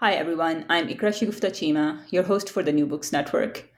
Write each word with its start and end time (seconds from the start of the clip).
Hi 0.00 0.12
everyone, 0.12 0.64
I'm 0.68 0.86
Iqra 0.86 1.10
Shagufta 1.10 1.50
Cheema, 1.50 2.02
your 2.12 2.22
host 2.22 2.50
for 2.50 2.62
the 2.62 2.70
New 2.70 2.86
Books 2.86 3.10
Network. 3.10 3.68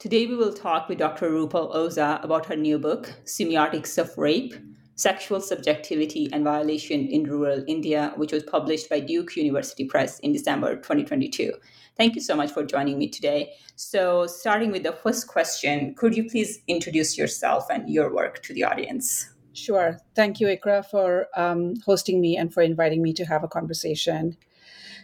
Today 0.00 0.26
we 0.26 0.34
will 0.34 0.52
talk 0.52 0.88
with 0.88 0.98
Dr. 0.98 1.30
Rupal 1.30 1.72
Oza 1.72 2.20
about 2.24 2.46
her 2.46 2.56
new 2.56 2.80
book, 2.80 3.14
Semiotics 3.24 3.96
of 3.96 4.10
Rape 4.18 4.56
Sexual 4.96 5.40
Subjectivity 5.40 6.28
and 6.32 6.42
Violation 6.42 7.06
in 7.06 7.30
Rural 7.30 7.62
India, 7.68 8.12
which 8.16 8.32
was 8.32 8.42
published 8.42 8.90
by 8.90 8.98
Duke 8.98 9.36
University 9.36 9.84
Press 9.84 10.18
in 10.18 10.32
December 10.32 10.74
2022. 10.74 11.52
Thank 11.96 12.16
you 12.16 12.22
so 12.22 12.34
much 12.34 12.50
for 12.50 12.64
joining 12.64 12.98
me 12.98 13.08
today. 13.08 13.52
So, 13.76 14.26
starting 14.26 14.72
with 14.72 14.82
the 14.82 14.94
first 14.94 15.28
question, 15.28 15.94
could 15.94 16.16
you 16.16 16.28
please 16.28 16.58
introduce 16.66 17.16
yourself 17.16 17.68
and 17.70 17.88
your 17.88 18.12
work 18.12 18.42
to 18.42 18.52
the 18.52 18.64
audience? 18.64 19.30
Sure. 19.52 20.00
Thank 20.16 20.40
you, 20.40 20.48
Iqra, 20.48 20.84
for 20.90 21.28
um, 21.36 21.74
hosting 21.86 22.20
me 22.20 22.36
and 22.36 22.52
for 22.52 22.64
inviting 22.64 23.00
me 23.00 23.12
to 23.12 23.24
have 23.26 23.44
a 23.44 23.48
conversation. 23.48 24.36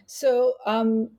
So, 0.07 0.55
um, 0.67 1.11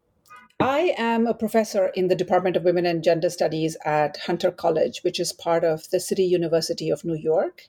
I 0.60 0.94
am 0.98 1.28
a 1.28 1.34
professor 1.34 1.88
in 1.88 2.08
the 2.08 2.16
Department 2.16 2.56
of 2.56 2.64
Women 2.64 2.86
and 2.86 3.04
Gender 3.04 3.30
Studies 3.30 3.76
at 3.84 4.18
Hunter 4.18 4.52
College, 4.52 5.04
which 5.04 5.20
is 5.20 5.34
part 5.34 5.64
of 5.64 5.90
the 5.90 6.00
City 6.00 6.24
University 6.24 6.90
of 6.90 7.04
New 7.04 7.16
York. 7.18 7.68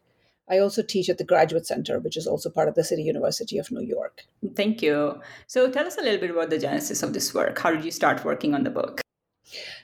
I 0.49 0.59
also 0.59 0.83
teach 0.83 1.09
at 1.09 1.19
the 1.19 1.25
Graduate 1.25 1.67
Center, 1.67 1.99
which 1.99 2.17
is 2.17 2.29
also 2.29 2.49
part 2.49 2.69
of 2.69 2.77
the 2.77 2.85
City 2.85 3.03
University 3.03 3.59
of 3.59 3.73
New 3.73 3.83
York. 3.83 4.25
Thank 4.55 4.83
you. 4.83 5.21
So, 5.49 5.71
tell 5.71 5.87
us 5.87 5.99
a 5.99 6.03
little 6.03 6.21
bit 6.21 6.31
about 6.31 6.51
the 6.51 6.59
genesis 6.59 7.03
of 7.03 7.13
this 7.13 7.35
work. 7.35 7.59
How 7.59 7.73
did 7.73 7.85
you 7.85 7.91
start 7.91 8.25
working 8.25 8.55
on 8.55 8.63
the 8.63 8.71
book? 8.71 9.01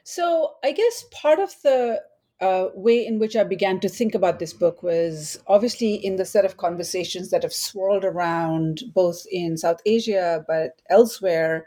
So, 0.05 0.55
I 0.62 0.70
guess 0.72 1.05
part 1.11 1.41
of 1.41 1.55
the 1.62 2.02
uh, 2.43 2.69
way 2.75 3.07
in 3.07 3.19
which 3.19 3.37
I 3.37 3.45
began 3.45 3.81
to 3.81 3.89
think 3.89 4.15
about 4.15 4.39
this 4.39 4.53
book 4.53 4.83
was 4.83 5.39
obviously 5.47 5.95
in 5.95 6.17
the 6.17 6.25
set 6.25 6.45
of 6.45 6.59
conversations 6.59 7.31
that 7.31 7.43
have 7.43 7.53
swirled 7.55 8.05
around 8.05 8.83
both 8.95 9.25
in 9.31 9.57
South 9.57 9.81
Asia 9.87 10.45
but 10.47 10.83
elsewhere 10.91 11.67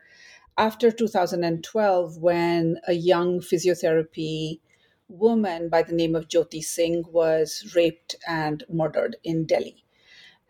after 0.57 0.91
2012, 0.91 2.17
when 2.17 2.79
a 2.87 2.93
young 2.93 3.39
physiotherapy 3.39 4.59
woman 5.07 5.69
by 5.69 5.83
the 5.83 5.93
name 5.93 6.15
of 6.15 6.27
Jyoti 6.27 6.63
Singh 6.63 7.03
was 7.11 7.73
raped 7.75 8.15
and 8.27 8.63
murdered 8.69 9.17
in 9.23 9.45
Delhi. 9.45 9.83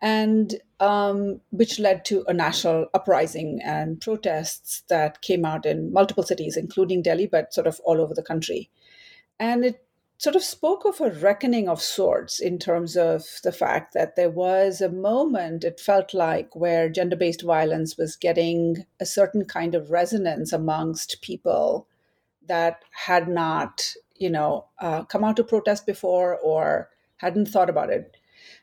And 0.01 0.55
um, 0.79 1.41
which 1.49 1.79
led 1.79 2.05
to 2.05 2.23
a 2.27 2.33
national 2.33 2.87
uprising 2.93 3.59
and 3.63 3.99
protests 3.99 4.83
that 4.89 5.21
came 5.21 5.45
out 5.45 5.65
in 5.65 5.91
multiple 5.91 6.23
cities, 6.23 6.57
including 6.57 7.01
Delhi, 7.01 7.25
but 7.25 7.53
sort 7.53 7.65
of 7.65 7.79
all 7.83 7.99
over 7.99 8.13
the 8.13 8.21
country. 8.21 8.69
And 9.39 9.65
it 9.65 9.84
sort 10.17 10.35
of 10.35 10.43
spoke 10.43 10.85
of 10.85 11.01
a 11.01 11.11
reckoning 11.11 11.67
of 11.67 11.81
sorts 11.81 12.39
in 12.39 12.57
terms 12.57 12.95
of 12.95 13.23
the 13.43 13.51
fact 13.51 13.93
that 13.93 14.15
there 14.15 14.29
was 14.29 14.79
a 14.79 14.89
moment, 14.89 15.63
it 15.63 15.79
felt 15.79 16.13
like, 16.13 16.55
where 16.55 16.89
gender 16.89 17.15
based 17.17 17.41
violence 17.41 17.97
was 17.97 18.15
getting 18.15 18.85
a 18.99 19.05
certain 19.05 19.45
kind 19.45 19.75
of 19.75 19.91
resonance 19.91 20.53
amongst 20.53 21.21
people 21.21 21.87
that 22.47 22.83
had 22.91 23.27
not, 23.27 23.93
you 24.15 24.29
know, 24.29 24.65
uh, 24.79 25.03
come 25.03 25.23
out 25.23 25.35
to 25.35 25.43
protest 25.43 25.85
before 25.85 26.37
or 26.37 26.89
hadn't 27.17 27.47
thought 27.47 27.69
about 27.69 27.89
it. 27.89 28.15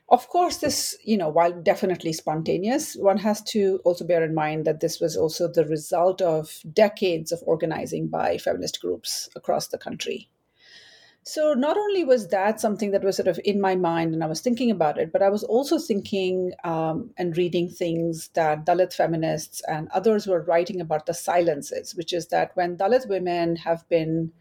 Of 0.09 0.27
course, 0.29 0.57
this, 0.57 0.97
you 1.03 1.17
know, 1.17 1.29
while 1.29 1.51
definitely 1.51 2.13
spontaneous, 2.13 2.95
one 2.95 3.17
has 3.19 3.41
to 3.43 3.79
also 3.83 4.05
bear 4.05 4.23
in 4.23 4.33
mind 4.33 4.65
that 4.65 4.79
this 4.79 4.99
was 4.99 5.15
also 5.15 5.47
the 5.47 5.65
result 5.65 6.21
of 6.21 6.59
decades 6.71 7.31
of 7.31 7.41
organizing 7.45 8.07
by 8.07 8.37
feminist 8.37 8.81
groups 8.81 9.29
across 9.35 9.67
the 9.67 9.77
country. 9.77 10.29
So 11.25 11.53
not 11.53 11.77
only 11.77 12.03
was 12.03 12.27
that 12.29 12.59
something 12.59 12.91
that 12.91 13.03
was 13.03 13.15
sort 13.15 13.29
of 13.29 13.39
in 13.45 13.61
my 13.61 13.75
mind 13.75 14.13
and 14.13 14.23
I 14.23 14.27
was 14.27 14.41
thinking 14.41 14.69
about 14.69 14.97
it, 14.97 15.13
but 15.13 15.21
I 15.21 15.29
was 15.29 15.43
also 15.43 15.79
thinking 15.79 16.51
um, 16.65 17.11
and 17.17 17.37
reading 17.37 17.69
things 17.69 18.29
that 18.33 18.65
Dalit 18.65 18.93
feminists 18.93 19.61
and 19.67 19.87
others 19.93 20.27
were 20.27 20.43
writing 20.43 20.81
about 20.81 21.05
the 21.05 21.13
silences, 21.13 21.95
which 21.95 22.11
is 22.11 22.27
that 22.27 22.51
when 22.55 22.75
Dalit 22.75 23.07
women 23.07 23.55
have 23.55 23.87
been 23.87 24.33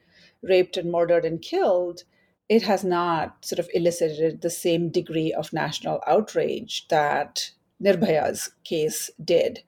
raped 0.43 0.77
and 0.77 0.91
murdered 0.91 1.25
and 1.25 1.41
killed, 1.41 2.03
it 2.49 2.63
has 2.63 2.83
not 2.83 3.45
sort 3.45 3.61
of 3.61 3.69
elicited 3.75 4.41
the 4.41 4.51
same 4.51 4.91
degree 4.91 5.33
of 5.33 5.53
national 5.53 6.03
outrage 6.09 6.89
that 6.89 7.53
Nirbhaya's 7.81 8.51
case 8.65 9.09
did 9.25 9.63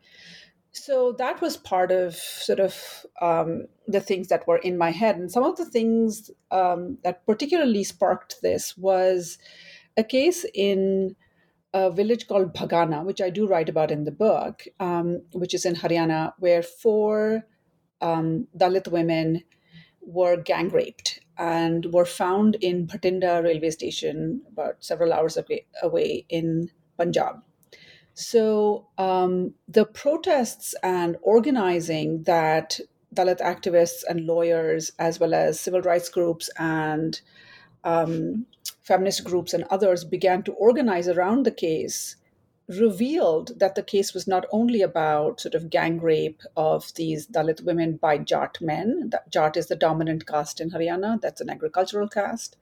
so 0.75 1.13
that 1.13 1.41
was 1.41 1.57
part 1.57 1.93
of 1.93 2.15
sort 2.15 2.59
of 2.59 3.07
um, 3.23 3.67
the 3.87 4.01
things 4.01 4.29
that 4.29 4.47
were 4.47 4.59
in 4.59 4.77
my 4.77 4.91
head 4.91 5.17
and 5.17 5.31
some 5.31 5.45
of 5.45 5.57
the 5.57 5.65
things 5.65 6.31
um, 6.51 6.99
that 7.05 7.25
particularly 7.27 7.85
sparked 7.85 8.43
this 8.43 8.77
was 8.77 9.39
a 9.97 10.03
case 10.03 10.45
in 10.53 11.15
a 11.73 11.91
village 11.91 12.27
called 12.29 12.55
Bhagana, 12.55 13.05
which 13.05 13.21
I 13.21 13.31
do 13.31 13.47
write 13.47 13.69
about 13.69 13.91
in 13.91 14.05
the 14.05 14.13
book, 14.13 14.65
um, 14.81 15.23
which 15.33 15.55
is 15.55 15.65
in 15.65 15.75
Haryana, 15.75 16.33
where 16.39 16.63
four 16.63 17.45
um, 18.01 18.47
Dalit 18.57 18.89
women 18.89 19.43
were 20.01 20.37
gang 20.37 20.69
raped 20.69 21.21
and 21.37 21.93
were 21.93 22.05
found 22.05 22.57
in 22.57 22.87
Bhatinda 22.87 23.43
railway 23.43 23.71
station, 23.71 24.43
about 24.53 24.85
several 24.85 25.13
hours 25.13 25.37
away 25.83 26.27
in 26.29 26.71
Punjab. 26.97 27.43
So 28.15 28.87
um, 28.97 29.55
the 29.69 29.85
protests 29.85 30.75
and 30.83 31.17
organizing 31.23 32.23
that 32.25 32.81
Dalit 33.15 33.41
activists 33.41 34.03
and 34.09 34.27
lawyers, 34.27 34.93
as 34.99 35.21
well 35.21 35.35
as 35.35 35.61
civil 35.61 35.83
rights 35.83 36.09
groups 36.09 36.49
and 36.59 37.21
um, 37.83 38.47
feminist 38.83 39.25
groups 39.25 39.53
and 39.53 39.65
others, 39.65 40.05
began 40.05 40.43
to 40.45 40.53
organize 40.53 41.09
around 41.09 41.45
the 41.45 41.51
case 41.51 42.17
revealed 42.69 43.59
that 43.59 43.75
the 43.75 43.83
case 43.83 44.15
was 44.15 44.27
not 44.27 44.47
only 44.51 44.81
about 44.81 45.41
sort 45.41 45.55
of 45.55 45.69
gang 45.69 46.01
rape 46.01 46.43
of 46.57 46.95
these 46.95 47.27
Dalit 47.27 47.63
women 47.63 47.97
by 47.97 48.17
Jat 48.19 48.59
men. 48.61 49.11
Jat 49.31 49.57
is 49.57 49.67
the 49.67 49.77
dominant 49.77 50.27
caste 50.27 50.61
in 50.61 50.71
Haryana, 50.71 51.21
that's 51.21 51.41
an 51.41 51.51
agricultural 51.51 52.09
caste. 52.09 52.57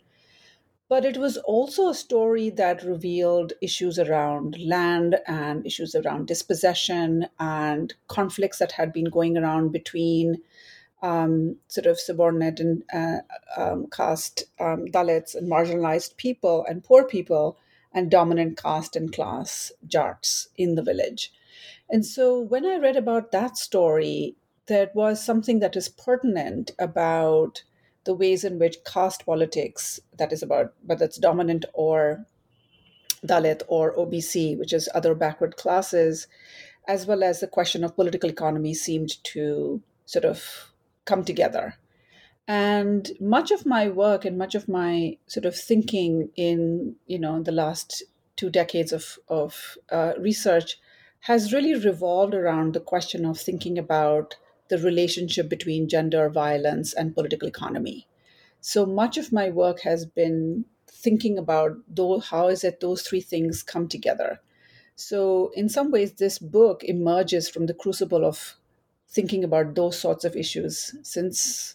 But 0.93 1.07
it 1.07 1.17
was 1.17 1.39
also 1.39 1.89
a 1.89 1.95
story 1.95 2.51
that 2.51 2.85
revealed 2.85 3.55
issues 3.63 3.99
around 3.99 4.59
land 4.61 5.19
and 5.27 5.65
issues 5.65 5.95
around 5.95 6.27
dispossession 6.27 7.29
and 7.41 7.95
conflicts 8.09 8.59
that 8.59 8.73
had 8.73 8.93
been 8.93 9.07
going 9.07 9.39
around 9.39 9.73
between 9.73 10.43
um, 11.01 11.57
sort 11.69 11.87
of 11.87 11.99
subordinate 11.99 12.61
and 12.61 12.83
uh, 12.93 13.21
um, 13.57 13.87
caste 13.91 14.45
um, 14.61 14.85
Dalits 14.85 15.35
and 15.35 15.51
marginalized 15.51 16.19
people 16.19 16.67
and 16.69 16.85
poor 16.85 17.07
people 17.07 17.57
and 17.95 18.11
dominant 18.11 18.63
caste 18.63 18.95
and 18.95 19.11
class 19.15 19.73
Jats 19.87 20.49
in 20.59 20.75
the 20.75 20.83
village. 20.83 21.33
And 21.89 22.05
so 22.05 22.39
when 22.39 22.67
I 22.67 22.77
read 22.77 22.97
about 22.97 23.33
that 23.33 23.57
story, 23.57 24.37
there 24.67 24.91
was 24.93 25.25
something 25.25 25.61
that 25.61 25.75
is 25.75 25.89
pertinent 25.89 26.73
about 26.79 27.63
the 28.05 28.15
ways 28.15 28.45
in 28.45 28.59
which 28.59 28.85
caste 28.85 29.25
politics, 29.27 30.01
that 30.19 30.33
is 30.33 30.43
about 30.43 30.75
whether 30.85 31.05
it's 31.05 31.19
dominant 31.19 31.65
or 31.73 32.27
Dalit 33.25 33.63
or 33.69 33.95
OBC, 33.95 34.59
which 34.59 34.73
is 34.73 34.89
other 34.95 35.15
backward 35.15 35.57
classes, 35.57 36.27
as 36.89 37.07
well 37.07 37.23
as 37.23 37.41
the 37.41 37.47
question 37.47 37.85
of 37.85 37.95
political 37.95 38.29
economy 38.29 38.75
seemed 38.75 39.23
to 39.25 39.81
sort 40.07 40.25
of 40.25 40.73
come 41.05 41.25
together. 41.25 41.77
And 42.49 43.11
much 43.21 43.53
of 43.53 43.65
my 43.65 43.89
work 43.89 44.25
and 44.25 44.37
much 44.37 44.55
of 44.55 44.69
my 44.69 45.17
sort 45.27 45.47
of 45.47 45.55
thinking 45.55 46.31
in, 46.35 46.97
you 47.07 47.19
know, 47.19 47.41
the 47.41 47.53
last 47.53 48.03
two 48.35 48.51
decades 48.51 48.93
of, 48.93 49.19
of 49.29 49.79
uh, 49.91 50.15
research 50.19 50.79
has 51.21 51.53
really 51.53 51.75
revolved 51.75 52.35
around 52.35 52.75
the 52.75 52.81
question 52.81 53.25
of 53.25 53.39
thinking 53.39 53.79
about 53.79 54.37
the 54.69 54.79
relationship 54.79 55.49
between 55.49 55.89
gender 55.89 56.29
violence 56.29 56.95
and 56.95 57.15
political 57.15 57.49
economy. 57.49 58.07
So 58.61 58.87
much 58.87 59.19
of 59.19 59.33
my 59.33 59.51
work 59.51 59.81
has 59.81 60.07
been 60.07 60.65
thinking 60.91 61.39
about 61.39 61.77
though, 61.89 62.21
how 62.21 62.49
is 62.49 62.65
it 62.65 62.81
those 62.81 63.03
three 63.03 63.21
things 63.21 63.63
come 63.63 63.89
together. 63.89 64.41
So, 64.95 65.51
in 65.55 65.69
some 65.69 65.91
ways, 65.91 66.13
this 66.13 66.39
book 66.39 66.85
emerges 66.85 67.49
from 67.49 67.67
the 67.67 67.75
crucible 67.75 68.25
of 68.25 68.57
thinking 69.09 69.43
about 69.43 69.75
those 69.75 69.99
sorts 69.99 70.25
of 70.25 70.37
issues 70.37 70.95
since 71.03 71.75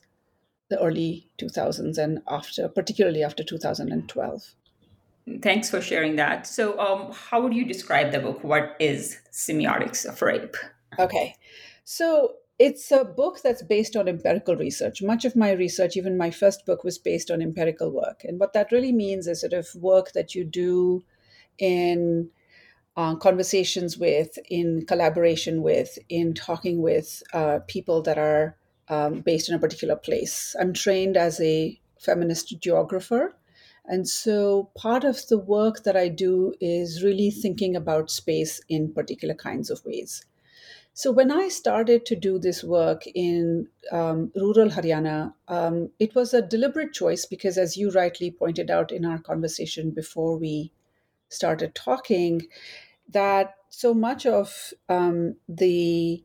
the 0.70 0.80
early 0.80 1.28
2000s 1.40 1.98
and 1.98 2.22
after, 2.28 2.68
particularly 2.68 3.24
after 3.24 3.44
2012. 3.44 4.56
Thanks 5.42 5.70
for 5.70 5.82
sharing 5.82 6.16
that. 6.18 6.48
So, 6.48 6.80
um, 6.80 7.12
how 7.12 7.42
would 7.42 7.54
you 7.54 7.66
describe 7.66 8.12
the 8.12 8.20
book? 8.20 8.44
What 8.44 8.76
is 8.80 9.18
Semiotics 9.32 10.06
of 10.06 10.22
Rape? 10.22 10.56
Okay. 10.98 11.36
So, 11.84 12.36
it's 12.60 12.92
a 12.92 13.04
book 13.04 13.42
that's 13.44 13.62
based 13.62 13.96
on 13.96 14.08
empirical 14.08 14.56
research. 14.56 15.02
Much 15.02 15.26
of 15.26 15.36
my 15.36 15.52
research, 15.52 15.96
even 15.96 16.18
my 16.18 16.32
first 16.32 16.66
book, 16.66 16.84
was 16.84 16.98
based 16.98 17.30
on 17.30 17.42
empirical 17.42 17.92
work. 17.92 18.24
And 18.24 18.40
what 18.40 18.54
that 18.54 18.72
really 18.72 18.92
means 18.92 19.28
is 19.28 19.42
sort 19.42 19.54
of 19.54 19.68
work 19.76 20.14
that 20.14 20.34
you 20.34 20.44
do 20.44 21.04
in 21.60 22.30
uh, 22.96 23.16
conversations 23.16 23.98
with, 23.98 24.40
in 24.50 24.86
collaboration 24.88 25.62
with, 25.62 26.00
in 26.10 26.34
talking 26.34 26.82
with 26.82 27.22
uh, 27.32 27.60
people 27.68 28.02
that 28.02 28.18
are 28.18 28.58
um, 28.90 29.22
based 29.22 29.50
in 29.50 29.56
a 29.56 29.60
particular 29.60 29.96
place. 29.96 30.56
I'm 30.60 30.74
trained 30.74 31.16
as 31.16 31.40
a 31.40 31.80
feminist 32.00 32.60
geographer. 32.60 33.36
And 33.86 34.08
so 34.08 34.72
part 34.76 35.04
of 35.04 35.28
the 35.28 35.38
work 35.38 35.84
that 35.84 35.96
I 35.96 36.08
do 36.10 36.54
is 36.60 37.04
really 37.04 37.30
thinking 37.30 37.76
about 37.76 38.10
space 38.10 38.62
in 38.68 38.94
particular 38.94 39.36
kinds 39.36 39.70
of 39.70 39.86
ways. 39.86 40.26
So 40.98 41.12
when 41.12 41.32
I 41.32 41.48
started 41.50 42.08
to 42.08 42.16
do 42.16 42.40
this 42.40 42.64
work 42.64 43.04
in 43.06 43.68
um, 43.92 44.32
rural 44.36 44.70
Haryana, 44.70 45.32
um, 45.48 45.92
it 46.00 46.16
was 46.16 46.34
a 46.34 46.42
deliberate 46.42 46.92
choice 46.92 47.24
because, 47.24 47.56
as 47.60 47.78
you 47.78 47.92
rightly 47.92 48.32
pointed 48.32 48.72
out 48.72 48.92
in 48.92 49.06
our 49.06 49.20
conversation 49.20 49.92
before 49.92 50.40
we 50.40 50.72
started 51.30 51.76
talking, 51.76 52.48
that 53.10 53.54
so 53.70 53.94
much 53.94 54.26
of 54.26 54.74
um, 54.90 55.36
the 55.48 56.24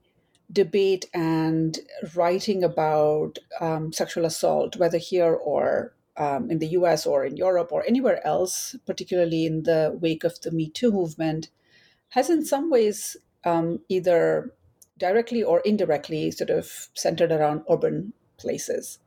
debate 0.51 1.05
and 1.13 1.81
writing 2.17 2.65
about 2.65 3.39
um, 3.61 3.93
sexual 3.93 4.25
assault, 4.25 4.77
whether 4.77 4.97
here 4.97 5.35
or 5.35 5.93
um, 6.17 6.51
in 6.51 6.61
the 6.61 6.69
US 6.69 7.05
or 7.05 7.27
in 7.27 7.37
Europe 7.37 7.73
or 7.73 7.85
anywhere 7.87 8.27
else, 8.27 8.75
particularly 8.87 9.45
in 9.45 9.65
the 9.65 9.95
wake 10.01 10.25
of 10.25 10.41
the 10.41 10.51
Me 10.51 10.71
Too 10.71 10.91
movement, 10.91 11.51
has 12.09 12.31
in 12.31 12.43
some 12.43 12.71
ways 12.71 13.19
um, 13.45 13.81
either 13.91 14.51
directly 15.03 15.43
or 15.43 15.61
indirectly 15.61 16.31
sort 16.31 16.51
of 16.51 16.89
centered 16.95 17.33
around 17.33 17.63
urban 17.69 18.13
places. 18.39 19.01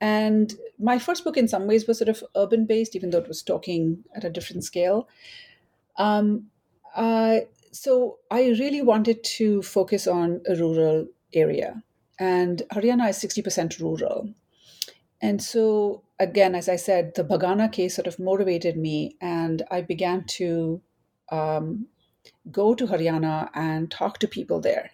And 0.00 0.54
my 0.78 0.98
first 0.98 1.24
book, 1.24 1.36
in 1.36 1.48
some 1.48 1.66
ways, 1.66 1.86
was 1.86 1.98
sort 1.98 2.08
of 2.08 2.22
urban 2.36 2.66
based, 2.66 2.94
even 2.96 3.10
though 3.10 3.22
it 3.24 3.28
was 3.28 3.42
talking 3.42 4.04
at 4.14 4.24
a 4.24 4.30
different 4.30 4.64
scale. 4.64 5.08
Um, 5.96 6.48
uh, 6.94 7.40
so 7.70 8.18
I 8.30 8.48
really 8.62 8.82
wanted 8.82 9.24
to 9.38 9.62
focus 9.62 10.06
on 10.06 10.42
a 10.46 10.54
rural 10.56 11.06
area. 11.32 11.82
And 12.18 12.62
Haryana 12.72 13.08
is 13.10 13.18
60% 13.18 13.80
rural. 13.80 14.34
And 15.22 15.40
so, 15.40 16.02
again, 16.18 16.54
as 16.54 16.68
I 16.68 16.76
said, 16.76 17.14
the 17.14 17.24
Bhagana 17.24 17.70
case 17.70 17.94
sort 17.94 18.08
of 18.08 18.18
motivated 18.18 18.76
me, 18.76 19.16
and 19.20 19.62
I 19.70 19.80
began 19.82 20.24
to 20.38 20.82
um, 21.30 21.86
go 22.50 22.74
to 22.74 22.86
Haryana 22.86 23.50
and 23.54 23.90
talk 23.90 24.18
to 24.18 24.28
people 24.28 24.60
there. 24.60 24.90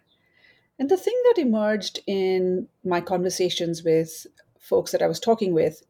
And 0.79 0.89
the 0.89 0.97
thing 0.97 1.21
that 1.27 1.41
emerged 1.41 2.01
in 2.07 2.69
my 2.85 3.01
conversations 3.01 3.83
with 3.83 4.27
folks 4.61 4.93
that 4.93 5.03
I 5.03 5.09
was 5.09 5.19
talking 5.19 5.53
with 5.53 5.83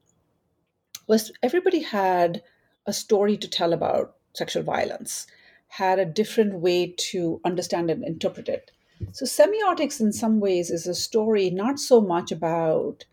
was 1.07 1.31
everybody 1.43 1.81
had 1.81 2.43
a 2.87 2.93
story 2.93 3.37
to 3.37 3.49
tell 3.49 3.73
about 3.73 4.17
sexual 4.35 4.63
violence, 4.63 5.27
had 5.69 5.99
a 5.99 6.07
different 6.07 6.55
way 6.55 6.95
to 7.11 7.41
understand 7.45 7.91
and 7.91 8.03
interpret 8.03 8.49
it. 8.49 8.71
So, 9.13 9.27
semiotics, 9.27 10.01
in 10.01 10.13
some 10.13 10.41
ways, 10.41 10.71
is 10.71 10.87
a 10.87 10.95
story 10.95 11.51
not 11.51 11.79
so 11.79 12.01
much 12.01 12.33
about 12.33 13.05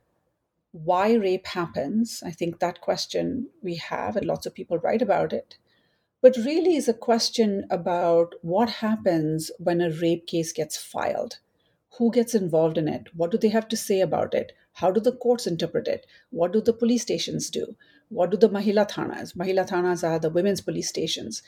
why 0.71 1.13
rape 1.13 1.45
happens. 1.45 2.23
I 2.25 2.31
think 2.31 2.59
that 2.59 2.81
question 2.81 3.49
we 3.61 3.75
have, 3.75 4.15
and 4.15 4.25
lots 4.25 4.45
of 4.45 4.55
people 4.55 4.79
write 4.79 5.01
about 5.01 5.31
it. 5.31 5.57
But 6.21 6.37
really 6.37 6.75
is 6.75 6.87
a 6.87 6.93
question 6.93 7.65
about 7.69 8.33
what 8.41 8.69
happens 8.69 9.51
when 9.59 9.79
a 9.79 9.91
rape 9.91 10.25
case 10.25 10.51
gets 10.51 10.75
filed 10.75 11.37
who 11.97 12.11
gets 12.11 12.35
involved 12.35 12.77
in 12.77 12.87
it? 12.87 13.07
What 13.15 13.31
do 13.31 13.37
they 13.37 13.49
have 13.49 13.67
to 13.69 13.77
say 13.77 14.01
about 14.01 14.33
it? 14.33 14.51
How 14.73 14.91
do 14.91 14.99
the 14.99 15.15
courts 15.15 15.47
interpret 15.47 15.87
it? 15.87 16.05
What 16.29 16.51
do 16.51 16.61
the 16.61 16.73
police 16.73 17.03
stations 17.03 17.49
do? 17.49 17.75
What 18.09 18.29
do 18.31 18.37
the 18.37 18.49
mahila 18.49 18.89
thanas? 18.89 19.33
Mahila 19.35 19.67
thanas 19.67 20.03
are 20.07 20.19
the 20.19 20.29
women's 20.29 20.61
police 20.61 20.89
stations. 20.89 21.41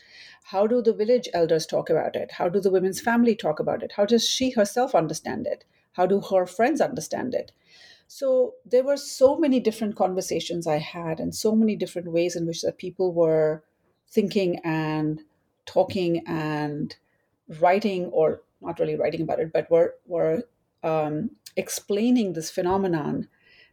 How 0.45 0.65
do 0.65 0.81
the 0.81 0.93
village 0.93 1.27
elders 1.33 1.65
talk 1.65 1.89
about 1.89 2.15
it? 2.15 2.31
How 2.31 2.49
do 2.49 2.59
the 2.61 2.71
women's 2.71 3.01
family 3.01 3.35
talk 3.35 3.59
about 3.59 3.83
it? 3.83 3.91
How 3.91 4.05
does 4.05 4.27
she 4.27 4.51
herself 4.51 4.95
understand 4.95 5.47
it? 5.47 5.65
How 5.93 6.05
do 6.05 6.21
her 6.21 6.45
friends 6.45 6.81
understand 6.81 7.33
it? 7.33 7.51
So 8.07 8.55
there 8.65 8.83
were 8.83 8.97
so 8.97 9.37
many 9.37 9.59
different 9.59 9.97
conversations 9.97 10.65
i 10.65 10.77
had 10.77 11.19
and 11.19 11.35
so 11.35 11.53
many 11.53 11.75
different 11.75 12.11
ways 12.11 12.35
in 12.37 12.47
which 12.47 12.61
that 12.61 12.77
people 12.77 13.13
were 13.13 13.63
thinking 14.07 14.59
and 14.63 15.23
talking 15.65 16.25
and 16.25 16.95
writing 17.59 18.05
or 18.05 18.43
not 18.61 18.79
really 18.79 18.95
writing 18.95 19.21
about 19.21 19.39
it, 19.39 19.53
but 19.53 19.69
were 19.69 19.95
were 20.05 20.43
um, 20.83 21.31
explaining 21.55 22.33
this 22.33 22.49
phenomenon 22.51 23.27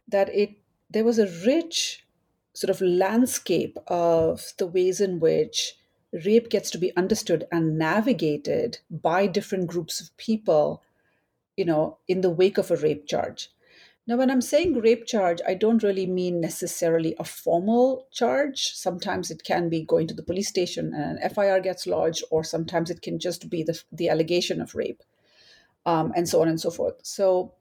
that 0.07 0.29
it 0.33 0.55
there 0.89 1.03
was 1.03 1.19
a 1.19 1.31
rich 1.45 2.05
sort 2.53 2.69
of 2.69 2.81
landscape 2.81 3.77
of 3.87 4.53
the 4.57 4.67
ways 4.67 5.01
in 5.01 5.19
which 5.19 5.77
rape 6.25 6.49
gets 6.49 6.71
to 6.71 6.77
be 6.77 6.95
understood 6.95 7.45
and 7.51 7.77
navigated 7.77 8.79
by 8.89 9.27
different 9.27 9.67
groups 9.67 9.99
of 9.99 10.15
people 10.17 10.81
you 11.57 11.65
know 11.65 11.97
in 12.07 12.21
the 12.21 12.29
wake 12.29 12.57
of 12.57 12.71
a 12.71 12.75
rape 12.77 13.07
charge 13.07 13.49
now, 14.07 14.17
when 14.17 14.29
I'm 14.29 14.41
saying 14.41 14.75
rape 14.75 15.07
charge, 15.07 15.41
I 15.47 15.55
don't 15.55 15.81
really 15.81 16.05
mean 16.05 16.39
necessarily 16.39 17.15
a 17.17 17.23
formal 17.23 18.07
charge. 18.11 18.75
Sometimes 18.75 19.31
it 19.31 19.43
can 19.43 19.67
be 19.67 19.83
going 19.83 20.07
to 20.07 20.13
the 20.13 20.21
police 20.21 20.47
station 20.47 20.93
and 20.93 21.17
an 21.17 21.29
FIR 21.31 21.59
gets 21.61 21.87
lodged, 21.87 22.23
or 22.29 22.43
sometimes 22.43 22.91
it 22.91 23.01
can 23.01 23.17
just 23.17 23.49
be 23.49 23.63
the, 23.63 23.81
the 23.91 24.09
allegation 24.09 24.61
of 24.61 24.75
rape, 24.75 25.01
um, 25.87 26.13
and 26.15 26.29
so 26.29 26.39
on 26.41 26.47
and 26.47 26.61
so 26.61 26.69
forth. 26.69 26.95
So, 27.01 27.53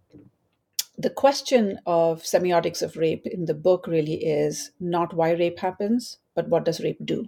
the 0.98 1.10
question 1.10 1.78
of 1.86 2.22
semiotics 2.22 2.82
of 2.82 2.96
rape 2.96 3.26
in 3.26 3.46
the 3.46 3.54
book 3.54 3.86
really 3.86 4.14
is 4.14 4.70
not 4.78 5.14
why 5.14 5.30
rape 5.30 5.58
happens, 5.58 6.18
but 6.34 6.48
what 6.48 6.66
does 6.66 6.80
rape 6.80 7.04
do? 7.04 7.26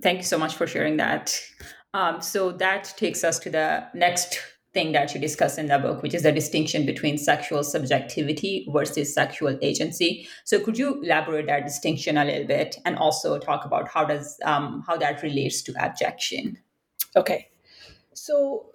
Thank 0.00 0.18
you 0.18 0.24
so 0.24 0.38
much 0.38 0.54
for 0.54 0.66
sharing 0.66 0.96
that. 0.98 1.38
Um, 1.92 2.20
so, 2.20 2.52
that 2.52 2.94
takes 2.96 3.24
us 3.24 3.40
to 3.40 3.50
the 3.50 3.88
next 3.94 4.40
thing 4.74 4.92
that 4.92 5.14
you 5.14 5.20
discuss 5.20 5.56
in 5.56 5.68
the 5.68 5.78
book, 5.78 6.02
which 6.02 6.14
is 6.14 6.24
the 6.24 6.32
distinction 6.32 6.84
between 6.84 7.16
sexual 7.16 7.62
subjectivity 7.62 8.66
versus 8.70 9.14
sexual 9.14 9.56
agency. 9.62 10.28
So, 10.44 10.60
could 10.60 10.76
you 10.76 11.00
elaborate 11.02 11.46
that 11.46 11.64
distinction 11.64 12.18
a 12.18 12.24
little 12.24 12.46
bit, 12.46 12.76
and 12.84 12.96
also 12.96 13.38
talk 13.38 13.64
about 13.64 13.88
how 13.88 14.04
does 14.04 14.38
um, 14.44 14.84
how 14.86 14.96
that 14.98 15.22
relates 15.22 15.62
to 15.62 15.72
abjection? 15.72 16.58
Okay, 17.16 17.48
so 18.12 18.66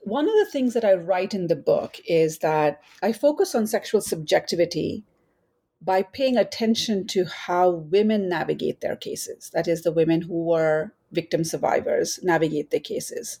one 0.00 0.26
of 0.26 0.34
the 0.34 0.50
things 0.50 0.74
that 0.74 0.84
I 0.84 0.94
write 0.94 1.34
in 1.34 1.46
the 1.46 1.56
book 1.56 1.98
is 2.08 2.38
that 2.38 2.80
I 3.02 3.12
focus 3.12 3.54
on 3.54 3.66
sexual 3.66 4.00
subjectivity 4.00 5.04
by 5.80 6.02
paying 6.02 6.36
attention 6.36 7.06
to 7.08 7.24
how 7.24 7.68
women 7.70 8.28
navigate 8.28 8.80
their 8.80 8.96
cases. 8.96 9.50
That 9.52 9.68
is, 9.68 9.82
the 9.82 9.92
women 9.92 10.22
who 10.22 10.44
were 10.44 10.94
victim 11.10 11.44
survivors 11.44 12.18
navigate 12.22 12.70
their 12.70 12.80
cases 12.80 13.40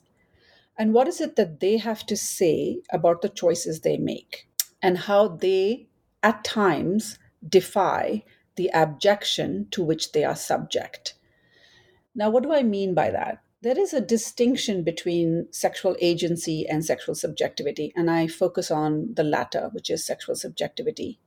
and 0.78 0.94
what 0.94 1.08
is 1.08 1.20
it 1.20 1.36
that 1.36 1.60
they 1.60 1.76
have 1.76 2.06
to 2.06 2.16
say 2.16 2.80
about 2.92 3.22
the 3.22 3.28
choices 3.28 3.80
they 3.80 3.96
make 3.96 4.48
and 4.82 4.98
how 4.98 5.28
they 5.28 5.88
at 6.22 6.44
times 6.44 7.18
defy 7.46 8.24
the 8.56 8.70
abjection 8.72 9.66
to 9.70 9.82
which 9.82 10.12
they 10.12 10.24
are 10.24 10.36
subject. 10.36 11.14
Now, 12.14 12.30
what 12.30 12.42
do 12.42 12.52
I 12.52 12.62
mean 12.62 12.94
by 12.94 13.10
that? 13.10 13.42
There 13.62 13.78
is 13.78 13.92
a 13.92 14.00
distinction 14.00 14.82
between 14.82 15.46
sexual 15.52 15.96
agency 16.00 16.66
and 16.68 16.84
sexual 16.84 17.14
subjectivity, 17.14 17.92
and 17.96 18.10
I 18.10 18.26
focus 18.26 18.70
on 18.70 19.14
the 19.14 19.22
latter, 19.22 19.70
which 19.72 19.88
is 19.88 20.04
sexual 20.04 20.34
subjectivity. 20.34 21.20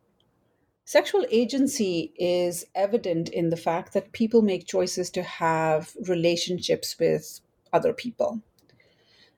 Sexual 0.83 1.25
agency 1.31 2.13
is 2.17 2.65
evident 2.75 3.29
in 3.29 3.49
the 3.49 3.57
fact 3.57 3.93
that 3.93 4.11
people 4.11 4.41
make 4.41 4.67
choices 4.67 5.09
to 5.11 5.23
have 5.23 5.93
relationships 6.07 6.97
with 6.99 7.39
other 7.73 7.93
people. 7.93 8.43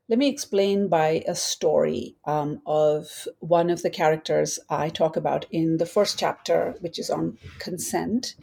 Let 0.10 0.20
me 0.20 0.30
explain 0.30 0.88
by 0.88 1.24
a 1.28 1.36
story 1.36 2.16
um, 2.24 2.62
of 2.66 3.28
one 3.40 3.70
of 3.70 3.82
the 3.82 3.90
characters 3.90 4.58
I 4.70 4.88
talk 4.88 5.18
about 5.18 5.46
in 5.52 5.78
the 5.78 5.86
first 5.86 6.18
chapter, 6.18 6.76
which 6.80 6.98
is 6.98 7.10
on 7.10 7.38
consent. 7.60 8.36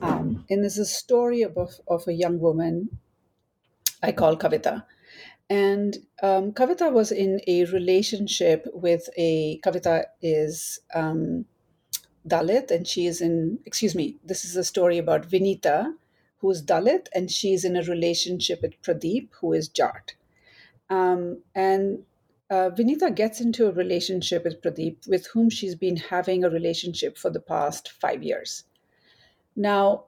Um, 0.00 0.44
and 0.50 0.64
is 0.64 0.78
a 0.78 0.86
story 0.86 1.42
of, 1.42 1.56
of 1.86 2.08
a 2.08 2.12
young 2.12 2.40
woman 2.40 2.98
I 4.02 4.10
call 4.10 4.36
Kavita. 4.36 4.84
And 5.48 5.98
um, 6.22 6.52
Kavita 6.52 6.92
was 6.92 7.12
in 7.12 7.40
a 7.46 7.66
relationship 7.66 8.66
with 8.72 9.08
a 9.16 9.60
Kavita 9.60 10.06
is 10.20 10.80
um, 10.92 11.44
Dalit, 12.26 12.72
and 12.72 12.88
she 12.88 13.06
is 13.06 13.20
in. 13.20 13.60
Excuse 13.64 13.94
me. 13.94 14.16
This 14.24 14.44
is 14.44 14.56
a 14.56 14.64
story 14.64 14.98
about 14.98 15.26
Vinita, 15.26 15.94
who 16.38 16.50
is 16.50 16.64
Dalit, 16.64 17.06
and 17.14 17.30
she's 17.30 17.64
in 17.64 17.76
a 17.76 17.82
relationship 17.82 18.62
with 18.62 18.80
Pradeep, 18.82 19.28
who 19.40 19.52
is 19.52 19.68
Jat. 19.68 20.14
Um, 20.90 21.42
and 21.54 22.04
uh, 22.50 22.70
Vinita 22.70 23.14
gets 23.14 23.40
into 23.40 23.66
a 23.66 23.72
relationship 23.72 24.44
with 24.44 24.60
Pradeep, 24.60 25.08
with 25.08 25.26
whom 25.28 25.48
she's 25.48 25.74
been 25.74 25.96
having 25.96 26.44
a 26.44 26.50
relationship 26.50 27.16
for 27.16 27.30
the 27.30 27.40
past 27.40 27.92
five 28.00 28.22
years. 28.22 28.64
Now, 29.56 30.04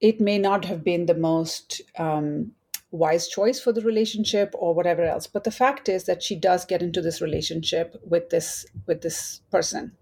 it 0.00 0.20
may 0.20 0.38
not 0.38 0.64
have 0.64 0.84
been 0.84 1.06
the 1.06 1.14
most 1.14 1.80
um, 1.98 2.52
wise 2.90 3.28
choice 3.28 3.60
for 3.60 3.72
the 3.72 3.82
relationship 3.82 4.54
or 4.54 4.74
whatever 4.74 5.02
else, 5.02 5.26
but 5.26 5.44
the 5.44 5.50
fact 5.50 5.88
is 5.88 6.04
that 6.04 6.22
she 6.22 6.36
does 6.36 6.64
get 6.64 6.82
into 6.82 7.02
this 7.02 7.20
relationship 7.20 8.00
with 8.04 8.30
this 8.30 8.66
with 8.86 9.02
this 9.02 9.40
person. 9.50 9.92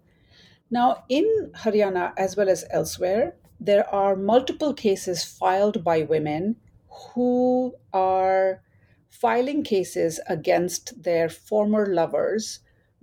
Now, 0.71 1.05
in 1.09 1.51
Haryana 1.57 2.13
as 2.17 2.37
well 2.37 2.49
as 2.49 2.65
elsewhere, 2.71 3.37
there 3.59 3.89
are 3.93 4.15
multiple 4.17 4.75
cases 4.75 5.25
filed 5.25 5.83
by 5.83 6.03
women 6.03 6.57
who 6.89 7.75
are 7.93 8.63
filing 9.09 9.63
cases 9.63 10.21
against 10.29 11.03
their 11.03 11.29
former 11.29 11.87
lovers 11.87 12.61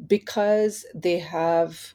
because 0.08 0.86
they 0.94 1.20
have 1.20 1.94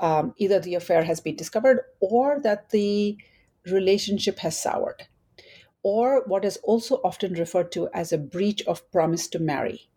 um, 0.00 0.34
either 0.38 0.58
the 0.58 0.74
affair 0.74 1.04
has 1.04 1.20
been 1.20 1.36
discovered 1.36 1.84
or 2.00 2.40
that 2.40 2.70
the 2.70 3.18
relationship 3.66 4.38
has 4.38 4.60
soured, 4.60 5.06
or 5.82 6.22
what 6.26 6.44
is 6.44 6.56
also 6.62 6.96
often 7.04 7.34
referred 7.34 7.70
to 7.72 7.88
as 7.92 8.12
a 8.12 8.18
breach 8.18 8.62
of 8.66 8.90
promise 8.90 9.28
to 9.28 9.38
marry. 9.38 9.90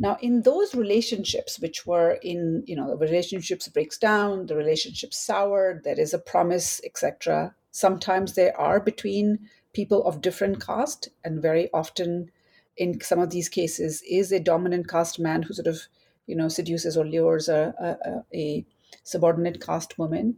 Now, 0.00 0.16
in 0.22 0.42
those 0.42 0.74
relationships, 0.74 1.58
which 1.58 1.84
were 1.84 2.18
in, 2.22 2.62
you 2.66 2.76
know, 2.76 2.88
the 2.88 2.96
relationships 2.96 3.66
breaks 3.68 3.98
down, 3.98 4.46
the 4.46 4.54
relationship 4.54 5.12
soured, 5.12 5.82
there 5.82 5.98
is 5.98 6.14
a 6.14 6.20
promise, 6.20 6.80
etc. 6.84 7.54
Sometimes 7.72 8.34
they 8.34 8.52
are 8.52 8.78
between 8.78 9.48
people 9.72 10.04
of 10.04 10.20
different 10.20 10.64
caste, 10.64 11.08
and 11.24 11.42
very 11.42 11.68
often, 11.72 12.30
in 12.78 13.00
some 13.00 13.18
of 13.18 13.30
these 13.30 13.48
cases, 13.48 14.02
is 14.08 14.32
a 14.32 14.40
dominant 14.40 14.88
caste 14.88 15.18
man 15.18 15.42
who 15.42 15.52
sort 15.52 15.66
of, 15.66 15.82
you 16.26 16.36
know, 16.36 16.48
seduces 16.48 16.96
or 16.96 17.04
lures 17.04 17.48
a, 17.48 17.74
a, 18.04 18.36
a 18.38 18.66
subordinate 19.02 19.60
caste 19.60 19.98
woman. 19.98 20.36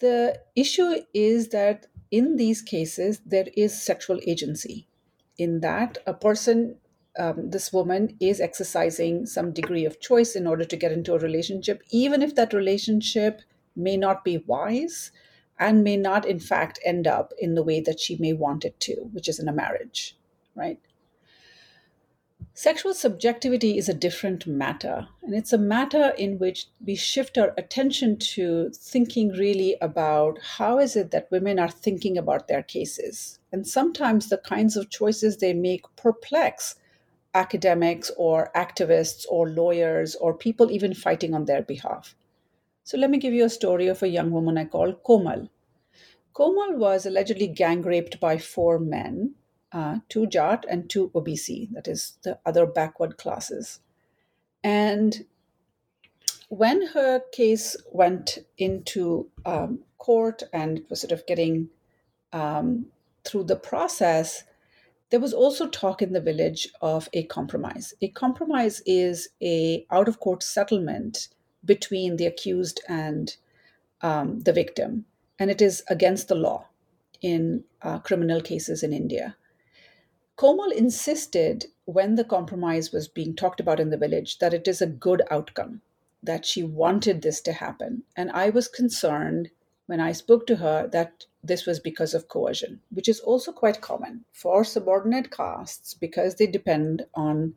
The 0.00 0.40
issue 0.54 1.00
is 1.14 1.48
that 1.48 1.86
in 2.10 2.36
these 2.36 2.60
cases, 2.62 3.20
there 3.24 3.46
is 3.56 3.80
sexual 3.80 4.20
agency, 4.26 4.86
in 5.38 5.60
that 5.60 5.98
a 6.06 6.14
person, 6.14 6.76
um, 7.18 7.50
this 7.50 7.72
woman, 7.72 8.16
is 8.20 8.40
exercising 8.40 9.26
some 9.26 9.52
degree 9.52 9.84
of 9.84 10.00
choice 10.00 10.36
in 10.36 10.46
order 10.46 10.64
to 10.64 10.76
get 10.76 10.92
into 10.92 11.14
a 11.14 11.18
relationship, 11.18 11.82
even 11.90 12.22
if 12.22 12.34
that 12.34 12.52
relationship 12.52 13.40
may 13.76 13.96
not 13.96 14.24
be 14.24 14.38
wise 14.46 15.12
and 15.58 15.84
may 15.84 15.96
not, 15.96 16.26
in 16.26 16.40
fact, 16.40 16.78
end 16.84 17.06
up 17.06 17.32
in 17.38 17.54
the 17.54 17.62
way 17.62 17.80
that 17.80 18.00
she 18.00 18.16
may 18.16 18.32
want 18.32 18.64
it 18.64 18.78
to, 18.80 18.94
which 19.12 19.28
is 19.28 19.38
in 19.38 19.48
a 19.48 19.52
marriage, 19.52 20.16
right? 20.54 20.80
Sexual 22.56 22.94
subjectivity 22.94 23.76
is 23.76 23.88
a 23.88 23.94
different 23.94 24.46
matter, 24.46 25.08
and 25.24 25.34
it's 25.34 25.52
a 25.52 25.58
matter 25.58 26.14
in 26.16 26.38
which 26.38 26.68
we 26.86 26.94
shift 26.94 27.36
our 27.36 27.52
attention 27.58 28.16
to 28.16 28.70
thinking 28.70 29.30
really 29.30 29.76
about 29.80 30.38
how 30.40 30.78
is 30.78 30.94
it 30.94 31.10
that 31.10 31.28
women 31.32 31.58
are 31.58 31.68
thinking 31.68 32.16
about 32.16 32.46
their 32.46 32.62
cases. 32.62 33.40
And 33.50 33.66
sometimes 33.66 34.28
the 34.28 34.38
kinds 34.38 34.76
of 34.76 34.88
choices 34.88 35.38
they 35.38 35.52
make 35.52 35.84
perplex 35.96 36.76
academics 37.34 38.12
or 38.16 38.52
activists 38.54 39.26
or 39.28 39.48
lawyers 39.48 40.14
or 40.14 40.32
people 40.32 40.70
even 40.70 40.94
fighting 40.94 41.34
on 41.34 41.46
their 41.46 41.62
behalf. 41.62 42.14
So 42.84 42.96
let 42.96 43.10
me 43.10 43.18
give 43.18 43.34
you 43.34 43.44
a 43.44 43.50
story 43.50 43.88
of 43.88 44.00
a 44.00 44.08
young 44.08 44.30
woman 44.30 44.58
I 44.58 44.66
call 44.66 44.92
Komal. 44.92 45.48
Komal 46.32 46.76
was 46.76 47.04
allegedly 47.04 47.48
gang 47.48 47.82
raped 47.82 48.20
by 48.20 48.38
four 48.38 48.78
men 48.78 49.34
uh, 49.74 49.98
two 50.08 50.26
Jat 50.26 50.64
and 50.70 50.88
two 50.88 51.10
OBC, 51.14 51.72
that 51.72 51.88
is 51.88 52.16
the 52.22 52.38
other 52.46 52.64
backward 52.64 53.18
classes. 53.18 53.80
And 54.62 55.26
when 56.48 56.86
her 56.88 57.20
case 57.32 57.76
went 57.90 58.38
into 58.56 59.28
um, 59.44 59.80
court 59.98 60.44
and 60.52 60.78
it 60.78 60.88
was 60.88 61.00
sort 61.00 61.10
of 61.10 61.26
getting 61.26 61.68
um, 62.32 62.86
through 63.24 63.44
the 63.44 63.56
process, 63.56 64.44
there 65.10 65.20
was 65.20 65.34
also 65.34 65.66
talk 65.66 66.00
in 66.00 66.12
the 66.12 66.20
village 66.20 66.68
of 66.80 67.08
a 67.12 67.24
compromise. 67.24 67.94
A 68.00 68.08
compromise 68.08 68.80
is 68.86 69.28
a 69.42 69.84
out 69.90 70.08
of 70.08 70.20
court 70.20 70.42
settlement 70.42 71.28
between 71.64 72.16
the 72.16 72.26
accused 72.26 72.80
and 72.88 73.36
um, 74.02 74.40
the 74.40 74.52
victim, 74.52 75.06
and 75.38 75.50
it 75.50 75.60
is 75.60 75.82
against 75.88 76.28
the 76.28 76.34
law 76.34 76.66
in 77.22 77.64
uh, 77.82 77.98
criminal 78.00 78.40
cases 78.40 78.82
in 78.82 78.92
India. 78.92 79.36
Komal 80.36 80.70
insisted 80.72 81.66
when 81.84 82.16
the 82.16 82.24
compromise 82.24 82.90
was 82.90 83.06
being 83.06 83.36
talked 83.36 83.60
about 83.60 83.78
in 83.78 83.90
the 83.90 83.96
village 83.96 84.38
that 84.38 84.52
it 84.52 84.66
is 84.66 84.82
a 84.82 84.86
good 84.86 85.22
outcome, 85.30 85.80
that 86.22 86.44
she 86.44 86.62
wanted 86.62 87.22
this 87.22 87.40
to 87.42 87.52
happen. 87.52 88.02
And 88.16 88.32
I 88.32 88.50
was 88.50 88.66
concerned 88.66 89.50
when 89.86 90.00
I 90.00 90.12
spoke 90.12 90.46
to 90.48 90.56
her 90.56 90.88
that 90.88 91.26
this 91.42 91.66
was 91.66 91.78
because 91.78 92.14
of 92.14 92.28
coercion, 92.28 92.80
which 92.90 93.08
is 93.08 93.20
also 93.20 93.52
quite 93.52 93.80
common 93.80 94.24
for 94.32 94.64
subordinate 94.64 95.30
castes 95.30 95.94
because 95.94 96.34
they 96.34 96.46
depend 96.46 97.06
on 97.14 97.54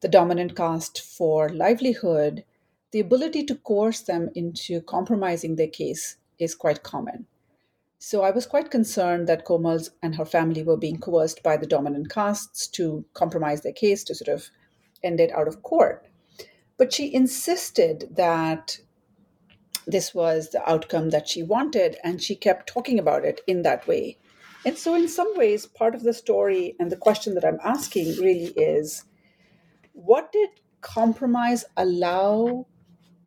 the 0.00 0.08
dominant 0.08 0.56
caste 0.56 1.00
for 1.00 1.48
livelihood. 1.50 2.44
The 2.92 3.00
ability 3.00 3.44
to 3.44 3.56
coerce 3.56 4.00
them 4.00 4.30
into 4.34 4.80
compromising 4.80 5.56
their 5.56 5.68
case 5.68 6.16
is 6.38 6.54
quite 6.54 6.82
common. 6.82 7.26
So 7.98 8.22
I 8.22 8.30
was 8.30 8.46
quite 8.46 8.70
concerned 8.70 9.26
that 9.26 9.44
Komal's 9.44 9.90
and 10.02 10.14
her 10.16 10.24
family 10.24 10.62
were 10.62 10.76
being 10.76 10.98
coerced 10.98 11.42
by 11.42 11.56
the 11.56 11.66
dominant 11.66 12.10
castes 12.10 12.66
to 12.68 13.04
compromise 13.14 13.62
their 13.62 13.72
case 13.72 14.04
to 14.04 14.14
sort 14.14 14.28
of 14.28 14.50
end 15.02 15.18
it 15.20 15.32
out 15.32 15.48
of 15.48 15.62
court. 15.62 16.06
But 16.76 16.92
she 16.92 17.12
insisted 17.12 18.08
that 18.16 18.78
this 19.86 20.14
was 20.14 20.50
the 20.50 20.68
outcome 20.68 21.10
that 21.10 21.28
she 21.28 21.42
wanted, 21.42 21.96
and 22.02 22.22
she 22.22 22.34
kept 22.34 22.68
talking 22.68 22.98
about 22.98 23.24
it 23.24 23.40
in 23.46 23.62
that 23.62 23.86
way. 23.86 24.18
And 24.64 24.76
so, 24.76 24.94
in 24.94 25.08
some 25.08 25.36
ways, 25.36 25.64
part 25.64 25.94
of 25.94 26.02
the 26.02 26.12
story 26.12 26.74
and 26.80 26.90
the 26.90 26.96
question 26.96 27.34
that 27.34 27.44
I'm 27.44 27.60
asking 27.64 28.16
really 28.16 28.52
is 28.56 29.04
what 29.92 30.32
did 30.32 30.50
compromise 30.80 31.64
allow 31.76 32.66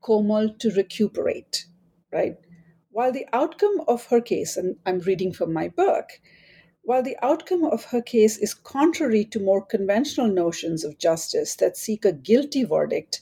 Komal 0.02 0.54
to 0.60 0.70
recuperate, 0.72 1.66
right? 2.12 2.36
While 2.92 3.12
the 3.12 3.28
outcome 3.32 3.82
of 3.88 4.08
her 4.08 4.20
case, 4.20 4.58
and 4.58 4.78
I'm 4.84 5.00
reading 5.00 5.32
from 5.32 5.54
my 5.54 5.68
book, 5.68 6.20
while 6.82 7.04
the 7.04 7.18
outcome 7.22 7.64
of 7.64 7.86
her 7.86 8.02
case 8.02 8.38
is 8.40 8.56
contrary 8.56 9.24
to 9.26 9.40
more 9.40 9.64
conventional 9.64 10.28
notions 10.28 10.84
of 10.84 10.98
justice 10.98 11.56
that 11.58 11.78
seek 11.78 12.04
a 12.04 12.12
guilty 12.12 12.64
verdict 12.64 13.22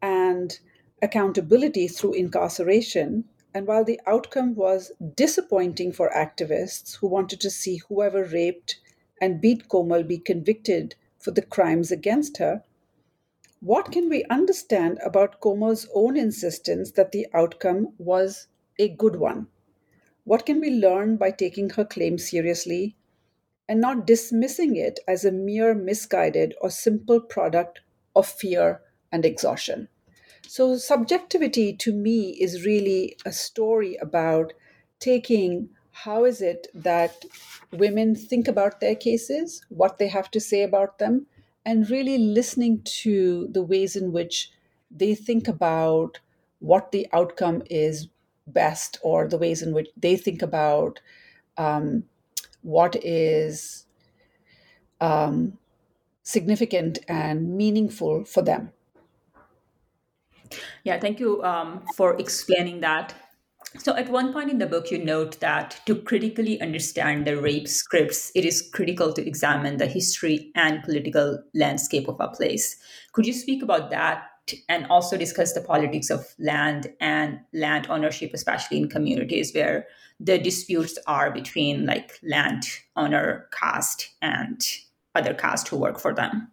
and 0.00 0.56
accountability 1.02 1.88
through 1.88 2.14
incarceration, 2.14 3.24
and 3.52 3.66
while 3.66 3.84
the 3.84 4.00
outcome 4.06 4.54
was 4.54 4.92
disappointing 5.16 5.90
for 5.90 6.08
activists 6.10 6.96
who 6.96 7.08
wanted 7.08 7.40
to 7.40 7.50
see 7.50 7.78
whoever 7.88 8.24
raped 8.24 8.78
and 9.20 9.40
beat 9.40 9.68
Komal 9.68 10.04
be 10.04 10.18
convicted 10.18 10.94
for 11.18 11.32
the 11.32 11.42
crimes 11.42 11.90
against 11.90 12.36
her, 12.36 12.62
what 13.58 13.90
can 13.90 14.08
we 14.08 14.24
understand 14.30 14.98
about 15.04 15.40
Komal's 15.40 15.88
own 15.92 16.16
insistence 16.16 16.92
that 16.92 17.10
the 17.10 17.26
outcome 17.34 17.94
was 17.98 18.46
a 18.78 18.88
good 18.88 19.16
one? 19.16 19.48
What 20.24 20.46
can 20.46 20.60
we 20.60 20.70
learn 20.70 21.16
by 21.16 21.30
taking 21.32 21.70
her 21.70 21.84
claim 21.84 22.18
seriously 22.18 22.96
and 23.68 23.80
not 23.80 24.06
dismissing 24.06 24.76
it 24.76 25.00
as 25.08 25.24
a 25.24 25.32
mere 25.32 25.74
misguided 25.74 26.54
or 26.60 26.70
simple 26.70 27.20
product 27.20 27.80
of 28.14 28.26
fear 28.26 28.82
and 29.10 29.24
exhaustion? 29.24 29.88
So, 30.46 30.76
subjectivity 30.76 31.72
to 31.74 31.92
me 31.92 32.30
is 32.40 32.66
really 32.66 33.16
a 33.24 33.32
story 33.32 33.96
about 33.96 34.52
taking 35.00 35.70
how 35.92 36.24
is 36.24 36.40
it 36.40 36.68
that 36.74 37.24
women 37.72 38.14
think 38.14 38.48
about 38.48 38.80
their 38.80 38.94
cases, 38.94 39.64
what 39.68 39.98
they 39.98 40.08
have 40.08 40.30
to 40.32 40.40
say 40.40 40.62
about 40.62 40.98
them, 40.98 41.26
and 41.64 41.88
really 41.90 42.18
listening 42.18 42.82
to 42.82 43.48
the 43.50 43.62
ways 43.62 43.96
in 43.96 44.12
which 44.12 44.50
they 44.90 45.14
think 45.14 45.48
about 45.48 46.20
what 46.58 46.92
the 46.92 47.08
outcome 47.12 47.62
is 47.70 48.08
best 48.52 48.98
or 49.02 49.28
the 49.28 49.38
ways 49.38 49.62
in 49.62 49.72
which 49.72 49.88
they 49.96 50.16
think 50.16 50.42
about 50.42 51.00
um, 51.56 52.04
what 52.62 52.96
is 53.04 53.86
um, 55.00 55.58
significant 56.22 56.98
and 57.08 57.56
meaningful 57.56 58.24
for 58.24 58.42
them. 58.42 58.72
Yeah, 60.84 60.98
thank 61.00 61.18
you 61.18 61.42
um, 61.42 61.82
for 61.96 62.18
explaining 62.18 62.80
that. 62.80 63.14
So, 63.78 63.96
at 63.96 64.10
one 64.10 64.34
point 64.34 64.50
in 64.50 64.58
the 64.58 64.66
book, 64.66 64.90
you 64.90 65.02
note 65.02 65.40
that 65.40 65.80
to 65.86 65.94
critically 65.94 66.60
understand 66.60 67.26
the 67.26 67.40
rape 67.40 67.66
scripts, 67.66 68.30
it 68.34 68.44
is 68.44 68.68
critical 68.70 69.14
to 69.14 69.26
examine 69.26 69.78
the 69.78 69.86
history 69.86 70.52
and 70.54 70.82
political 70.82 71.42
landscape 71.54 72.06
of 72.06 72.20
a 72.20 72.28
place. 72.28 72.76
Could 73.12 73.26
you 73.26 73.32
speak 73.32 73.62
about 73.62 73.90
that 73.90 74.24
and 74.68 74.86
also 74.86 75.16
discuss 75.16 75.52
the 75.52 75.60
politics 75.60 76.10
of 76.10 76.26
land 76.38 76.92
and 77.00 77.40
land 77.52 77.86
ownership, 77.88 78.32
especially 78.34 78.78
in 78.78 78.88
communities 78.88 79.52
where 79.54 79.86
the 80.20 80.38
disputes 80.38 80.98
are 81.06 81.30
between 81.30 81.86
like 81.86 82.18
land 82.22 82.64
owner 82.96 83.48
caste 83.52 84.10
and 84.20 84.60
other 85.14 85.34
caste 85.34 85.68
who 85.68 85.76
work 85.76 85.98
for 85.98 86.14
them? 86.14 86.50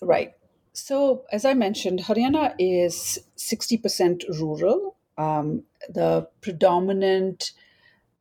Right. 0.00 0.32
So, 0.72 1.24
as 1.32 1.44
I 1.44 1.54
mentioned, 1.54 2.00
Haryana 2.00 2.54
is 2.58 3.18
60% 3.36 4.22
rural 4.40 4.96
um, 5.20 5.64
the 5.88 6.28
predominant 6.40 7.52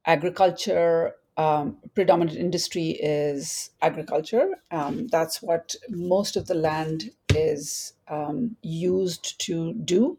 agriculture 0.06 1.15
um, 1.38 1.77
predominant 1.96 2.38
industry 2.38 2.89
is 3.01 3.70
agriculture. 3.82 4.56
Um, 4.72 5.08
that's 5.08 5.41
what 5.41 5.75
most 5.88 6.36
of 6.36 6.48
the 6.48 6.53
land 6.53 7.12
is 7.36 7.93
um, 8.07 8.55
used 8.62 9.39
to 9.41 9.74
do. 9.74 10.17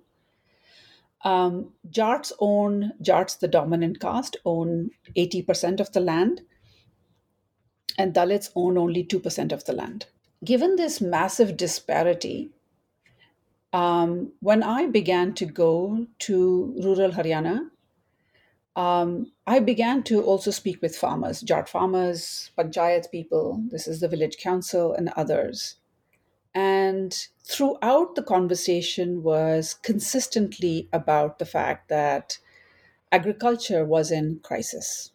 Um, 1.23 1.73
Jats 1.91 2.33
own, 2.39 2.93
Jats, 3.03 3.37
the 3.37 3.49
dominant 3.49 4.01
caste, 4.01 4.37
own 4.45 4.91
80% 5.17 5.81
of 5.81 5.93
the 5.93 6.01
land, 6.01 6.43
and 7.99 8.15
Dalits 8.15 8.51
own 8.55 8.79
only 8.79 9.05
2% 9.05 9.53
of 9.53 9.65
the 9.65 9.73
land. 9.73 10.07
Given 10.43 10.77
this 10.77 11.01
massive 11.01 11.57
disparity, 11.57 12.51
um, 13.73 14.33
when 14.41 14.63
I 14.63 14.87
began 14.87 15.35
to 15.35 15.47
go 15.47 16.07
to 16.21 16.75
rural 16.83 17.13
Haryana, 17.13 17.71
um, 18.77 19.33
I 19.47 19.59
began 19.59 20.03
to 20.05 20.23
also 20.23 20.51
speak 20.51 20.81
with 20.81 20.97
farmers, 20.97 21.43
Jat 21.43 21.69
farmers, 21.69 22.51
Panchayat 22.57 23.11
people, 23.11 23.63
this 23.69 23.87
is 23.87 24.01
the 24.01 24.09
village 24.09 24.39
council, 24.39 24.93
and 24.95 25.11
others. 25.17 25.77
And 26.55 27.15
throughout 27.45 28.15
the 28.15 28.23
conversation 28.23 29.23
was 29.23 29.75
consistently 29.75 30.89
about 30.93 31.39
the 31.39 31.47
fact 31.47 31.89
that 31.89 32.39
agriculture 33.13 33.85
was 33.85 34.11
in 34.11 34.41
crisis. 34.43 35.13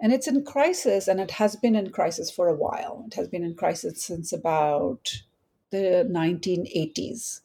And 0.00 0.12
it's 0.12 0.26
in 0.26 0.44
crisis, 0.44 1.08
and 1.08 1.20
it 1.20 1.32
has 1.32 1.56
been 1.56 1.74
in 1.74 1.90
crisis 1.90 2.30
for 2.30 2.48
a 2.48 2.54
while. 2.54 3.04
It 3.06 3.14
has 3.14 3.28
been 3.28 3.44
in 3.44 3.54
crisis 3.54 4.02
since 4.02 4.32
about 4.32 5.22
the 5.70 6.08
1980s. 6.10 7.40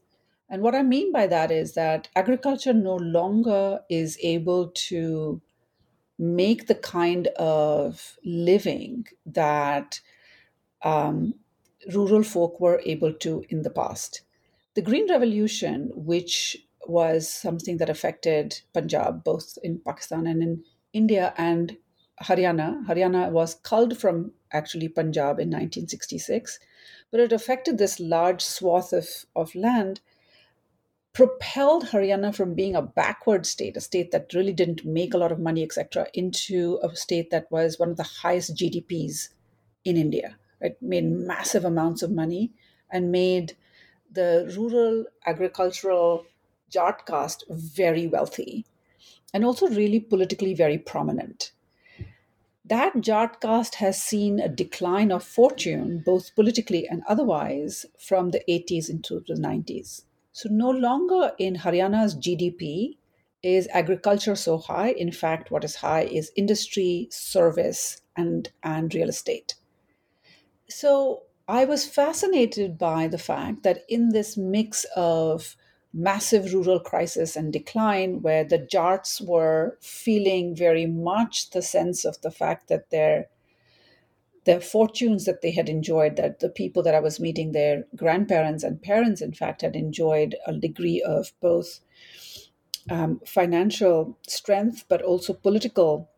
And 0.49 0.61
what 0.61 0.75
I 0.75 0.83
mean 0.83 1.11
by 1.11 1.27
that 1.27 1.51
is 1.51 1.73
that 1.73 2.07
agriculture 2.15 2.73
no 2.73 2.95
longer 2.95 3.81
is 3.89 4.17
able 4.21 4.69
to 4.69 5.41
make 6.17 6.67
the 6.67 6.75
kind 6.75 7.27
of 7.35 8.17
living 8.23 9.05
that 9.25 9.99
um, 10.81 11.33
rural 11.93 12.23
folk 12.23 12.59
were 12.59 12.81
able 12.85 13.13
to 13.13 13.43
in 13.49 13.61
the 13.61 13.69
past. 13.69 14.21
The 14.75 14.81
Green 14.81 15.09
Revolution, 15.09 15.91
which 15.95 16.57
was 16.87 17.29
something 17.29 17.77
that 17.77 17.89
affected 17.89 18.61
Punjab, 18.73 19.23
both 19.23 19.57
in 19.63 19.79
Pakistan 19.79 20.27
and 20.27 20.43
in 20.43 20.63
India 20.93 21.33
and 21.37 21.77
Haryana. 22.23 22.85
Haryana 22.85 23.31
was 23.31 23.55
culled 23.55 23.97
from 23.97 24.31
actually 24.51 24.87
Punjab 24.87 25.39
in 25.39 25.49
1966, 25.49 26.59
but 27.11 27.19
it 27.19 27.31
affected 27.31 27.77
this 27.77 27.99
large 27.99 28.41
swath 28.41 28.93
of, 28.93 29.07
of 29.35 29.55
land 29.55 30.01
propelled 31.15 31.85
Haryana 31.85 32.35
from 32.35 32.53
being 32.53 32.75
a 32.75 32.81
backward 32.81 33.45
state, 33.45 33.77
a 33.77 33.81
state 33.81 34.11
that 34.11 34.33
really 34.33 34.51
didn't 34.51 34.85
make 34.85 35.13
a 35.13 35.17
lot 35.17 35.31
of 35.31 35.39
money, 35.39 35.63
etc., 35.63 36.07
into 36.13 36.77
a 36.83 36.93
state 36.95 37.31
that 37.31 37.49
was 37.49 37.79
one 37.79 37.89
of 37.89 37.97
the 37.97 38.03
highest 38.03 38.55
GDPs 38.55 39.29
in 39.85 39.95
India. 39.95 40.37
It 40.61 40.81
made 40.81 41.05
massive 41.05 41.65
amounts 41.65 42.01
of 42.01 42.11
money 42.11 42.51
and 42.89 43.11
made 43.11 43.55
the 44.11 44.51
rural 44.57 45.05
agricultural 45.25 46.25
Jat 46.69 47.05
caste 47.05 47.43
very 47.49 48.07
wealthy 48.07 48.65
and 49.33 49.43
also 49.45 49.67
really 49.67 49.99
politically 49.99 50.53
very 50.53 50.77
prominent. 50.77 51.51
That 52.63 52.99
Jat 53.01 53.41
caste 53.41 53.75
has 53.75 54.01
seen 54.01 54.39
a 54.39 54.49
decline 54.49 55.11
of 55.11 55.23
fortune, 55.23 56.01
both 56.03 56.33
politically 56.35 56.87
and 56.87 57.03
otherwise, 57.07 57.85
from 57.99 58.31
the 58.31 58.41
80s 58.49 58.89
into 58.89 59.23
the 59.27 59.35
90s. 59.35 60.03
So 60.31 60.49
no 60.49 60.71
longer 60.71 61.33
in 61.37 61.55
Haryana's 61.57 62.15
GDP 62.15 62.97
is 63.43 63.67
agriculture 63.71 64.35
so 64.35 64.57
high. 64.57 64.91
In 64.93 65.11
fact, 65.11 65.51
what 65.51 65.63
is 65.63 65.75
high 65.75 66.05
is 66.05 66.31
industry, 66.35 67.07
service, 67.11 68.01
and, 68.17 68.49
and 68.63 68.93
real 68.95 69.09
estate. 69.09 69.53
So 70.69 71.23
I 71.47 71.65
was 71.65 71.87
fascinated 71.87 72.77
by 72.77 73.07
the 73.07 73.17
fact 73.17 73.63
that 73.63 73.83
in 73.89 74.09
this 74.09 74.37
mix 74.37 74.85
of 74.95 75.55
massive 75.93 76.53
rural 76.53 76.79
crisis 76.79 77.35
and 77.35 77.51
decline, 77.51 78.21
where 78.21 78.43
the 78.43 78.57
Jats 78.59 79.19
were 79.21 79.77
feeling 79.81 80.55
very 80.55 80.85
much 80.85 81.49
the 81.51 81.61
sense 81.63 82.05
of 82.05 82.21
the 82.21 82.31
fact 82.31 82.67
that 82.67 82.89
their 82.91 83.29
the 84.45 84.61
fortunes 84.61 85.25
that 85.25 85.41
they 85.41 85.51
had 85.51 85.67
enjoyed, 85.67 86.15
that 86.17 86.39
the 86.39 86.49
people 86.49 86.81
that 86.83 86.93
I 86.95 86.99
was 87.01 87.19
meeting, 87.19 87.51
their 87.51 87.85
grandparents 87.95 88.63
and 88.63 88.81
parents, 88.81 89.21
in 89.21 89.33
fact, 89.33 89.61
had 89.61 89.75
enjoyed 89.75 90.35
a 90.45 90.53
degree 90.53 91.01
of 91.01 91.33
both 91.41 91.79
um, 92.89 93.19
financial 93.25 94.17
strength, 94.27 94.85
but 94.87 95.01
also 95.01 95.33
political 95.33 96.09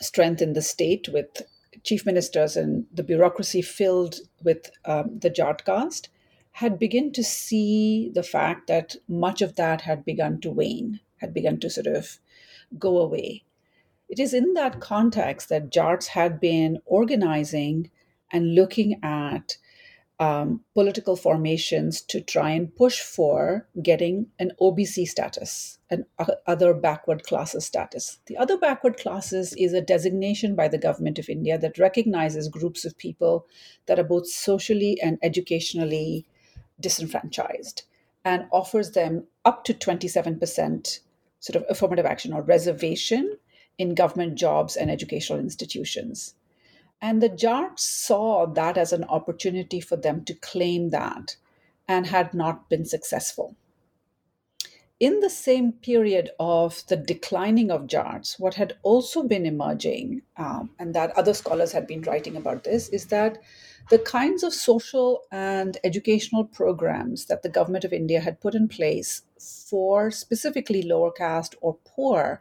strength 0.00 0.42
in 0.42 0.54
the 0.54 0.62
state 0.62 1.08
with 1.12 1.42
chief 1.84 2.04
ministers 2.04 2.56
and 2.56 2.86
the 2.92 3.02
bureaucracy 3.02 3.62
filled 3.62 4.16
with 4.42 4.70
um, 4.84 5.18
the 5.20 5.30
Jat 5.30 5.64
caste, 5.64 6.08
had 6.52 6.78
begun 6.78 7.12
to 7.12 7.22
see 7.22 8.10
the 8.14 8.22
fact 8.22 8.66
that 8.66 8.96
much 9.08 9.42
of 9.42 9.56
that 9.56 9.82
had 9.82 10.04
begun 10.04 10.40
to 10.40 10.50
wane, 10.50 11.00
had 11.16 11.34
begun 11.34 11.60
to 11.60 11.70
sort 11.70 11.86
of 11.86 12.18
go 12.78 12.98
away. 12.98 13.44
It 14.08 14.18
is 14.18 14.34
in 14.34 14.54
that 14.54 14.80
context 14.80 15.48
that 15.48 15.70
Jats 15.70 16.08
had 16.08 16.40
been 16.40 16.78
organizing 16.84 17.90
and 18.30 18.54
looking 18.54 19.00
at 19.02 19.56
um, 20.24 20.60
political 20.72 21.16
formations 21.16 22.00
to 22.00 22.18
try 22.20 22.50
and 22.50 22.74
push 22.74 23.00
for 23.00 23.68
getting 23.82 24.28
an 24.38 24.52
OBC 24.58 25.06
status, 25.06 25.78
an 25.90 26.06
other 26.46 26.72
backward 26.72 27.24
classes 27.24 27.66
status. 27.66 28.18
The 28.26 28.38
other 28.38 28.56
backward 28.56 28.96
classes 28.96 29.52
is 29.58 29.74
a 29.74 29.82
designation 29.82 30.54
by 30.54 30.68
the 30.68 30.78
government 30.78 31.18
of 31.18 31.28
India 31.28 31.58
that 31.58 31.78
recognizes 31.78 32.48
groups 32.48 32.86
of 32.86 32.96
people 32.96 33.46
that 33.84 33.98
are 33.98 34.04
both 34.04 34.26
socially 34.26 34.98
and 35.02 35.18
educationally 35.22 36.26
disenfranchised 36.80 37.82
and 38.24 38.46
offers 38.50 38.92
them 38.92 39.24
up 39.44 39.64
to 39.64 39.74
27% 39.74 41.00
sort 41.40 41.56
of 41.56 41.64
affirmative 41.68 42.06
action 42.06 42.32
or 42.32 42.40
reservation 42.40 43.36
in 43.76 43.94
government 43.94 44.36
jobs 44.36 44.74
and 44.74 44.90
educational 44.90 45.38
institutions. 45.38 46.34
And 47.04 47.22
the 47.22 47.28
Jats 47.28 47.84
saw 47.84 48.46
that 48.46 48.78
as 48.78 48.90
an 48.90 49.04
opportunity 49.04 49.78
for 49.78 49.94
them 49.94 50.24
to 50.24 50.32
claim 50.32 50.88
that 50.88 51.36
and 51.86 52.06
had 52.06 52.32
not 52.32 52.70
been 52.70 52.86
successful. 52.86 53.56
In 54.98 55.20
the 55.20 55.28
same 55.28 55.72
period 55.72 56.30
of 56.40 56.82
the 56.86 56.96
declining 56.96 57.70
of 57.70 57.88
Jats, 57.88 58.38
what 58.40 58.54
had 58.54 58.78
also 58.82 59.22
been 59.22 59.44
emerging, 59.44 60.22
um, 60.38 60.70
and 60.78 60.94
that 60.94 61.10
other 61.14 61.34
scholars 61.34 61.72
had 61.72 61.86
been 61.86 62.00
writing 62.00 62.36
about 62.36 62.64
this, 62.64 62.88
is 62.88 63.04
that 63.08 63.36
the 63.90 63.98
kinds 63.98 64.42
of 64.42 64.54
social 64.54 65.24
and 65.30 65.76
educational 65.84 66.46
programs 66.46 67.26
that 67.26 67.42
the 67.42 67.50
government 67.50 67.84
of 67.84 67.92
India 67.92 68.20
had 68.20 68.40
put 68.40 68.54
in 68.54 68.66
place 68.66 69.24
for 69.38 70.10
specifically 70.10 70.80
lower 70.80 71.12
caste 71.12 71.54
or 71.60 71.76
poor 71.84 72.40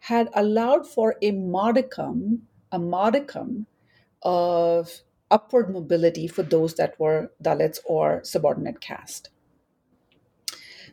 had 0.00 0.28
allowed 0.34 0.86
for 0.86 1.16
a 1.22 1.30
modicum, 1.30 2.46
a 2.70 2.78
modicum 2.78 3.66
of 4.24 5.02
upward 5.30 5.70
mobility 5.70 6.26
for 6.26 6.42
those 6.42 6.74
that 6.74 6.98
were 6.98 7.30
Dalits 7.42 7.78
or 7.84 8.22
subordinate 8.24 8.80
caste. 8.80 9.30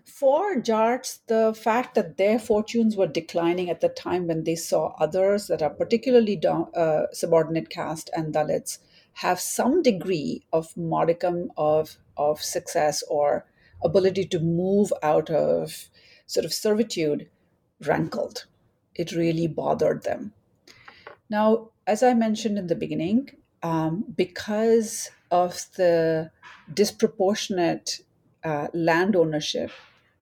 For 0.06 0.60
Jats, 0.60 1.20
the 1.28 1.54
fact 1.54 1.96
that 1.96 2.18
their 2.18 2.40
fortunes 2.40 2.96
were 2.96 3.08
declining 3.08 3.70
at 3.70 3.82
the 3.82 3.90
time 3.90 4.28
when 4.28 4.44
they 4.44 4.56
saw 4.56 4.96
others 5.00 5.48
that 5.48 5.62
are 5.62 5.70
particularly 5.70 6.42
uh, 6.46 7.04
subordinate 7.12 7.70
caste 7.70 8.10
and 8.16 8.34
Dalits 8.34 8.80
have 9.14 9.40
some 9.40 9.82
degree 9.82 10.46
of 10.54 10.76
modicum 10.78 11.52
of, 11.58 11.98
of 12.18 12.42
success 12.42 13.04
or 13.10 13.46
ability 13.84 14.26
to 14.26 14.40
move 14.40 14.94
out 15.04 15.30
of 15.30 15.90
sort 16.26 16.46
of 16.46 16.54
servitude 16.54 17.30
rankled 17.86 18.46
it 18.96 19.12
really 19.14 19.48
bothered 19.48 20.04
them. 20.04 20.34
Now, 21.30 21.70
as 21.88 22.04
I 22.04 22.14
mentioned 22.14 22.58
in 22.58 22.68
the 22.68 22.76
beginning, 22.76 23.30
um, 23.64 24.06
because 24.16 25.12
of 25.30 25.66
the 25.76 26.32
disproportionate 26.74 28.02
uh, 28.44 28.68
land 28.74 29.16
ownership, 29.16 29.72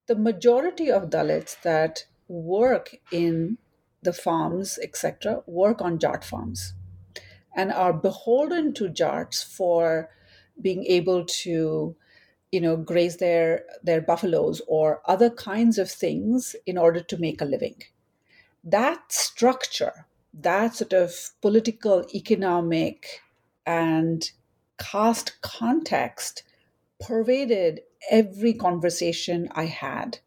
the 0.07 0.15
majority 0.15 0.91
of 0.91 1.09
Dalits 1.09 1.61
that 1.61 2.05
work 2.27 2.95
in 3.11 3.57
the 4.01 4.13
farms, 4.13 4.79
etc., 4.81 5.43
work 5.45 5.81
on 5.81 5.99
Jat 5.99 6.23
farms 6.23 6.73
and 7.55 7.71
are 7.71 7.93
beholden 7.93 8.73
to 8.75 8.89
Jats 8.89 9.43
for 9.43 10.09
being 10.61 10.85
able 10.85 11.25
to 11.25 11.95
you 12.51 12.61
know 12.61 12.77
graze 12.77 13.17
their 13.17 13.63
their 13.83 14.01
buffaloes 14.01 14.61
or 14.67 15.01
other 15.05 15.29
kinds 15.29 15.77
of 15.77 15.89
things 15.89 16.55
in 16.65 16.77
order 16.77 16.99
to 16.99 17.17
make 17.17 17.41
a 17.41 17.45
living 17.45 17.75
that 18.63 19.11
structure 19.11 20.07
that 20.41 20.75
sort 20.75 20.93
of 20.93 21.31
political 21.41 22.05
economic 22.13 23.21
and 23.65 24.31
caste 24.77 25.37
context 25.41 26.43
pervaded 26.99 27.81
every 28.09 28.53
conversation 28.53 29.49
i 29.53 29.65
had 29.65 30.19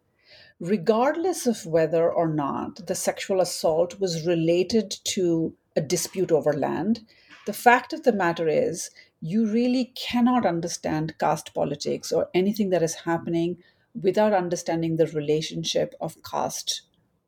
regardless 0.60 1.46
of 1.46 1.66
whether 1.66 2.10
or 2.10 2.28
not 2.28 2.86
the 2.86 2.94
sexual 2.94 3.40
assault 3.40 3.98
was 3.98 4.26
related 4.26 4.90
to 5.04 5.54
a 5.76 5.80
dispute 5.80 6.30
over 6.30 6.52
land 6.52 7.00
the 7.46 7.52
fact 7.52 7.92
of 7.92 8.04
the 8.04 8.12
matter 8.12 8.46
is 8.46 8.90
you 9.20 9.46
really 9.46 9.92
cannot 9.94 10.44
understand 10.44 11.18
caste 11.18 11.54
politics 11.54 12.12
or 12.12 12.28
anything 12.34 12.70
that 12.70 12.82
is 12.82 12.94
happening 13.06 13.56
without 14.00 14.32
understanding 14.32 14.96
the 14.96 15.06
relationship 15.06 15.94
of 16.00 16.22
caste 16.22 16.82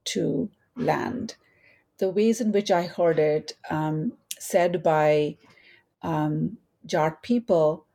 to 0.05 0.51
land. 0.77 1.37
The 1.99 2.11
ways 2.11 2.41
in 2.41 2.53
which 2.53 2.71
I 2.71 2.83
heard 2.83 3.19
it 3.19 3.53
um, 3.71 4.13
said 4.39 4.83
by 4.83 5.37
um, 6.03 6.59
Jat 6.87 7.23
people 7.23 7.87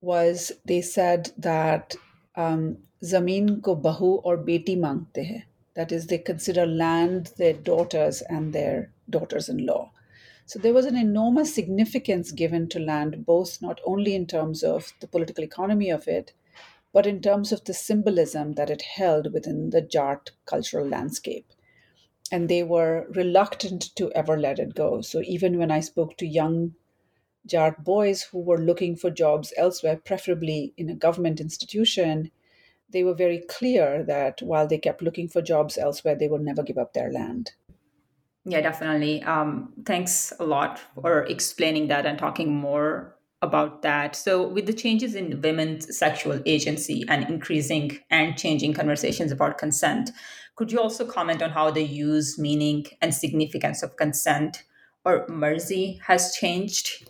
was 0.00 0.52
they 0.64 0.80
said 0.80 1.32
that 1.36 1.96
um, 2.36 2.78
zameen 3.02 3.62
ko 3.62 3.76
bahu 3.76 4.20
or 4.24 4.38
beti 4.38 4.76
mangte 4.76 5.26
hai. 5.26 5.44
That 5.74 5.92
is, 5.92 6.06
they 6.06 6.18
consider 6.18 6.66
land 6.66 7.32
their 7.36 7.52
daughters 7.52 8.22
and 8.22 8.52
their 8.52 8.92
daughters-in-law. 9.10 9.92
So 10.46 10.58
there 10.58 10.72
was 10.72 10.86
an 10.86 10.96
enormous 10.96 11.54
significance 11.54 12.32
given 12.32 12.68
to 12.70 12.80
land, 12.80 13.24
both 13.26 13.62
not 13.62 13.80
only 13.84 14.14
in 14.14 14.26
terms 14.26 14.64
of 14.64 14.92
the 15.00 15.06
political 15.06 15.44
economy 15.44 15.90
of 15.90 16.08
it, 16.08 16.32
but 16.92 17.06
in 17.06 17.20
terms 17.20 17.52
of 17.52 17.64
the 17.64 17.74
symbolism 17.74 18.54
that 18.54 18.70
it 18.70 18.82
held 18.82 19.32
within 19.32 19.70
the 19.70 19.82
Jat 19.82 20.30
cultural 20.46 20.88
landscape. 20.88 21.52
And 22.30 22.48
they 22.48 22.62
were 22.62 23.06
reluctant 23.10 23.94
to 23.96 24.12
ever 24.12 24.38
let 24.38 24.58
it 24.58 24.74
go. 24.74 25.00
So 25.00 25.22
even 25.24 25.58
when 25.58 25.70
I 25.70 25.80
spoke 25.80 26.16
to 26.18 26.26
young 26.26 26.74
Jat 27.46 27.82
boys 27.82 28.22
who 28.22 28.40
were 28.40 28.58
looking 28.58 28.96
for 28.96 29.10
jobs 29.10 29.52
elsewhere, 29.56 29.96
preferably 29.96 30.74
in 30.76 30.90
a 30.90 30.94
government 30.94 31.40
institution, 31.40 32.30
they 32.90 33.04
were 33.04 33.14
very 33.14 33.38
clear 33.48 34.02
that 34.04 34.42
while 34.42 34.66
they 34.66 34.78
kept 34.78 35.02
looking 35.02 35.28
for 35.28 35.42
jobs 35.42 35.78
elsewhere, 35.78 36.14
they 36.14 36.28
would 36.28 36.42
never 36.42 36.62
give 36.62 36.78
up 36.78 36.92
their 36.92 37.12
land. 37.12 37.52
Yeah, 38.44 38.60
definitely. 38.62 39.22
Um, 39.22 39.72
thanks 39.84 40.32
a 40.40 40.44
lot 40.44 40.80
for 40.94 41.24
explaining 41.24 41.88
that 41.88 42.06
and 42.06 42.18
talking 42.18 42.54
more 42.54 43.14
about 43.42 43.82
that. 43.82 44.16
So, 44.16 44.48
with 44.48 44.66
the 44.66 44.72
changes 44.72 45.14
in 45.14 45.42
women's 45.42 45.96
sexual 45.96 46.40
agency 46.46 47.04
and 47.08 47.28
increasing 47.28 47.98
and 48.10 48.36
changing 48.36 48.74
conversations 48.74 49.32
about 49.32 49.58
consent, 49.58 50.10
could 50.58 50.72
you 50.72 50.80
also 50.80 51.06
comment 51.06 51.40
on 51.40 51.50
how 51.50 51.70
the 51.70 51.84
use, 51.84 52.36
meaning, 52.36 52.84
and 53.00 53.14
significance 53.14 53.80
of 53.80 53.96
consent 53.96 54.64
or 55.04 55.24
marzi 55.28 56.00
has 56.02 56.34
changed? 56.34 57.08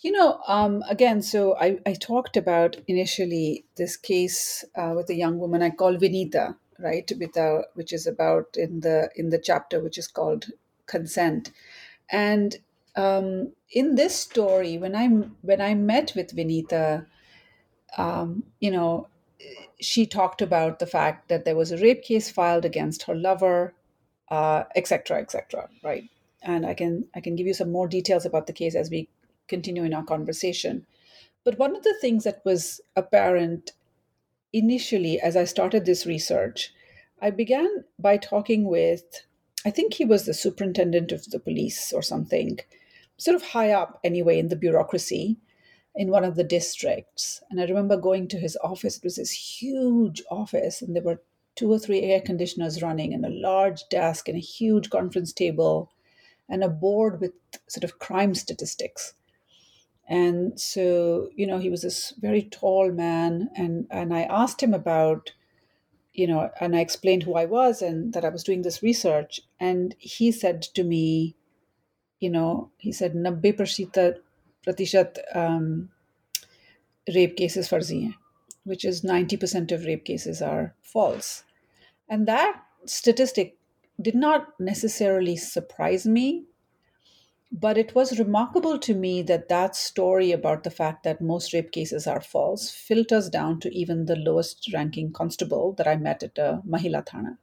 You 0.00 0.12
know, 0.12 0.40
um, 0.48 0.82
again, 0.88 1.20
so 1.20 1.54
I, 1.58 1.78
I 1.84 1.92
talked 1.92 2.38
about 2.38 2.76
initially 2.88 3.66
this 3.76 3.98
case 3.98 4.64
uh, 4.74 4.94
with 4.96 5.10
a 5.10 5.14
young 5.14 5.38
woman 5.38 5.60
I 5.60 5.70
call 5.70 5.98
Vinita, 5.98 6.56
right 6.78 7.12
which 7.74 7.92
is 7.92 8.06
about 8.06 8.56
in 8.56 8.80
the 8.80 9.10
in 9.14 9.28
the 9.28 9.38
chapter 9.38 9.78
which 9.78 9.98
is 9.98 10.08
called 10.08 10.46
consent 10.86 11.52
and 12.08 12.56
um, 12.96 13.52
in 13.70 13.94
this 13.94 14.16
story 14.16 14.78
when 14.78 14.96
i 14.96 15.06
when 15.06 15.60
i 15.60 15.74
met 15.74 16.12
with 16.16 16.34
vinita 16.34 17.06
um, 17.96 18.42
you 18.58 18.70
know 18.70 19.06
she 19.80 20.06
talked 20.06 20.42
about 20.42 20.78
the 20.78 20.86
fact 20.86 21.28
that 21.28 21.44
there 21.44 21.56
was 21.56 21.72
a 21.72 21.78
rape 21.78 22.02
case 22.02 22.30
filed 22.30 22.64
against 22.64 23.04
her 23.04 23.14
lover 23.14 23.74
etc 24.30 25.18
uh, 25.18 25.20
etc 25.20 25.68
et 25.68 25.84
right? 25.84 26.04
And 26.42 26.66
i 26.66 26.74
can 26.74 27.06
i 27.14 27.20
can 27.20 27.36
give 27.36 27.46
you 27.46 27.54
some 27.54 27.70
more 27.70 27.88
details 27.88 28.24
about 28.24 28.46
the 28.46 28.52
case 28.52 28.74
as 28.74 28.90
we 28.90 29.08
continue 29.48 29.84
in 29.84 29.94
our 29.94 30.04
conversation. 30.04 30.86
But 31.44 31.58
one 31.58 31.76
of 31.76 31.82
the 31.82 31.96
things 32.00 32.24
that 32.24 32.40
was 32.44 32.80
apparent 32.96 33.72
initially, 34.52 35.20
as 35.20 35.36
I 35.36 35.44
started 35.44 35.84
this 35.84 36.06
research, 36.06 36.72
I 37.20 37.30
began 37.30 37.84
by 37.98 38.16
talking 38.16 38.64
with, 38.64 39.26
I 39.66 39.70
think 39.70 39.94
he 39.94 40.04
was 40.04 40.24
the 40.24 40.34
superintendent 40.34 41.12
of 41.12 41.30
the 41.30 41.40
police 41.40 41.92
or 41.92 42.02
something, 42.02 42.60
sort 43.16 43.34
of 43.34 43.42
high 43.42 43.70
up 43.70 44.00
anyway 44.04 44.38
in 44.38 44.48
the 44.48 44.56
bureaucracy 44.56 45.36
in 45.94 46.08
one 46.10 46.24
of 46.24 46.36
the 46.36 46.44
districts. 46.44 47.42
And 47.50 47.60
I 47.60 47.64
remember 47.64 47.96
going 47.96 48.28
to 48.28 48.38
his 48.38 48.56
office. 48.62 48.96
It 48.96 49.04
was 49.04 49.16
this 49.16 49.30
huge 49.30 50.22
office, 50.30 50.82
and 50.82 50.96
there 50.96 51.02
were 51.02 51.20
two 51.54 51.70
or 51.70 51.78
three 51.78 52.02
air 52.02 52.20
conditioners 52.20 52.82
running, 52.82 53.12
and 53.12 53.24
a 53.26 53.30
large 53.30 53.86
desk, 53.90 54.28
and 54.28 54.36
a 54.36 54.40
huge 54.40 54.90
conference 54.90 55.32
table, 55.32 55.90
and 56.48 56.64
a 56.64 56.68
board 56.68 57.20
with 57.20 57.32
sort 57.68 57.84
of 57.84 57.98
crime 57.98 58.34
statistics. 58.34 59.14
And 60.08 60.58
so, 60.60 61.30
you 61.36 61.46
know, 61.46 61.58
he 61.58 61.70
was 61.70 61.82
this 61.82 62.12
very 62.20 62.42
tall 62.44 62.90
man, 62.90 63.50
and 63.54 63.86
and 63.90 64.14
I 64.14 64.22
asked 64.22 64.62
him 64.62 64.74
about, 64.74 65.32
you 66.14 66.26
know, 66.26 66.50
and 66.60 66.74
I 66.74 66.80
explained 66.80 67.22
who 67.22 67.34
I 67.34 67.44
was 67.44 67.82
and 67.82 68.12
that 68.14 68.24
I 68.24 68.28
was 68.30 68.44
doing 68.44 68.62
this 68.62 68.82
research, 68.82 69.40
and 69.60 69.94
he 69.98 70.32
said 70.32 70.62
to 70.62 70.84
me, 70.84 71.36
you 72.20 72.30
know, 72.30 72.70
he 72.78 72.92
said, 72.92 73.14
"Nabbe 73.14 73.56
pratishat 73.56 74.18
um, 75.34 75.90
rape 77.14 77.36
cases 77.36 77.68
farzi 77.68 78.14
which 78.64 78.84
is 78.84 79.02
90% 79.02 79.72
of 79.72 79.84
rape 79.84 80.04
cases 80.04 80.40
are 80.40 80.74
false. 80.82 81.42
And 82.08 82.28
that 82.28 82.62
statistic 82.86 83.56
did 84.00 84.14
not 84.14 84.48
necessarily 84.60 85.36
surprise 85.36 86.06
me 86.06 86.44
but 87.52 87.76
it 87.76 87.94
was 87.94 88.18
remarkable 88.18 88.78
to 88.78 88.94
me 88.94 89.20
that 89.20 89.48
that 89.50 89.76
story 89.76 90.32
about 90.32 90.64
the 90.64 90.70
fact 90.70 91.04
that 91.04 91.20
most 91.20 91.52
rape 91.52 91.70
cases 91.70 92.06
are 92.06 92.20
false 92.20 92.70
filters 92.70 93.28
down 93.28 93.60
to 93.60 93.70
even 93.74 94.06
the 94.06 94.16
lowest 94.16 94.70
ranking 94.72 95.12
constable 95.12 95.74
that 95.74 95.86
I 95.86 95.96
met 95.96 96.22
at 96.22 96.38
a 96.38 96.62
Mahila 96.66 97.06
Thana. 97.06 97.36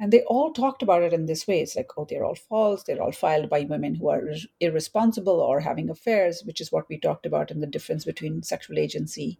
And 0.00 0.10
they 0.10 0.22
all 0.22 0.50
talked 0.50 0.82
about 0.82 1.02
it 1.02 1.12
in 1.12 1.26
this 1.26 1.46
way. 1.46 1.60
It's 1.60 1.76
like, 1.76 1.90
oh, 1.98 2.06
they're 2.08 2.24
all 2.24 2.34
false. 2.34 2.82
They're 2.82 3.02
all 3.02 3.12
filed 3.12 3.50
by 3.50 3.64
women 3.64 3.94
who 3.94 4.08
are 4.08 4.22
irresponsible 4.58 5.40
or 5.40 5.60
having 5.60 5.90
affairs, 5.90 6.42
which 6.42 6.58
is 6.58 6.72
what 6.72 6.88
we 6.88 6.98
talked 6.98 7.26
about 7.26 7.50
in 7.50 7.60
the 7.60 7.66
difference 7.66 8.06
between 8.06 8.42
sexual 8.42 8.78
agency 8.78 9.38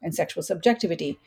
and 0.00 0.14
sexual 0.14 0.42
subjectivity. 0.42 1.18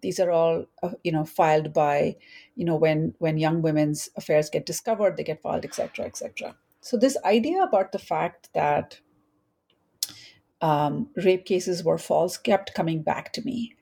These 0.00 0.18
are 0.18 0.30
all, 0.30 0.64
uh, 0.82 0.92
you 1.04 1.12
know, 1.12 1.26
filed 1.26 1.74
by, 1.74 2.16
you 2.56 2.64
know, 2.64 2.76
when 2.76 3.14
when 3.18 3.36
young 3.36 3.60
women's 3.60 4.08
affairs 4.16 4.48
get 4.48 4.64
discovered, 4.64 5.18
they 5.18 5.24
get 5.24 5.42
filed, 5.42 5.66
etc., 5.66 6.06
etc. 6.06 6.56
So, 6.80 6.96
this 6.96 7.18
idea 7.26 7.62
about 7.62 7.92
the 7.92 7.98
fact 7.98 8.48
that 8.54 9.00
um, 10.62 11.10
rape 11.22 11.44
cases 11.44 11.84
were 11.84 11.98
false 11.98 12.38
kept 12.38 12.72
coming 12.72 13.02
back 13.02 13.34
to 13.34 13.42
me. 13.42 13.74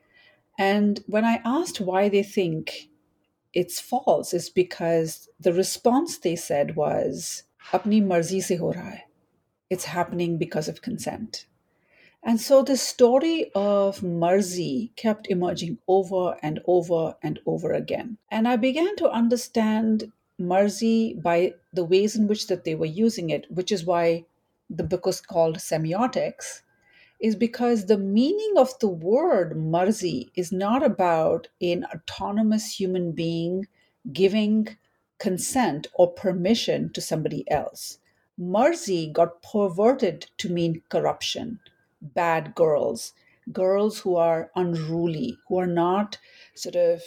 And 0.57 0.99
when 1.07 1.23
I 1.23 1.41
asked 1.45 1.79
why 1.79 2.09
they 2.09 2.23
think 2.23 2.88
it's 3.53 3.79
false, 3.79 4.33
is 4.33 4.49
because 4.49 5.29
the 5.39 5.53
response 5.53 6.17
they 6.17 6.35
said 6.35 6.75
was, 6.75 7.43
Apni 7.71 8.03
marzi 8.03 8.41
se 8.41 8.57
ho 8.57 8.73
raha 8.73 8.81
hai. 8.81 9.03
It's 9.69 9.85
happening 9.85 10.37
because 10.37 10.67
of 10.67 10.81
consent. 10.81 11.45
And 12.23 12.41
so 12.41 12.63
the 12.63 12.75
story 12.75 13.49
of 13.55 14.01
Marzi 14.01 14.93
kept 14.95 15.27
emerging 15.29 15.77
over 15.87 16.37
and 16.41 16.59
over 16.65 17.15
and 17.23 17.39
over 17.45 17.71
again. 17.71 18.17
And 18.29 18.47
I 18.47 18.57
began 18.57 18.95
to 18.97 19.09
understand 19.09 20.11
Marzi 20.39 21.21
by 21.21 21.53
the 21.73 21.85
ways 21.85 22.15
in 22.15 22.27
which 22.27 22.47
that 22.47 22.65
they 22.65 22.75
were 22.75 22.85
using 22.85 23.29
it, 23.29 23.45
which 23.49 23.71
is 23.71 23.85
why 23.85 24.25
the 24.69 24.83
book 24.83 25.05
was 25.05 25.21
called 25.21 25.57
semiotics, 25.57 26.61
is 27.19 27.35
because 27.35 27.85
the 27.85 27.97
meaning 27.97 28.53
of 28.57 28.77
the 28.79 28.87
word 28.87 29.57
Marzi 29.57 30.29
is 30.35 30.51
not 30.51 30.83
about 30.83 31.47
an 31.61 31.85
autonomous 31.93 32.79
human 32.79 33.11
being 33.11 33.67
giving 34.13 34.77
consent 35.19 35.87
or 35.93 36.11
permission 36.13 36.91
to 36.93 37.01
somebody 37.01 37.49
else. 37.51 37.99
Marzi 38.39 39.11
got 39.11 39.41
perverted 39.41 40.29
to 40.37 40.49
mean 40.49 40.81
corruption, 40.89 41.59
bad 42.01 42.55
girls, 42.55 43.13
girls 43.51 43.99
who 43.99 44.15
are 44.15 44.49
unruly, 44.55 45.37
who 45.47 45.57
are 45.57 45.67
not 45.67 46.17
sort 46.55 46.75
of 46.75 47.01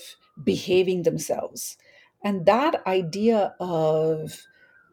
behaving 0.44 1.03
themselves. 1.03 1.79
And 2.22 2.44
that 2.46 2.87
idea 2.87 3.55
of 3.59 4.42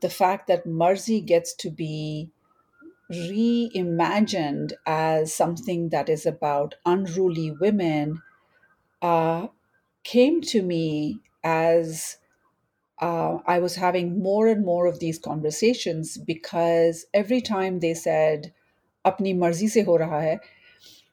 the 0.01 0.09
fact 0.09 0.47
that 0.47 0.65
Marzi 0.65 1.25
gets 1.25 1.53
to 1.55 1.69
be 1.69 2.31
reimagined 3.11 4.73
as 4.85 5.33
something 5.33 5.89
that 5.89 6.09
is 6.09 6.25
about 6.25 6.75
unruly 6.85 7.51
women 7.51 8.21
uh, 9.01 9.47
came 10.03 10.41
to 10.41 10.61
me 10.61 11.19
as 11.43 12.17
uh, 13.01 13.37
I 13.45 13.59
was 13.59 13.75
having 13.75 14.21
more 14.21 14.47
and 14.47 14.65
more 14.65 14.85
of 14.85 14.99
these 14.99 15.17
conversations 15.17 16.17
because 16.17 17.05
every 17.13 17.41
time 17.41 17.79
they 17.79 17.93
said, 17.93 18.53
apni 19.05 19.35
marzi 19.35 19.69
se 19.69 19.83
ho 19.83 19.97
raha 19.97 20.09
hai, 20.09 20.39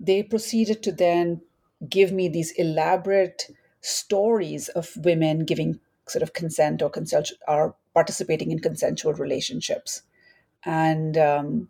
they 0.01 0.23
proceeded 0.23 0.83
to 0.83 0.93
then 0.93 1.41
give 1.89 2.13
me 2.13 2.29
these 2.29 2.53
elaborate 2.53 3.51
stories 3.81 4.69
of 4.71 4.97
women 4.97 5.45
giving 5.45 5.79
sort 6.09 6.23
of 6.23 6.33
consent 6.33 6.83
or 6.83 6.91
consent 6.91 7.33
or 7.47 7.77
participating 7.95 8.51
in 8.51 8.59
consensual 8.59 9.13
relationships. 9.15 10.03
And 10.65 11.17
um, 11.17 11.69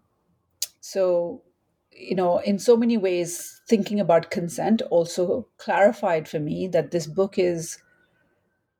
so, 0.88 1.42
you 1.90 2.14
know, 2.14 2.38
in 2.38 2.60
so 2.60 2.76
many 2.76 2.96
ways, 2.96 3.60
thinking 3.68 3.98
about 3.98 4.30
consent 4.30 4.82
also 4.82 5.48
clarified 5.58 6.28
for 6.28 6.38
me 6.38 6.68
that 6.68 6.92
this 6.92 7.08
book 7.08 7.40
is 7.40 7.78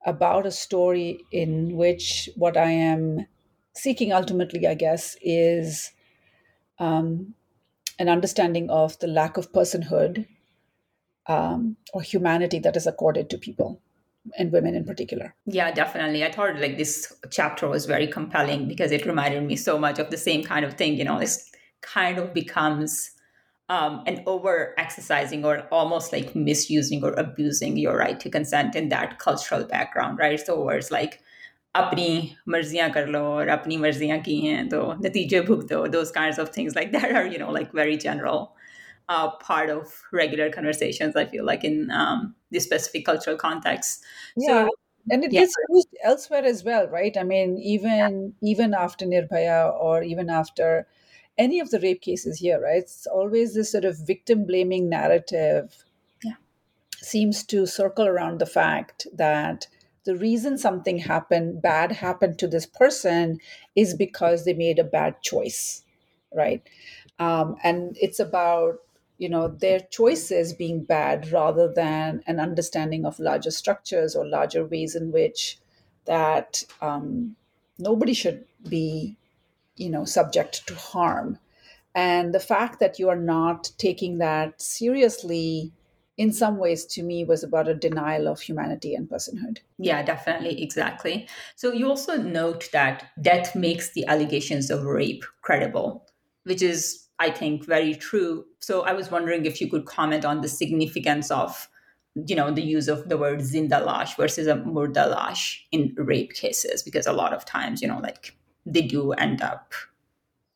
about 0.06 0.46
a 0.46 0.52
story 0.52 1.18
in 1.32 1.76
which 1.76 2.30
what 2.36 2.56
I 2.56 2.70
am 2.70 3.26
seeking 3.74 4.12
ultimately, 4.12 4.68
I 4.68 4.74
guess, 4.74 5.16
is 5.20 5.90
um, 6.78 7.34
an 7.98 8.08
understanding 8.08 8.70
of 8.70 8.96
the 9.00 9.08
lack 9.08 9.36
of 9.36 9.50
personhood 9.50 10.28
um, 11.26 11.76
or 11.92 12.02
humanity 12.02 12.60
that 12.60 12.76
is 12.76 12.86
accorded 12.86 13.30
to 13.30 13.38
people 13.38 13.80
and 14.38 14.52
women 14.52 14.76
in 14.76 14.84
particular. 14.84 15.34
Yeah, 15.44 15.72
definitely. 15.72 16.24
I 16.24 16.30
thought 16.30 16.60
like 16.60 16.78
this 16.78 17.12
chapter 17.32 17.66
was 17.66 17.84
very 17.84 18.06
compelling 18.06 18.68
because 18.68 18.92
it 18.92 19.06
reminded 19.06 19.42
me 19.42 19.56
so 19.56 19.76
much 19.76 19.98
of 19.98 20.10
the 20.10 20.16
same 20.16 20.44
kind 20.44 20.64
of 20.64 20.74
thing. 20.74 20.94
You 20.94 21.04
know, 21.04 21.18
this 21.18 21.50
kind 21.85 22.17
of 22.17 22.33
becomes 22.33 23.11
um, 23.69 24.03
an 24.05 24.23
over 24.25 24.73
exercising 24.77 25.45
or 25.45 25.59
almost 25.71 26.11
like 26.11 26.35
misusing 26.35 27.03
or 27.03 27.13
abusing 27.13 27.77
your 27.77 27.97
right 27.97 28.19
to 28.19 28.29
consent 28.29 28.75
in 28.75 28.89
that 28.89 29.19
cultural 29.19 29.63
background, 29.63 30.19
right? 30.19 30.39
So 30.39 30.61
where 30.63 30.77
it's 30.77 30.91
like 30.91 31.21
अपनी 31.73 32.35
मर्जियां 32.49 32.89
कर 32.91 33.07
लो 33.07 33.19
और 33.33 33.47
अपनी 33.47 33.75
मर्जियां 33.77 34.19
की 34.21 34.39
हैं 34.45 34.67
तो 34.69 34.79
नतीजे 35.05 35.41
भुगतो 35.41 35.89
those 35.91 36.11
kinds 36.11 36.37
of 36.37 36.49
things 36.49 36.75
like 36.75 36.91
that 36.91 37.13
are 37.19 37.25
you 37.25 37.37
know 37.37 37.51
like 37.57 37.71
very 37.71 37.95
general 37.95 38.41
uh, 39.11 39.29
part 39.37 39.69
of 39.69 40.01
regular 40.11 40.49
conversations. 40.49 41.15
I 41.15 41.25
feel 41.25 41.45
like 41.45 41.63
in 41.63 41.91
um, 41.91 42.35
the 42.49 42.59
specific 42.59 43.05
cultural 43.05 43.37
context. 43.37 44.03
Yeah. 44.35 44.47
So, 44.47 44.69
and 45.09 45.23
it 45.23 45.33
yeah. 45.33 45.41
gets 45.41 45.53
used 45.69 45.87
elsewhere 46.03 46.45
as 46.45 46.63
well, 46.63 46.87
right? 46.87 47.15
I 47.17 47.23
mean, 47.23 47.57
even 47.57 48.33
yeah. 48.41 48.51
even 48.51 48.73
after 48.73 49.05
Nirbhaya 49.05 49.73
or 49.73 50.03
even 50.03 50.29
after 50.29 50.87
any 51.38 51.60
of 51.60 51.70
the 51.70 51.80
rape 51.80 52.00
cases 52.00 52.38
here, 52.38 52.60
right? 52.60 52.78
It's 52.78 53.06
always 53.06 53.54
this 53.54 53.72
sort 53.72 53.84
of 53.84 53.98
victim 53.98 54.46
blaming 54.46 54.88
narrative. 54.88 55.84
Yeah. 56.24 56.34
Seems 56.96 57.44
to 57.44 57.66
circle 57.66 58.06
around 58.06 58.38
the 58.38 58.46
fact 58.46 59.06
that 59.12 59.66
the 60.04 60.16
reason 60.16 60.56
something 60.56 60.98
happened, 60.98 61.60
bad 61.60 61.92
happened 61.92 62.38
to 62.38 62.48
this 62.48 62.64
person, 62.64 63.38
is 63.74 63.94
because 63.94 64.44
they 64.44 64.54
made 64.54 64.78
a 64.78 64.84
bad 64.84 65.20
choice, 65.22 65.82
right? 66.34 66.62
Um, 67.18 67.56
and 67.62 67.96
it's 68.00 68.20
about 68.20 68.78
you 69.18 69.28
know 69.28 69.48
their 69.48 69.80
choices 69.80 70.52
being 70.52 70.84
bad 70.84 71.32
rather 71.32 71.72
than 71.72 72.22
an 72.26 72.38
understanding 72.38 73.06
of 73.06 73.18
larger 73.18 73.50
structures 73.50 74.14
or 74.14 74.26
larger 74.26 74.64
ways 74.64 74.94
in 74.94 75.10
which 75.10 75.58
that 76.04 76.62
um, 76.80 77.34
nobody 77.78 78.12
should 78.12 78.44
be 78.68 79.16
you 79.76 79.90
know 79.90 80.04
subject 80.04 80.66
to 80.68 80.74
harm. 80.74 81.38
And 81.94 82.34
the 82.34 82.40
fact 82.40 82.78
that 82.80 82.98
you 82.98 83.08
are 83.08 83.16
not 83.18 83.70
taking 83.78 84.18
that 84.18 84.60
seriously 84.60 85.72
in 86.18 86.32
some 86.32 86.58
ways 86.58 86.84
to 86.86 87.02
me 87.02 87.24
was 87.24 87.42
about 87.42 87.68
a 87.68 87.74
denial 87.74 88.28
of 88.28 88.40
humanity 88.40 88.94
and 88.94 89.08
personhood. 89.08 89.58
Yeah 89.78 90.02
definitely. 90.02 90.62
Exactly. 90.62 91.28
So 91.56 91.72
you 91.72 91.88
also 91.88 92.16
note 92.16 92.68
that 92.72 93.10
death 93.20 93.54
makes 93.54 93.92
the 93.92 94.06
allegations 94.06 94.70
of 94.70 94.84
rape 94.84 95.24
credible 95.42 96.06
which 96.44 96.62
is 96.62 97.06
I 97.18 97.30
think, 97.30 97.64
very 97.64 97.94
true. 97.94 98.44
So 98.60 98.82
I 98.82 98.92
was 98.92 99.10
wondering 99.10 99.46
if 99.46 99.60
you 99.60 99.70
could 99.70 99.86
comment 99.86 100.24
on 100.24 100.42
the 100.42 100.48
significance 100.48 101.30
of, 101.30 101.68
you 102.14 102.36
know, 102.36 102.50
the 102.50 102.62
use 102.62 102.88
of 102.88 103.08
the 103.08 103.16
word 103.16 103.40
zindalash 103.40 104.16
versus 104.16 104.46
a 104.46 104.56
murdalash 104.56 105.60
in 105.72 105.94
rape 105.96 106.34
cases, 106.34 106.82
because 106.82 107.06
a 107.06 107.12
lot 107.12 107.32
of 107.32 107.44
times, 107.44 107.80
you 107.80 107.88
know, 107.88 107.98
like 107.98 108.36
they 108.66 108.82
do 108.82 109.12
end 109.12 109.40
up 109.40 109.72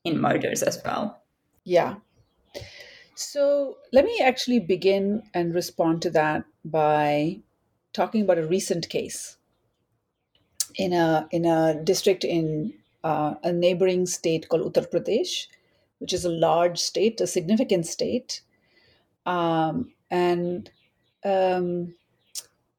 in 0.05 0.20
murders 0.20 0.62
as 0.62 0.83
well. 0.85 1.23
Yeah. 1.64 1.96
So 3.14 3.79
let 3.92 4.05
me 4.05 4.20
actually 4.23 4.61
begin 4.61 5.23
and 5.33 5.55
respond 5.55 6.03
to 6.03 6.11
that 6.11 6.44
by 6.64 7.40
talking 7.92 8.23
about 8.23 8.38
a 8.38 8.46
recent 8.46 8.88
case 8.88 9.37
in 10.77 10.92
a 10.92 11.29
in 11.31 11.44
a 11.44 11.81
district 11.85 12.25
in 12.25 12.75
uh, 13.05 13.35
a 13.42 13.53
neighboring 13.53 14.07
state 14.07 14.49
called 14.49 14.73
Uttar 14.73 14.90
Pradesh 14.90 15.46
which 16.01 16.12
is 16.12 16.25
a 16.25 16.31
large 16.31 16.79
state, 16.79 17.20
a 17.20 17.27
significant 17.27 17.87
state. 17.87 18.40
Um, 19.27 19.92
and 20.11 20.68
um, 21.25 21.94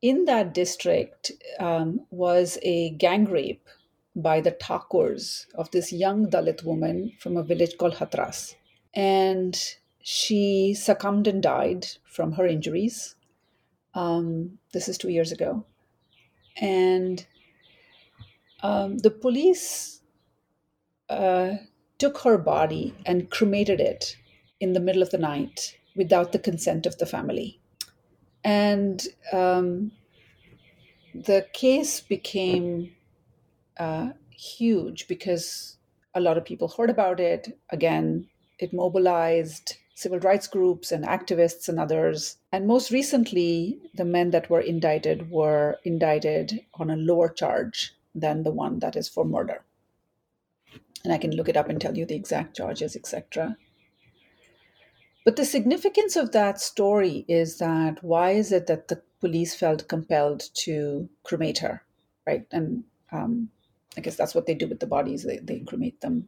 in 0.02 0.26
that 0.26 0.54
district 0.54 1.32
um, 1.60 2.02
was 2.10 2.58
a 2.63 2.89
gang 2.91 3.26
rape 3.26 3.67
by 4.15 4.41
the 4.41 4.52
Thakurs 4.52 5.45
of 5.56 5.71
this 5.71 5.91
young 5.91 6.30
Dalit 6.30 6.63
woman 6.63 7.13
from 7.19 7.38
a 7.38 7.43
village 7.43 7.78
called 7.78 7.95
Hathras. 7.95 8.56
And 8.93 9.58
she 10.02 10.74
succumbed 10.74 11.28
and 11.28 11.41
died 11.41 11.88
from 12.06 12.34
her 12.34 12.45
injuries. 12.45 13.15
Um, 13.93 14.58
this 14.74 14.89
is 14.89 14.97
two 14.97 15.10
years 15.10 15.32
ago. 15.32 15.65
And 16.60 17.26
um, 18.63 18.97
the 18.97 19.12
police 19.12 20.02
uh, 21.10 21.56
took 21.97 22.19
her 22.19 22.38
body 22.38 22.93
and 23.06 23.30
cremated 23.30 23.80
it 23.80 24.17
in 24.60 24.74
the 24.74 24.80
middle 24.80 25.02
of 25.02 25.12
the 25.12 25.17
night 25.17 25.78
without 25.95 26.32
the 26.32 26.39
consent 26.39 26.86
of 26.86 26.97
the 26.97 27.06
family. 27.06 27.60
And 28.43 29.02
um, 29.34 29.91
the 31.13 31.47
case 31.54 32.00
became 32.02 32.95
uh, 33.82 34.10
huge 34.30 35.08
because 35.08 35.78
a 36.13 36.22
lot 36.22 36.38
of 36.38 36.46
people 36.46 36.67
heard 36.67 36.89
about 36.89 37.20
it. 37.20 37.58
Again, 37.70 38.28
it 38.60 38.74
mobilized 38.74 39.78
civil 39.96 40.20
rights 40.20 40.48
groups 40.48 40.91
and 40.91 41.06
activists 41.06 41.67
and 41.67 41.80
others. 41.80 42.38
And 42.52 42.67
most 42.67 42.91
recently, 42.91 43.80
the 43.94 44.06
men 44.06 44.32
that 44.32 44.50
were 44.50 44.62
indicted 44.62 45.30
were 45.30 45.78
indicted 45.84 46.62
on 46.76 46.89
a 46.89 46.96
lower 46.96 47.30
charge 47.30 47.94
than 48.15 48.44
the 48.44 48.52
one 48.52 48.80
that 48.80 48.96
is 48.96 49.10
for 49.10 49.26
murder 49.26 49.63
and 51.04 51.13
I 51.13 51.17
can 51.17 51.36
look 51.36 51.50
it 51.50 51.58
up 51.58 51.70
and 51.70 51.80
tell 51.80 51.98
you 51.98 52.06
the 52.06 52.15
exact 52.15 52.56
charges, 52.56 52.96
etc. 52.96 53.58
But 55.26 55.36
the 55.36 55.46
significance 55.46 56.15
of 56.15 56.32
that 56.32 56.60
story 56.60 57.26
is 57.28 57.58
that 57.58 58.04
why 58.04 58.32
is 58.32 58.52
it 58.52 58.67
that 58.67 58.88
the 58.88 59.02
police 59.20 59.56
felt 59.56 59.88
compelled 59.88 60.50
to 60.56 61.10
cremate 61.24 61.60
her, 61.60 61.84
right? 62.26 62.46
And 62.52 62.84
um, 63.12 63.50
I 63.97 64.01
guess 64.01 64.15
that's 64.15 64.34
what 64.34 64.45
they 64.45 64.54
do 64.54 64.67
with 64.67 64.80
the 64.80 64.88
bodies, 64.88 65.23
they, 65.23 65.38
they 65.38 65.60
cremate 65.60 66.01
them. 66.01 66.27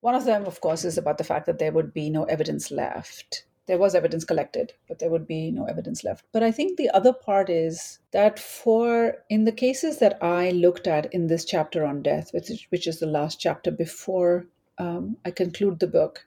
One 0.00 0.14
of 0.14 0.24
them, 0.24 0.46
of 0.46 0.60
course, 0.60 0.84
is 0.84 0.98
about 0.98 1.18
the 1.18 1.24
fact 1.24 1.46
that 1.46 1.58
there 1.58 1.72
would 1.72 1.92
be 1.94 2.10
no 2.10 2.24
evidence 2.24 2.70
left 2.70 3.44
there 3.66 3.78
was 3.78 3.94
evidence 3.94 4.24
collected, 4.24 4.72
but 4.88 5.00
there 5.00 5.10
would 5.10 5.26
be 5.26 5.50
no 5.50 5.64
evidence 5.64 6.04
left. 6.04 6.24
But 6.32 6.42
I 6.42 6.52
think 6.52 6.76
the 6.76 6.90
other 6.90 7.12
part 7.12 7.50
is 7.50 7.98
that 8.12 8.38
for 8.38 9.16
in 9.28 9.44
the 9.44 9.52
cases 9.52 9.98
that 9.98 10.22
I 10.22 10.50
looked 10.50 10.86
at 10.86 11.12
in 11.12 11.26
this 11.26 11.44
chapter 11.44 11.84
on 11.84 12.02
death, 12.02 12.32
which 12.32 12.50
is, 12.50 12.66
which 12.70 12.86
is 12.86 13.00
the 13.00 13.06
last 13.06 13.40
chapter 13.40 13.70
before 13.70 14.46
um, 14.78 15.16
I 15.24 15.32
conclude 15.32 15.80
the 15.80 15.88
book, 15.88 16.26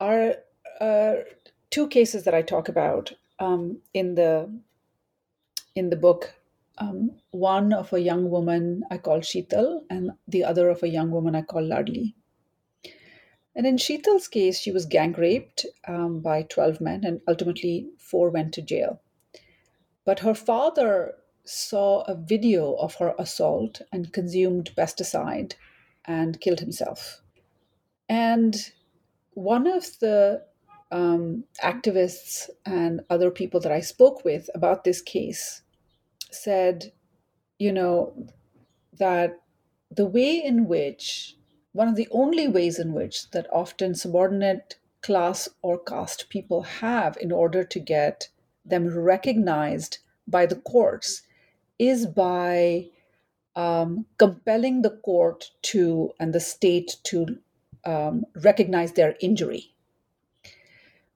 are 0.00 0.36
uh, 0.80 1.14
two 1.70 1.88
cases 1.88 2.24
that 2.24 2.34
I 2.34 2.42
talk 2.42 2.68
about 2.68 3.12
um, 3.40 3.78
in 3.92 4.14
the 4.14 4.48
in 5.74 5.90
the 5.90 5.96
book. 5.96 6.34
Um, 6.80 7.10
one 7.30 7.72
of 7.72 7.92
a 7.92 8.00
young 8.00 8.30
woman 8.30 8.84
I 8.90 8.98
call 8.98 9.18
Sheetal, 9.18 9.82
and 9.90 10.12
the 10.26 10.44
other 10.44 10.68
of 10.68 10.82
a 10.82 10.88
young 10.88 11.10
woman 11.10 11.34
I 11.34 11.42
call 11.42 11.62
Ladli. 11.62 12.14
And 13.56 13.66
in 13.66 13.76
Sheetal's 13.76 14.28
case, 14.28 14.60
she 14.60 14.70
was 14.70 14.86
gang 14.86 15.12
raped 15.12 15.66
um, 15.88 16.20
by 16.20 16.42
12 16.42 16.80
men, 16.80 17.04
and 17.04 17.20
ultimately, 17.26 17.88
four 17.98 18.30
went 18.30 18.54
to 18.54 18.62
jail. 18.62 19.00
But 20.04 20.20
her 20.20 20.34
father 20.34 21.14
saw 21.44 22.02
a 22.02 22.14
video 22.14 22.74
of 22.74 22.96
her 22.96 23.14
assault 23.18 23.82
and 23.92 24.12
consumed 24.12 24.70
pesticide 24.76 25.54
and 26.04 26.40
killed 26.40 26.60
himself. 26.60 27.22
And 28.08 28.56
one 29.34 29.66
of 29.66 29.98
the 29.98 30.44
um, 30.90 31.44
activists 31.62 32.48
and 32.64 33.00
other 33.10 33.30
people 33.30 33.60
that 33.60 33.72
I 33.72 33.80
spoke 33.80 34.24
with 34.24 34.48
about 34.54 34.84
this 34.84 35.02
case 35.02 35.62
said, 36.30 36.92
you 37.58 37.72
know, 37.72 38.12
that 38.98 39.40
the 39.90 40.06
way 40.06 40.36
in 40.36 40.66
which 40.66 41.36
one 41.72 41.88
of 41.88 41.96
the 41.96 42.08
only 42.10 42.48
ways 42.48 42.78
in 42.78 42.92
which 42.92 43.30
that 43.30 43.46
often 43.52 43.94
subordinate 43.94 44.76
class 45.02 45.48
or 45.62 45.78
caste 45.78 46.28
people 46.28 46.62
have 46.62 47.16
in 47.20 47.30
order 47.30 47.62
to 47.64 47.78
get 47.78 48.28
them 48.64 48.88
recognized 48.88 49.98
by 50.26 50.44
the 50.44 50.56
courts 50.56 51.22
is 51.78 52.06
by 52.06 52.86
um, 53.56 54.06
compelling 54.18 54.82
the 54.82 54.90
court 54.90 55.50
to 55.62 56.12
and 56.20 56.32
the 56.32 56.40
state 56.40 56.96
to 57.04 57.38
um, 57.84 58.24
recognize 58.42 58.92
their 58.92 59.16
injury. 59.20 59.72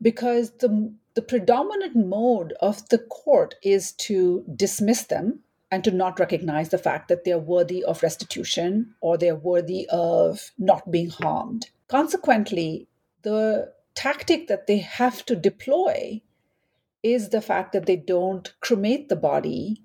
Because 0.02 0.50
the, 0.58 0.92
the 1.14 1.22
predominant 1.22 1.96
mode 1.96 2.52
of 2.60 2.88
the 2.88 2.98
court 2.98 3.54
is 3.62 3.92
to 3.92 4.44
dismiss 4.54 5.04
them 5.04 5.40
and 5.70 5.82
to 5.84 5.90
not 5.90 6.20
recognize 6.20 6.68
the 6.68 6.78
fact 6.78 7.08
that 7.08 7.24
they're 7.24 7.38
worthy 7.38 7.82
of 7.82 8.02
restitution 8.02 8.94
or 9.00 9.16
they're 9.16 9.34
worthy 9.34 9.86
of 9.90 10.50
not 10.58 10.90
being 10.90 11.08
harmed. 11.08 11.70
Consequently, 11.88 12.88
the 13.22 13.72
tactic 13.94 14.48
that 14.48 14.66
they 14.66 14.78
have 14.78 15.24
to 15.26 15.36
deploy 15.36 16.20
is 17.02 17.30
the 17.30 17.40
fact 17.40 17.72
that 17.72 17.86
they 17.86 17.96
don't 17.96 18.52
cremate 18.60 19.08
the 19.08 19.16
body 19.16 19.82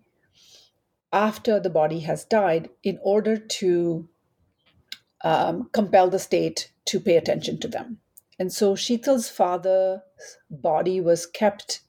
after 1.13 1.59
the 1.59 1.69
body 1.69 1.99
has 2.01 2.25
died 2.25 2.69
in 2.83 2.99
order 3.01 3.37
to 3.37 4.09
um, 5.23 5.69
compel 5.71 6.09
the 6.09 6.19
state 6.19 6.71
to 6.85 6.99
pay 6.99 7.15
attention 7.17 7.59
to 7.59 7.67
them. 7.67 7.99
And 8.39 8.53
so 8.53 8.75
Sheetal's 8.75 9.29
father's 9.29 10.01
body 10.49 11.01
was 11.01 11.25
kept 11.25 11.81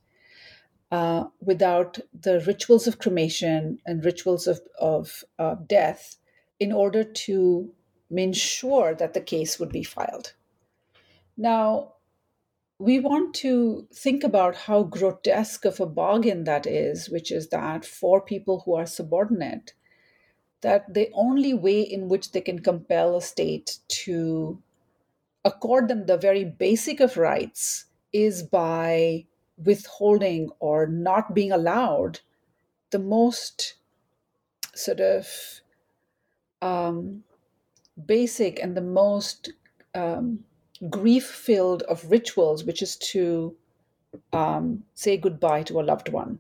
uh, 0.91 1.25
without 1.41 1.99
the 2.19 2.41
rituals 2.47 2.87
of 2.87 2.99
cremation 2.99 3.79
and 3.85 4.05
rituals 4.05 4.47
of, 4.47 4.61
of 4.79 5.25
uh, 5.39 5.57
death 5.67 6.17
in 6.59 6.73
order 6.73 7.05
to 7.05 7.71
ensure 8.11 8.95
that 8.95 9.13
the 9.13 9.21
case 9.21 9.59
would 9.59 9.71
be 9.71 9.83
filed. 9.83 10.33
Now, 11.37 11.95
we 12.79 13.01
want 13.01 13.35
to 13.37 13.87
think 13.93 14.25
about 14.25 14.55
how 14.55 14.85
grotesque 14.85 15.65
of 15.65 15.81
a 15.81 15.87
bargain 15.87 16.45
that 16.45 16.67
is, 16.67 17.11
which 17.11 17.31
is 17.31 17.49
that 17.49 17.85
for 17.85 18.21
people 18.21 18.63
who 18.65 18.75
are 18.75 18.87
subordinate, 18.87 19.75
that 20.61 20.95
the 20.95 21.11
only 21.13 21.53
way 21.55 21.81
in 21.83 22.09
which 22.09 22.33
they 22.33 22.41
can 22.41 22.61
compel 22.61 23.17
a 23.17 23.23
state 23.23 23.79
to 23.89 24.63
accord 25.45 25.89
them 25.89 26.07
the 26.07 26.17
very 26.17 26.45
basic 26.45 27.01
of 27.01 27.17
rights 27.17 27.87
is 28.13 28.43
by 28.43 29.27
withholding 29.57 30.51
or 30.61 30.87
not 30.87 31.35
being 31.35 31.53
allowed 31.53 32.21
the 32.91 32.99
most 32.99 33.75
sort 34.75 35.01
of 35.01 35.61
um, 36.63 37.25
basic 38.07 38.61
and 38.61 38.77
the 38.77 38.83
most 38.83 39.53
um, 39.95 40.45
grief 40.91 41.27
filled 41.27 41.83
of 41.85 42.11
rituals, 42.11 42.65
which 42.65 42.83
is 42.83 42.97
to 42.97 43.57
um, 44.33 44.85
say 44.95 45.17
goodbye 45.17 45.63
to 45.65 45.81
a 45.81 45.83
loved 45.83 46.09
one. 46.11 46.39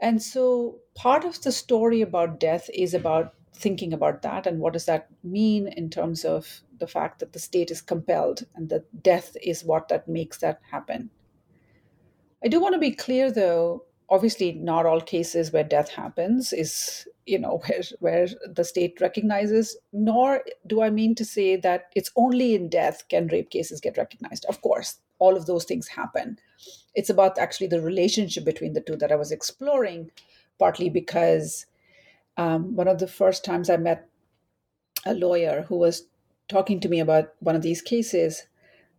And 0.00 0.22
so 0.22 0.78
part 0.94 1.24
of 1.24 1.42
the 1.42 1.52
story 1.52 2.02
about 2.02 2.40
death 2.40 2.68
is 2.74 2.92
about 2.94 3.34
thinking 3.54 3.92
about 3.92 4.22
that 4.22 4.46
and 4.46 4.60
what 4.60 4.74
does 4.74 4.84
that 4.84 5.08
mean 5.24 5.66
in 5.68 5.88
terms 5.88 6.24
of 6.24 6.60
the 6.78 6.86
fact 6.86 7.20
that 7.20 7.32
the 7.32 7.38
state 7.38 7.70
is 7.70 7.80
compelled 7.80 8.46
and 8.54 8.68
that 8.68 9.02
death 9.02 9.36
is 9.42 9.64
what 9.64 9.88
that 9.88 10.08
makes 10.08 10.38
that 10.38 10.60
happen. 10.70 11.10
I 12.44 12.48
do 12.48 12.60
want 12.60 12.74
to 12.74 12.80
be 12.80 12.92
clear 12.92 13.30
though, 13.30 13.84
obviously 14.08 14.52
not 14.52 14.86
all 14.86 15.00
cases 15.00 15.52
where 15.52 15.64
death 15.64 15.90
happens 15.90 16.52
is 16.52 17.06
you 17.26 17.38
know 17.38 17.60
where 17.66 17.82
where 18.00 18.28
the 18.46 18.64
state 18.64 19.00
recognizes 19.00 19.76
nor 19.92 20.42
do 20.66 20.82
i 20.82 20.90
mean 20.90 21.14
to 21.14 21.24
say 21.24 21.56
that 21.56 21.86
it's 21.94 22.10
only 22.16 22.54
in 22.54 22.68
death 22.68 23.04
can 23.08 23.26
rape 23.28 23.50
cases 23.50 23.80
get 23.80 23.96
recognized 23.96 24.44
of 24.46 24.60
course 24.62 24.98
all 25.18 25.36
of 25.36 25.46
those 25.46 25.64
things 25.64 25.88
happen 25.88 26.38
it's 26.94 27.10
about 27.10 27.38
actually 27.38 27.66
the 27.66 27.80
relationship 27.80 28.44
between 28.44 28.72
the 28.72 28.80
two 28.80 28.96
that 28.96 29.12
i 29.12 29.16
was 29.16 29.32
exploring 29.32 30.10
partly 30.58 30.88
because 30.88 31.66
um, 32.38 32.74
one 32.76 32.88
of 32.88 32.98
the 32.98 33.08
first 33.08 33.44
times 33.44 33.68
i 33.70 33.76
met 33.76 34.08
a 35.04 35.14
lawyer 35.14 35.64
who 35.68 35.76
was 35.76 36.06
talking 36.48 36.80
to 36.80 36.88
me 36.88 37.00
about 37.00 37.32
one 37.40 37.56
of 37.56 37.62
these 37.62 37.82
cases 37.82 38.46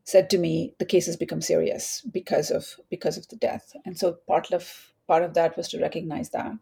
said 0.04 0.30
to 0.30 0.38
me 0.38 0.74
the 0.80 0.86
case 0.86 1.06
has 1.06 1.18
become 1.18 1.42
serious 1.42 2.02
because 2.12 2.52
of 2.52 2.76
because 2.90 3.18
of 3.18 3.28
the 3.28 3.36
death 3.36 3.74
and 3.86 3.98
so 3.98 4.14
part 4.28 4.52
of 4.52 4.94
part 5.08 5.24
of 5.24 5.34
that 5.34 5.58
was 5.58 5.68
to 5.68 5.80
recognize 5.80 6.30
that 6.30 6.54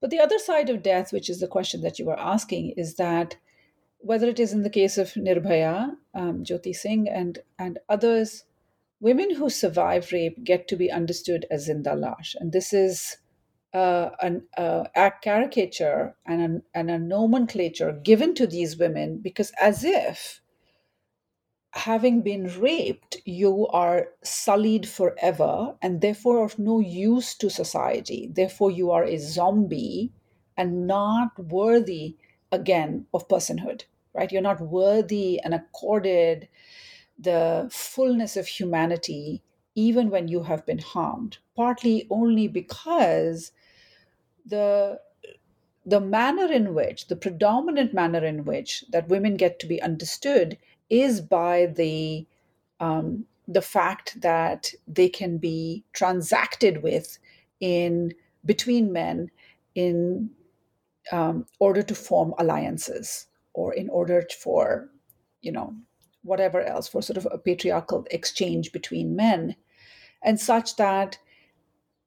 but 0.00 0.10
the 0.10 0.20
other 0.20 0.38
side 0.38 0.68
of 0.70 0.82
death, 0.82 1.12
which 1.12 1.30
is 1.30 1.40
the 1.40 1.48
question 1.48 1.80
that 1.80 1.98
you 1.98 2.04
were 2.04 2.18
asking, 2.18 2.70
is 2.76 2.96
that 2.96 3.36
whether 3.98 4.28
it 4.28 4.38
is 4.38 4.52
in 4.52 4.62
the 4.62 4.70
case 4.70 4.98
of 4.98 5.14
Nirbhaya, 5.14 5.96
um, 6.14 6.44
Jyoti 6.44 6.74
Singh, 6.74 7.08
and, 7.08 7.38
and 7.58 7.78
others, 7.88 8.44
women 9.00 9.34
who 9.34 9.48
survive 9.48 10.12
rape 10.12 10.44
get 10.44 10.68
to 10.68 10.76
be 10.76 10.92
understood 10.92 11.46
as 11.50 11.68
zinda 11.68 11.98
lash. 11.98 12.36
And 12.38 12.52
this 12.52 12.72
is 12.72 13.16
uh, 13.76 14.10
an, 14.22 14.44
uh, 14.56 14.84
a 14.96 15.12
caricature 15.22 16.16
and 16.26 16.42
a, 16.42 16.78
and 16.78 16.90
a 16.90 16.98
nomenclature 16.98 17.92
given 17.92 18.34
to 18.34 18.46
these 18.46 18.76
women 18.78 19.18
because 19.18 19.52
as 19.60 19.84
if 19.84 20.40
having 21.74 22.22
been 22.22 22.46
raped, 22.58 23.18
you 23.24 23.66
are 23.68 24.08
sullied 24.22 24.88
forever 24.88 25.76
and 25.82 26.00
therefore 26.00 26.44
of 26.44 26.58
no 26.58 26.80
use 26.80 27.34
to 27.36 27.50
society. 27.50 28.28
Therefore, 28.32 28.70
you 28.70 28.90
are 28.90 29.04
a 29.04 29.18
zombie 29.18 30.12
and 30.56 30.86
not 30.86 31.38
worthy 31.38 32.16
again 32.50 33.06
of 33.12 33.28
personhood, 33.28 33.84
right? 34.14 34.32
You're 34.32 34.42
not 34.42 34.60
worthy 34.60 35.38
and 35.40 35.52
accorded 35.54 36.48
the 37.18 37.68
fullness 37.72 38.36
of 38.36 38.46
humanity 38.46 39.42
even 39.74 40.10
when 40.10 40.28
you 40.28 40.42
have 40.44 40.64
been 40.66 40.78
harmed, 40.78 41.38
partly 41.56 42.06
only 42.10 42.48
because 42.48 43.52
the 44.46 45.00
the 45.84 46.00
manner 46.00 46.52
in 46.52 46.74
which 46.74 47.06
the 47.06 47.16
predominant 47.16 47.94
manner 47.94 48.24
in 48.24 48.44
which 48.44 48.84
that 48.90 49.08
women 49.08 49.36
get 49.36 49.60
to 49.60 49.66
be 49.66 49.80
understood 49.80 50.58
is 50.90 51.20
by 51.20 51.66
the 51.66 52.26
um, 52.80 53.24
the 53.48 53.62
fact 53.62 54.20
that 54.20 54.72
they 54.88 55.08
can 55.08 55.38
be 55.38 55.84
transacted 55.92 56.82
with 56.82 57.18
in 57.60 58.12
between 58.44 58.92
men 58.92 59.30
in 59.74 60.28
um, 61.12 61.46
order 61.60 61.82
to 61.82 61.94
form 61.94 62.34
alliances 62.38 63.26
or 63.54 63.72
in 63.72 63.88
order 63.88 64.26
for 64.40 64.88
you 65.40 65.52
know 65.52 65.74
whatever 66.22 66.60
else 66.62 66.88
for 66.88 67.00
sort 67.00 67.16
of 67.16 67.28
a 67.30 67.38
patriarchal 67.38 68.04
exchange 68.10 68.72
between 68.72 69.14
men 69.14 69.54
and 70.22 70.40
such 70.40 70.74
that 70.76 71.18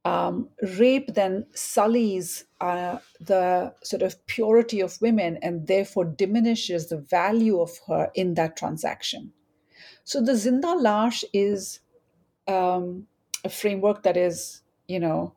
um, 0.05 0.49
rape 0.77 1.13
then 1.13 1.45
sullies 1.53 2.45
uh, 2.61 2.99
the 3.19 3.73
sort 3.83 4.01
of 4.01 4.25
purity 4.27 4.79
of 4.79 5.01
women 5.01 5.37
and 5.41 5.67
therefore 5.67 6.05
diminishes 6.05 6.87
the 6.87 6.97
value 6.97 7.59
of 7.59 7.71
her 7.87 8.09
in 8.15 8.35
that 8.35 8.55
transaction. 8.55 9.33
So 10.03 10.21
the 10.21 10.33
Zinda 10.33 10.81
Lash 10.81 11.23
is 11.33 11.81
um, 12.47 13.07
a 13.43 13.49
framework 13.49 14.03
that 14.03 14.17
is, 14.17 14.61
you 14.87 14.99
know, 14.99 15.35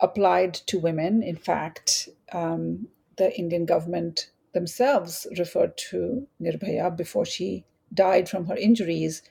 applied 0.00 0.54
to 0.54 0.78
women. 0.78 1.22
In 1.22 1.36
fact, 1.36 2.08
um, 2.32 2.88
the 3.16 3.36
Indian 3.36 3.64
government 3.64 4.30
themselves 4.52 5.26
referred 5.38 5.76
to 5.90 6.26
Nirbhaya 6.40 6.94
before 6.94 7.24
she 7.24 7.64
died 7.94 8.28
from 8.28 8.46
her 8.46 8.56
injuries 8.56 9.22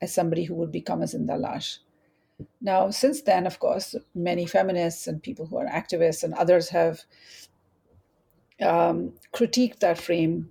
as 0.00 0.14
somebody 0.14 0.44
who 0.44 0.54
would 0.54 0.72
become 0.72 1.02
a 1.02 1.06
Zinda 1.06 1.38
Lash. 1.38 1.80
Now, 2.60 2.90
since 2.90 3.22
then, 3.22 3.46
of 3.46 3.58
course, 3.58 3.94
many 4.14 4.46
feminists 4.46 5.06
and 5.06 5.22
people 5.22 5.46
who 5.46 5.58
are 5.58 5.66
activists 5.66 6.22
and 6.22 6.34
others 6.34 6.68
have 6.70 7.00
um, 8.60 9.12
critiqued 9.32 9.80
that 9.80 9.98
frame 9.98 10.50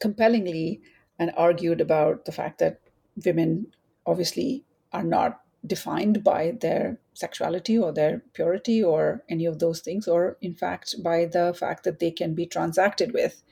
compellingly 0.00 0.80
and 1.18 1.32
argued 1.36 1.80
about 1.80 2.24
the 2.24 2.32
fact 2.32 2.58
that 2.58 2.80
women 3.24 3.66
obviously 4.06 4.64
are 4.92 5.02
not 5.02 5.40
defined 5.66 6.24
by 6.24 6.56
their 6.60 6.98
sexuality 7.12 7.78
or 7.78 7.92
their 7.92 8.22
purity 8.32 8.82
or 8.82 9.22
any 9.28 9.44
of 9.44 9.58
those 9.58 9.80
things, 9.80 10.08
or 10.08 10.38
in 10.40 10.54
fact 10.54 10.94
by 11.02 11.26
the 11.26 11.54
fact 11.54 11.84
that 11.84 11.98
they 11.98 12.10
can 12.10 12.34
be 12.34 12.46
transacted 12.46 13.12
with. 13.12 13.42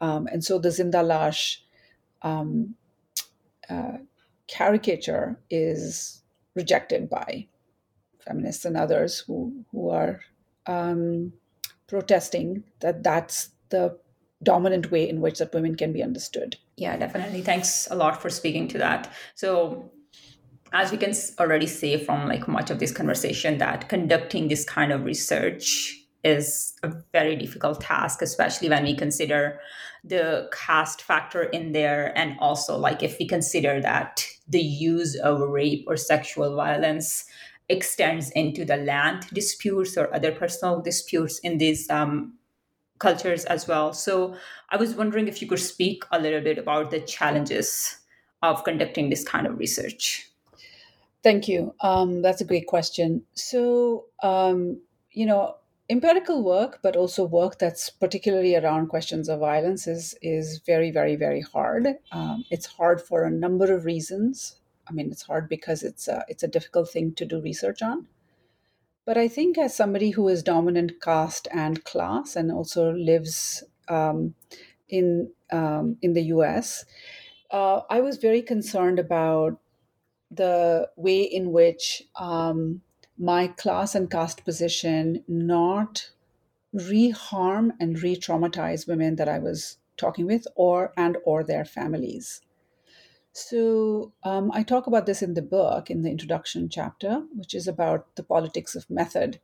Um, 0.00 0.28
and 0.28 0.44
so 0.44 0.58
the 0.58 0.68
Zindalash 0.68 1.58
um, 2.22 2.76
uh, 3.68 3.98
caricature 4.46 5.38
is 5.50 6.19
rejected 6.54 7.08
by 7.08 7.46
feminists 8.24 8.64
and 8.64 8.76
others 8.76 9.20
who 9.20 9.64
who 9.72 9.90
are 9.90 10.20
um, 10.66 11.32
protesting 11.88 12.62
that 12.80 13.02
that's 13.02 13.50
the 13.70 13.98
dominant 14.42 14.90
way 14.90 15.08
in 15.08 15.20
which 15.20 15.38
that 15.38 15.52
women 15.52 15.76
can 15.76 15.92
be 15.92 16.02
understood. 16.02 16.56
Yeah, 16.76 16.96
definitely. 16.96 17.42
Thanks 17.42 17.88
a 17.90 17.94
lot 17.94 18.20
for 18.20 18.30
speaking 18.30 18.68
to 18.68 18.78
that. 18.78 19.12
So 19.34 19.90
as 20.72 20.90
we 20.90 20.98
can 20.98 21.12
already 21.38 21.66
say 21.66 22.02
from 22.02 22.28
like 22.28 22.46
much 22.48 22.70
of 22.70 22.78
this 22.78 22.92
conversation 22.92 23.58
that 23.58 23.88
conducting 23.88 24.48
this 24.48 24.64
kind 24.64 24.92
of 24.92 25.04
research 25.04 25.96
is 26.22 26.74
a 26.82 26.92
very 27.12 27.34
difficult 27.34 27.80
task 27.80 28.20
especially 28.20 28.68
when 28.68 28.84
we 28.84 28.94
consider 28.94 29.58
the 30.04 30.48
caste 30.52 31.02
factor 31.02 31.44
in 31.44 31.72
there 31.72 32.16
and 32.16 32.36
also 32.38 32.76
like 32.76 33.02
if 33.02 33.18
we 33.18 33.26
consider 33.26 33.80
that 33.80 34.24
the 34.50 34.60
use 34.60 35.16
of 35.16 35.40
rape 35.40 35.84
or 35.86 35.96
sexual 35.96 36.56
violence 36.56 37.24
extends 37.68 38.30
into 38.32 38.64
the 38.64 38.76
land 38.76 39.26
disputes 39.32 39.96
or 39.96 40.12
other 40.14 40.32
personal 40.32 40.82
disputes 40.82 41.38
in 41.38 41.58
these 41.58 41.88
um, 41.88 42.34
cultures 42.98 43.44
as 43.46 43.66
well. 43.66 43.92
So 43.92 44.36
I 44.70 44.76
was 44.76 44.94
wondering 44.94 45.28
if 45.28 45.40
you 45.40 45.48
could 45.48 45.60
speak 45.60 46.04
a 46.10 46.20
little 46.20 46.40
bit 46.40 46.58
about 46.58 46.90
the 46.90 47.00
challenges 47.00 47.96
of 48.42 48.64
conducting 48.64 49.08
this 49.10 49.24
kind 49.24 49.46
of 49.46 49.58
research. 49.58 50.28
Thank 51.22 51.48
you. 51.48 51.74
Um, 51.80 52.22
that's 52.22 52.40
a 52.40 52.44
great 52.44 52.66
question. 52.66 53.22
So, 53.34 54.06
um, 54.22 54.80
you 55.12 55.26
know, 55.26 55.56
empirical 55.90 56.42
work, 56.44 56.78
but 56.82 56.96
also 56.96 57.24
work 57.24 57.58
that's 57.58 57.90
particularly 57.90 58.54
around 58.54 58.86
questions 58.86 59.28
of 59.28 59.40
violence 59.40 59.86
is 59.86 60.14
is 60.22 60.60
very, 60.64 60.90
very, 60.90 61.16
very 61.16 61.40
hard. 61.40 61.88
Um, 62.12 62.44
it's 62.50 62.66
hard 62.66 63.02
for 63.02 63.24
a 63.24 63.30
number 63.30 63.74
of 63.74 63.84
reasons. 63.84 64.56
I 64.88 64.92
mean, 64.92 65.10
it's 65.10 65.22
hard 65.22 65.48
because 65.48 65.82
it's 65.82 66.08
a, 66.08 66.24
it's 66.28 66.42
a 66.42 66.48
difficult 66.48 66.90
thing 66.90 67.12
to 67.14 67.24
do 67.24 67.40
research 67.40 67.82
on. 67.82 68.06
But 69.04 69.18
I 69.18 69.28
think 69.28 69.58
as 69.58 69.74
somebody 69.74 70.10
who 70.10 70.28
is 70.28 70.42
dominant 70.42 71.00
caste 71.00 71.48
and 71.52 71.84
class 71.84 72.36
and 72.36 72.52
also 72.52 72.92
lives 72.92 73.64
um, 73.88 74.34
in 74.88 75.32
um, 75.50 75.96
in 76.02 76.12
the 76.14 76.22
U.S., 76.36 76.84
uh, 77.50 77.80
I 77.90 78.00
was 78.00 78.18
very 78.18 78.42
concerned 78.42 79.00
about 79.00 79.58
the 80.30 80.88
way 80.96 81.22
in 81.22 81.50
which 81.50 82.04
um, 82.16 82.82
my 83.20 83.48
class 83.48 83.94
and 83.94 84.10
caste 84.10 84.44
position 84.46 85.22
not 85.28 86.10
reharm 86.74 87.70
and 87.78 88.02
re-traumatize 88.02 88.88
women 88.88 89.16
that 89.16 89.28
I 89.28 89.38
was 89.38 89.76
talking 89.98 90.26
with 90.26 90.46
or 90.54 90.94
and 90.96 91.18
or 91.24 91.44
their 91.44 91.66
families. 91.66 92.40
So 93.32 94.12
um, 94.24 94.50
I 94.54 94.62
talk 94.62 94.86
about 94.86 95.04
this 95.04 95.20
in 95.20 95.34
the 95.34 95.42
book 95.42 95.90
in 95.90 96.00
the 96.02 96.10
introduction 96.10 96.70
chapter, 96.70 97.22
which 97.34 97.54
is 97.54 97.68
about 97.68 98.16
the 98.16 98.22
politics 98.22 98.74
of 98.74 98.88
method. 98.88 99.38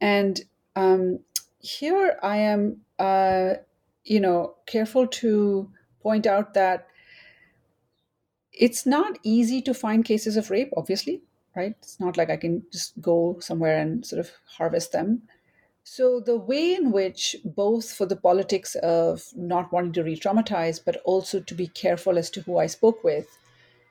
And 0.00 0.40
um, 0.74 1.20
here 1.58 2.18
I 2.22 2.38
am, 2.38 2.80
uh, 2.98 3.54
you 4.04 4.20
know, 4.20 4.54
careful 4.66 5.06
to 5.06 5.70
point 6.00 6.26
out 6.26 6.54
that 6.54 6.88
it's 8.52 8.86
not 8.86 9.18
easy 9.22 9.60
to 9.62 9.74
find 9.74 10.04
cases 10.04 10.36
of 10.36 10.50
rape, 10.50 10.72
obviously, 10.76 11.22
right? 11.56 11.74
It's 11.82 12.00
not 12.00 12.16
like 12.16 12.30
I 12.30 12.36
can 12.36 12.62
just 12.72 13.00
go 13.00 13.38
somewhere 13.40 13.78
and 13.78 14.04
sort 14.04 14.20
of 14.20 14.30
harvest 14.56 14.92
them. 14.92 15.22
So, 15.84 16.20
the 16.20 16.36
way 16.36 16.74
in 16.74 16.92
which, 16.92 17.36
both 17.44 17.92
for 17.92 18.06
the 18.06 18.16
politics 18.16 18.76
of 18.76 19.24
not 19.34 19.72
wanting 19.72 19.92
to 19.94 20.04
re 20.04 20.16
traumatize, 20.16 20.80
but 20.84 20.98
also 21.04 21.40
to 21.40 21.54
be 21.54 21.66
careful 21.66 22.18
as 22.18 22.30
to 22.30 22.42
who 22.42 22.58
I 22.58 22.66
spoke 22.66 23.02
with, 23.02 23.26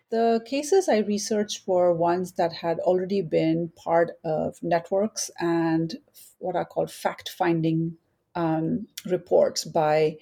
the 0.10 0.42
cases 0.46 0.88
I 0.88 1.00
researched 1.00 1.68
were 1.68 1.94
ones 1.94 2.34
that 2.34 2.54
had 2.54 2.80
already 2.80 3.22
been 3.22 3.72
part 3.76 4.12
of 4.24 4.62
networks 4.62 5.32
and 5.40 5.98
what 6.40 6.56
are 6.56 6.66
called 6.66 6.92
fact 6.92 7.30
finding 7.30 7.98
um, 8.36 8.88
reports 9.06 9.64
by 9.66 10.18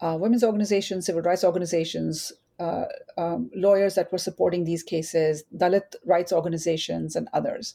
uh, 0.00 0.16
women's 0.20 0.44
organizations, 0.44 1.06
civil 1.06 1.22
rights 1.22 1.44
organizations, 1.44 2.32
uh, 2.58 2.86
um, 3.16 3.50
lawyers 3.54 3.94
that 3.94 4.10
were 4.10 4.18
supporting 4.18 4.64
these 4.64 4.82
cases, 4.82 5.44
Dalit 5.56 5.94
rights 6.04 6.32
organizations, 6.32 7.16
and 7.16 7.28
others. 7.32 7.74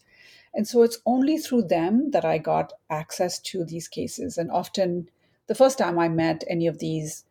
And 0.54 0.68
so 0.68 0.84
it's 0.84 1.00
only 1.06 1.38
through 1.38 1.64
them 1.64 2.12
that 2.12 2.26
I 2.26 2.38
got 2.38 2.74
access 2.90 3.40
to 3.40 3.66
these 3.66 3.88
cases. 3.88 4.38
And 4.38 4.52
often, 4.52 5.10
the 5.48 5.56
first 5.56 5.78
time 5.78 5.98
I 5.98 6.10
met 6.10 6.44
any 6.48 6.68
of 6.68 6.80
these 6.80 7.26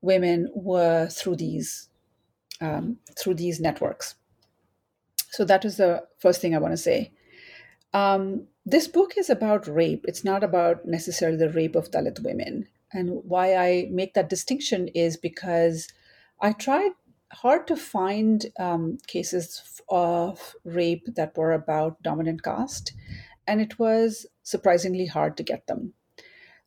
women 0.00 0.48
were 0.54 1.08
through 1.08 1.36
these 1.36 1.88
um, 2.60 2.98
through 3.18 3.34
these 3.34 3.60
networks. 3.60 4.14
So 5.30 5.44
that 5.44 5.64
was 5.64 5.76
the 5.76 6.04
first 6.18 6.40
thing 6.40 6.54
I 6.54 6.58
want 6.58 6.72
to 6.72 6.78
say. 6.78 7.12
Um, 7.92 8.46
this 8.64 8.88
book 8.88 9.12
is 9.16 9.30
about 9.30 9.68
rape. 9.68 10.04
It's 10.08 10.24
not 10.24 10.42
about 10.42 10.86
necessarily 10.86 11.36
the 11.36 11.50
rape 11.50 11.76
of 11.76 11.90
Dalit 11.90 12.22
women. 12.22 12.68
And 12.92 13.22
why 13.24 13.54
I 13.54 13.88
make 13.90 14.14
that 14.14 14.30
distinction 14.30 14.88
is 14.88 15.16
because 15.16 15.88
I 16.40 16.52
tried 16.52 16.92
hard 17.32 17.66
to 17.66 17.76
find 17.76 18.46
um, 18.58 18.98
cases 19.06 19.62
of 19.88 20.54
rape 20.64 21.06
that 21.16 21.36
were 21.36 21.52
about 21.52 22.02
dominant 22.02 22.42
caste, 22.42 22.92
and 23.46 23.60
it 23.60 23.78
was 23.78 24.26
surprisingly 24.42 25.06
hard 25.06 25.36
to 25.36 25.42
get 25.42 25.66
them. 25.66 25.94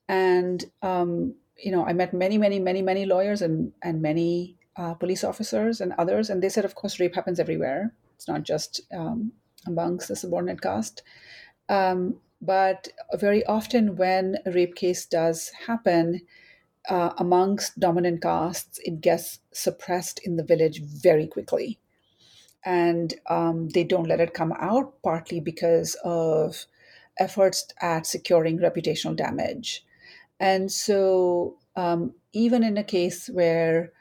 And 0.07 0.65
um, 0.81 1.35
you 1.57 1.71
know, 1.71 1.85
I 1.85 1.93
met 1.93 2.13
many, 2.13 2.37
many, 2.37 2.59
many, 2.59 2.81
many 2.81 3.05
lawyers 3.05 3.41
and 3.41 3.73
and 3.81 4.01
many 4.01 4.57
uh, 4.75 4.93
police 4.93 5.23
officers 5.23 5.81
and 5.81 5.93
others, 5.97 6.29
and 6.29 6.41
they 6.41 6.49
said, 6.49 6.65
of 6.65 6.75
course, 6.75 6.99
rape 6.99 7.15
happens 7.15 7.39
everywhere. 7.39 7.93
It's 8.15 8.27
not 8.27 8.43
just 8.43 8.81
um, 8.93 9.33
amongst 9.67 10.07
the 10.07 10.15
subordinate 10.15 10.61
caste. 10.61 11.03
Um, 11.67 12.21
but 12.41 12.87
very 13.15 13.45
often, 13.45 13.97
when 13.97 14.37
a 14.45 14.51
rape 14.51 14.75
case 14.75 15.05
does 15.05 15.51
happen, 15.67 16.21
uh, 16.89 17.13
amongst 17.17 17.79
dominant 17.79 18.21
castes, 18.21 18.79
it 18.83 18.99
gets 18.99 19.39
suppressed 19.51 20.19
in 20.25 20.35
the 20.35 20.43
village 20.43 20.81
very 20.81 21.27
quickly. 21.27 21.79
And 22.65 23.13
um, 23.29 23.69
they 23.69 23.83
don't 23.83 24.07
let 24.07 24.19
it 24.19 24.33
come 24.33 24.53
out, 24.59 25.01
partly 25.01 25.39
because 25.39 25.95
of 26.03 26.65
efforts 27.17 27.67
at 27.81 28.05
securing 28.05 28.59
reputational 28.59 29.15
damage. 29.15 29.85
And 30.39 30.71
so, 30.71 31.57
um, 31.75 32.13
even 32.33 32.63
in 32.63 32.77
a 32.77 32.83
case 32.83 33.29
where 33.29 33.91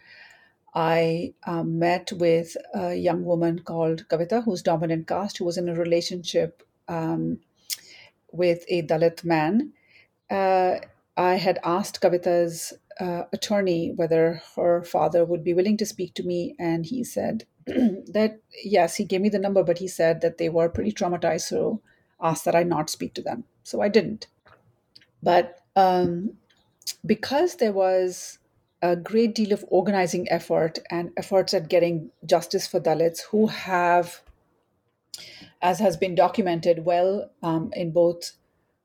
I 0.75 1.35
um, 1.47 1.79
met 1.79 2.13
with 2.13 2.57
a 2.75 2.95
young 2.95 3.25
woman 3.25 3.61
called 3.61 4.07
Kavita, 4.09 4.45
who's 4.45 4.63
dominant 4.63 5.07
caste, 5.07 5.39
who 5.39 5.45
was 5.45 5.59
in 5.59 5.69
a 5.69 5.75
relationship 5.75 6.63
um, 6.89 7.41
with 8.33 8.65
a 8.69 8.83
Dalit 8.83 9.25
man. 9.25 9.73
Uh, 10.31 10.77
I 11.19 11.35
had 11.35 11.59
asked 11.65 12.01
Kavita's 12.01 12.73
uh, 13.01 13.25
attorney 13.33 13.93
whether 13.95 14.41
her 14.55 14.85
father 14.85 15.25
would 15.25 15.43
be 15.43 15.53
willing 15.53 15.77
to 15.79 15.87
speak 15.87 16.15
to 16.15 16.23
me, 16.23 16.55
and 16.59 16.87
he 16.87 17.03
said 17.03 17.45
that 17.67 18.41
yes, 18.65 18.95
he 18.95 19.05
gave 19.05 19.21
me 19.21 19.29
the 19.29 19.39
number, 19.39 19.65
but 19.65 19.79
he 19.79 19.89
said 19.89 20.21
that 20.21 20.39
they 20.39 20.49
were 20.49 20.69
pretty 20.69 20.93
traumatized, 20.93 21.49
so 21.49 21.83
asked 22.23 22.45
that 22.45 22.55
I 22.55 22.63
not 22.63 22.89
speak 22.89 23.15
to 23.15 23.23
them. 23.23 23.45
So 23.65 23.83
I 23.83 23.89
didn't. 23.89 24.29
But 25.21 25.61
um, 25.75 26.35
because 27.05 27.57
there 27.57 27.73
was 27.73 28.39
a 28.81 28.95
great 28.95 29.35
deal 29.35 29.53
of 29.53 29.65
organizing 29.69 30.31
effort 30.31 30.79
and 30.89 31.11
efforts 31.17 31.53
at 31.53 31.69
getting 31.69 32.11
justice 32.25 32.69
for 32.69 32.81
Dalits 32.81 33.23
who 33.31 33.49
have, 33.49 34.23
as 35.61 35.81
has 35.81 35.97
been 35.97 36.15
documented 36.15 36.85
well 36.85 37.31
um, 37.43 37.73
in 37.75 37.91
both 37.91 38.33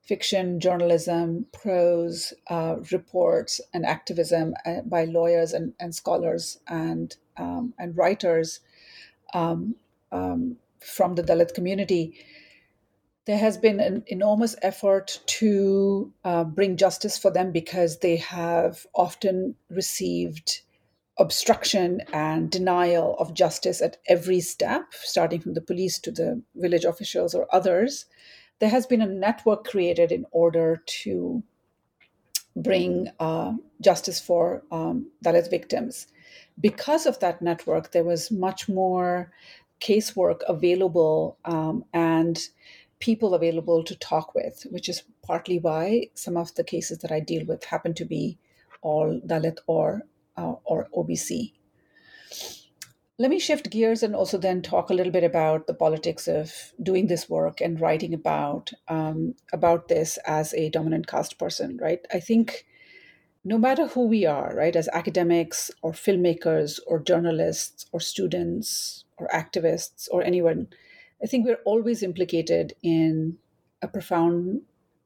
fiction, 0.04 0.60
journalism, 0.60 1.46
prose, 1.54 2.34
uh, 2.50 2.76
reports, 2.92 3.62
and 3.74 3.86
activism 3.86 4.54
uh, 4.66 4.82
by 4.86 5.06
lawyers 5.06 5.54
and, 5.54 5.74
and 5.80 5.96
scholars 5.96 6.60
and 6.68 7.16
um, 7.38 7.74
and 7.80 7.98
writers 7.98 8.60
um, 9.34 9.76
um, 10.12 10.58
from 10.80 11.16
the 11.16 11.24
Dalit 11.24 11.54
community. 11.54 12.14
There 13.26 13.38
has 13.38 13.58
been 13.58 13.80
an 13.80 14.04
enormous 14.08 14.56
effort 14.62 15.22
to 15.40 16.12
uh, 16.26 16.44
bring 16.44 16.76
justice 16.76 17.18
for 17.18 17.32
them 17.32 17.54
because 17.54 18.00
they 18.00 18.18
have 18.18 18.86
often 18.94 19.56
received 19.70 20.62
obstruction 21.18 22.02
and 22.12 22.52
denial 22.52 23.16
of 23.18 23.34
justice 23.34 23.82
at 23.82 23.98
every 24.08 24.42
step, 24.42 24.94
starting 24.94 25.40
from 25.40 25.54
the 25.54 25.62
police 25.62 25.98
to 26.00 26.12
the 26.12 26.42
village 26.56 26.84
officials 26.84 27.34
or 27.34 27.48
others 27.56 28.06
there 28.60 28.70
has 28.70 28.86
been 28.86 29.02
a 29.02 29.08
network 29.08 29.66
created 29.66 30.12
in 30.12 30.26
order 30.32 30.82
to 30.86 31.44
bring 32.56 33.10
uh, 33.20 33.54
justice 33.82 34.20
for 34.20 34.64
um, 34.72 35.08
Dalit 35.26 35.50
victims. 35.50 36.08
Because 36.60 37.06
of 37.06 37.20
that 37.20 37.42
network, 37.42 37.92
there 37.92 38.04
was 38.04 38.32
much 38.32 38.70
more 38.70 39.32
casework 39.82 40.42
available 40.48 41.38
um, 41.46 41.84
and 41.94 42.40
people 43.00 43.34
available 43.34 43.84
to 43.84 43.96
talk 43.98 44.34
with, 44.34 44.66
which 44.70 44.88
is 44.88 45.04
partly 45.24 45.60
why 45.60 46.08
some 46.14 46.38
of 46.38 46.54
the 46.56 46.64
cases 46.64 47.00
that 47.00 47.12
I 47.12 47.20
deal 47.20 47.46
with 47.46 47.66
happen 47.66 47.94
to 47.96 48.06
be 48.06 48.38
all 48.82 49.20
Dalit 49.26 49.58
or 49.68 50.04
uh, 50.38 50.54
or 50.64 50.88
OBC. 50.96 51.54
Let 53.20 53.30
me 53.30 53.40
shift 53.40 53.70
gears 53.70 54.02
and 54.02 54.16
also 54.16 54.40
then 54.40 54.64
talk 54.64 54.90
a 54.90 54.94
little 54.94 55.12
bit 55.12 55.24
about 55.24 55.68
the 55.68 55.76
politics 55.76 56.28
of 56.28 56.74
doing 56.82 57.08
this 57.08 57.30
work 57.30 57.62
and 57.62 57.80
writing 57.80 58.14
about 58.14 58.74
um, 58.88 59.36
about 59.52 59.88
this 59.88 60.18
as 60.26 60.54
a 60.56 60.70
dominant 60.70 61.06
caste 61.06 61.38
person. 61.38 61.78
Right? 61.78 62.00
I 62.12 62.20
think 62.20 62.66
no 63.46 63.58
matter 63.58 63.88
who 63.88 64.08
we 64.08 64.26
are, 64.26 64.56
right, 64.56 64.76
as 64.76 64.88
academics 64.94 65.70
or 65.82 65.92
filmmakers 65.92 66.80
or 66.88 67.00
journalists 67.00 67.86
or 67.92 68.00
students 68.00 69.06
or 69.18 69.28
activists 69.28 70.08
or 70.12 70.24
anyone, 70.24 70.68
I 71.22 71.28
think 71.28 71.46
we're 71.46 71.62
always 71.66 72.02
implicated 72.02 72.74
in 72.82 73.38
a 73.82 73.88
profound 73.88 74.62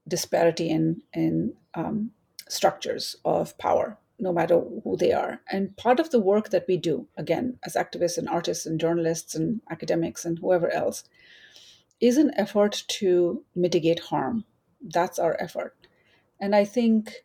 disparity 0.08 0.70
in 0.70 1.02
in 1.14 1.54
um, 1.74 2.12
structures 2.48 3.18
of 3.26 3.58
power 3.58 3.98
no 4.20 4.34
matter 4.34 4.60
who 4.84 4.98
they 4.98 5.12
are. 5.14 5.42
And 5.52 5.76
part 5.78 6.00
of 6.00 6.10
the 6.10 6.20
work 6.20 6.50
that 6.50 6.66
we 6.68 6.78
do, 6.78 7.08
again, 7.18 7.60
as 7.64 7.76
activists 7.76 8.18
and 8.18 8.28
artists 8.28 8.66
and 8.66 8.80
journalists 8.80 9.36
and 9.36 9.62
academics 9.70 10.26
and 10.26 10.40
whoever 10.40 10.72
else, 10.72 11.04
is 12.00 12.18
an 12.18 12.32
effort 12.36 12.84
to 12.88 13.44
mitigate 13.56 14.00
harm. 14.00 14.46
That's 14.82 15.20
our 15.20 15.36
effort. 15.40 15.76
And 16.40 16.56
I 16.56 16.66
think 16.66 17.24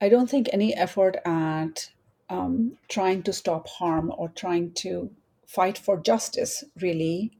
I 0.00 0.08
don't 0.08 0.28
think 0.28 0.48
any 0.52 0.74
effort 0.74 1.16
at 1.24 1.90
um, 2.28 2.76
trying 2.88 3.22
to 3.22 3.32
stop 3.32 3.68
harm 3.68 4.12
or 4.16 4.28
trying 4.28 4.72
to 4.72 5.10
fight 5.46 5.78
for 5.78 5.98
justice 5.98 6.64
really 6.80 7.32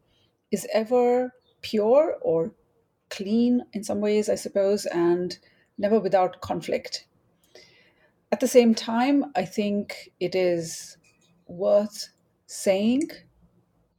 is 0.51 0.67
ever 0.73 1.33
pure 1.63 2.17
or 2.21 2.53
clean 3.11 3.65
in 3.73 3.83
some 3.85 4.01
ways, 4.01 4.29
I 4.29 4.35
suppose, 4.35 4.87
and 4.87 5.37
never 5.79 5.99
without 5.99 6.41
conflict. 6.41 7.07
At 8.35 8.41
the 8.41 8.49
same 8.49 8.75
time, 8.75 9.27
I 9.37 9.45
think 9.45 10.11
it 10.19 10.35
is 10.35 10.97
worth 11.47 12.09
saying 12.47 13.03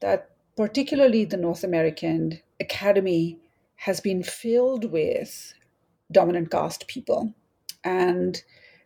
that 0.01 0.31
particularly 0.57 1.23
the 1.23 1.37
North 1.37 1.63
American 1.63 2.41
academy 2.59 3.39
has 3.77 4.01
been 4.01 4.23
filled 4.23 4.91
with 4.91 5.53
dominant 6.11 6.51
caste 6.51 6.85
people. 6.89 7.33
And 7.85 8.43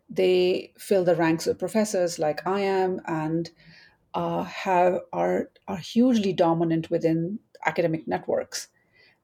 they 0.08 0.72
fill 0.78 1.04
the 1.04 1.16
ranks 1.16 1.48
of 1.48 1.58
professors 1.58 2.20
like 2.20 2.46
I 2.46 2.60
am 2.60 3.02
and 3.08 3.50
uh, 4.14 4.44
have 4.44 5.00
are 5.12 5.50
are 5.68 5.78
hugely 5.78 6.32
dominant 6.32 6.92
within 6.92 7.40
academic 7.66 8.08
networks. 8.08 8.68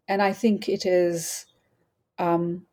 And 0.07 0.23
I 0.23 0.33
think 0.33 0.67
it 0.69 0.87
is 0.87 1.45
um, 2.17 2.65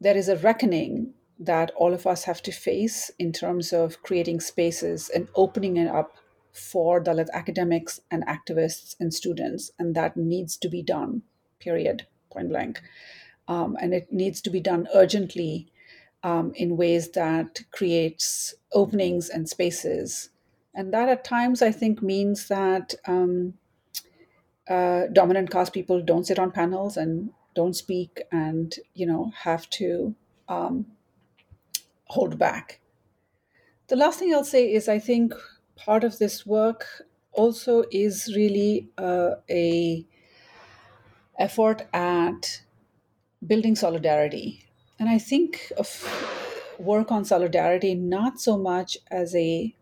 there 0.00 0.16
is 0.16 0.28
a 0.28 0.36
reckoning 0.36 1.14
that 1.44 1.70
all 1.76 1.92
of 1.92 2.06
us 2.06 2.24
have 2.24 2.42
to 2.42 2.52
face 2.52 3.10
in 3.18 3.32
terms 3.32 3.72
of 3.72 4.02
creating 4.02 4.40
spaces 4.40 5.08
and 5.08 5.28
opening 5.34 5.76
it 5.76 5.88
up 5.88 6.16
for 6.52 7.02
Dalit 7.02 7.30
academics 7.32 8.00
and 8.10 8.24
activists 8.26 8.94
and 9.00 9.12
students, 9.12 9.70
and 9.78 9.94
that 9.94 10.16
needs 10.16 10.56
to 10.58 10.68
be 10.68 10.82
done. 10.82 11.22
Period. 11.58 12.06
Point 12.30 12.50
blank. 12.50 12.80
Um, 13.48 13.76
and 13.80 13.92
it 13.92 14.12
needs 14.12 14.40
to 14.42 14.50
be 14.50 14.60
done 14.60 14.88
urgently 14.94 15.68
um, 16.22 16.52
in 16.54 16.76
ways 16.76 17.10
that 17.10 17.62
creates 17.72 18.54
openings 18.72 19.28
and 19.28 19.48
spaces. 19.48 20.30
And 20.74 20.92
that 20.92 21.08
at 21.08 21.24
times 21.24 21.62
I 21.62 21.72
think 21.72 22.02
means 22.02 22.48
that 22.48 22.94
um, 23.06 23.54
uh, 24.68 25.06
dominant 25.12 25.50
caste 25.50 25.72
people 25.72 26.00
don't 26.02 26.26
sit 26.26 26.38
on 26.38 26.50
panels 26.52 26.96
and 26.96 27.30
don't 27.54 27.74
speak 27.74 28.22
and 28.30 28.74
you 28.94 29.04
know 29.04 29.30
have 29.42 29.68
to 29.68 30.14
um, 30.48 30.86
hold 32.12 32.38
back. 32.38 32.80
The 33.88 33.96
last 33.96 34.18
thing 34.18 34.34
I'll 34.34 34.44
say 34.44 34.72
is 34.72 34.88
I 34.88 34.98
think 34.98 35.34
part 35.76 36.02
of 36.04 36.18
this 36.18 36.44
work 36.46 37.02
also 37.32 37.84
is 37.90 38.32
really 38.34 38.90
uh, 38.98 39.36
a 39.50 40.04
effort 41.38 41.86
at 41.92 42.62
building 43.46 43.76
solidarity 43.76 44.64
and 44.98 45.08
I 45.08 45.18
think 45.18 45.72
of 45.78 45.88
work 46.78 47.12
on 47.12 47.24
solidarity 47.24 47.94
not 47.94 48.40
so 48.40 48.58
much 48.58 48.98
as 49.10 49.34
a 49.34 49.74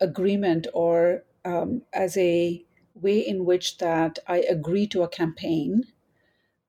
agreement 0.00 0.66
or 0.74 1.24
um, 1.44 1.82
as 1.92 2.16
a 2.16 2.64
way 2.94 3.18
in 3.20 3.44
which 3.44 3.78
that 3.78 4.18
I 4.26 4.38
agree 4.42 4.86
to 4.88 5.02
a 5.02 5.08
campaign, 5.08 5.84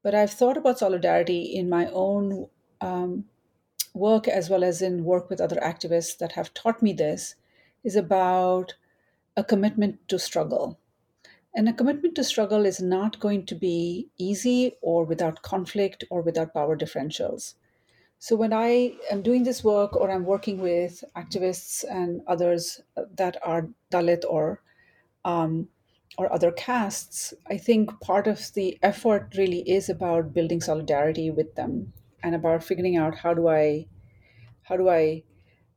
but 0.03 0.15
I've 0.15 0.31
thought 0.33 0.57
about 0.57 0.79
solidarity 0.79 1.43
in 1.43 1.69
my 1.69 1.87
own 1.87 2.49
um, 2.81 3.29
work 3.93 4.27
as 4.27 4.49
well 4.49 4.63
as 4.63 4.81
in 4.81 5.03
work 5.03 5.29
with 5.29 5.39
other 5.39 5.57
activists 5.57 6.17
that 6.17 6.33
have 6.33 6.53
taught 6.53 6.81
me 6.81 6.93
this 6.93 7.35
is 7.83 7.95
about 7.95 8.75
a 9.37 9.43
commitment 9.43 10.07
to 10.07 10.17
struggle. 10.17 10.79
And 11.55 11.69
a 11.69 11.73
commitment 11.73 12.15
to 12.15 12.23
struggle 12.23 12.65
is 12.65 12.81
not 12.81 13.19
going 13.19 13.45
to 13.45 13.55
be 13.55 14.09
easy 14.17 14.75
or 14.81 15.03
without 15.03 15.43
conflict 15.43 16.03
or 16.09 16.21
without 16.21 16.53
power 16.53 16.75
differentials. 16.75 17.53
So 18.17 18.35
when 18.35 18.53
I 18.53 18.93
am 19.11 19.21
doing 19.21 19.43
this 19.43 19.63
work 19.63 19.95
or 19.95 20.09
I'm 20.09 20.25
working 20.25 20.59
with 20.59 21.03
activists 21.15 21.83
and 21.87 22.21
others 22.25 22.81
that 23.15 23.37
are 23.43 23.69
Dalit 23.91 24.23
or 24.27 24.61
um, 25.25 25.67
or 26.17 26.31
other 26.31 26.51
castes, 26.51 27.33
I 27.47 27.57
think 27.57 27.99
part 27.99 28.27
of 28.27 28.53
the 28.53 28.77
effort 28.83 29.33
really 29.37 29.67
is 29.69 29.89
about 29.89 30.33
building 30.33 30.61
solidarity 30.61 31.31
with 31.31 31.55
them 31.55 31.91
and 32.23 32.33
about 32.35 32.63
figuring 32.63 32.97
out 32.97 33.15
how 33.15 33.33
do 33.33 33.47
I 33.47 33.87
how 34.63 34.77
do 34.77 34.89
I 34.89 35.23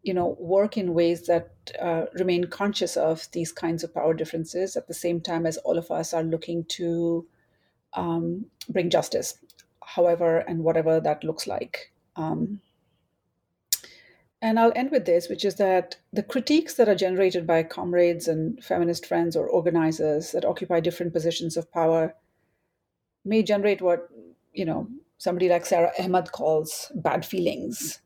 you 0.02 0.14
know 0.14 0.36
work 0.38 0.76
in 0.76 0.94
ways 0.94 1.26
that 1.26 1.50
uh, 1.80 2.06
remain 2.14 2.44
conscious 2.44 2.96
of 2.96 3.28
these 3.32 3.52
kinds 3.52 3.82
of 3.84 3.92
power 3.92 4.14
differences 4.14 4.76
at 4.76 4.86
the 4.86 4.94
same 4.94 5.20
time 5.20 5.44
as 5.46 5.56
all 5.58 5.76
of 5.76 5.90
us 5.90 6.14
are 6.14 6.22
looking 6.22 6.64
to 6.64 7.26
um, 7.94 8.46
bring 8.68 8.88
justice 8.88 9.38
however 9.84 10.38
and 10.38 10.62
whatever 10.64 11.00
that 11.00 11.24
looks 11.24 11.46
like. 11.46 11.92
Um, 12.16 12.60
and 14.42 14.58
I'll 14.58 14.72
end 14.76 14.90
with 14.90 15.06
this, 15.06 15.28
which 15.28 15.44
is 15.44 15.54
that 15.56 15.96
the 16.12 16.22
critiques 16.22 16.74
that 16.74 16.88
are 16.88 16.94
generated 16.94 17.46
by 17.46 17.62
comrades 17.62 18.28
and 18.28 18.62
feminist 18.62 19.06
friends 19.06 19.34
or 19.34 19.48
organizers 19.48 20.32
that 20.32 20.44
occupy 20.44 20.80
different 20.80 21.12
positions 21.12 21.56
of 21.56 21.72
power 21.72 22.14
may 23.24 23.42
generate 23.42 23.80
what, 23.80 24.08
you 24.52 24.64
know, 24.64 24.88
somebody 25.18 25.48
like 25.48 25.66
Sara 25.66 25.92
Ahmed 25.98 26.32
calls 26.32 26.90
bad 26.94 27.24
feelings 27.24 28.00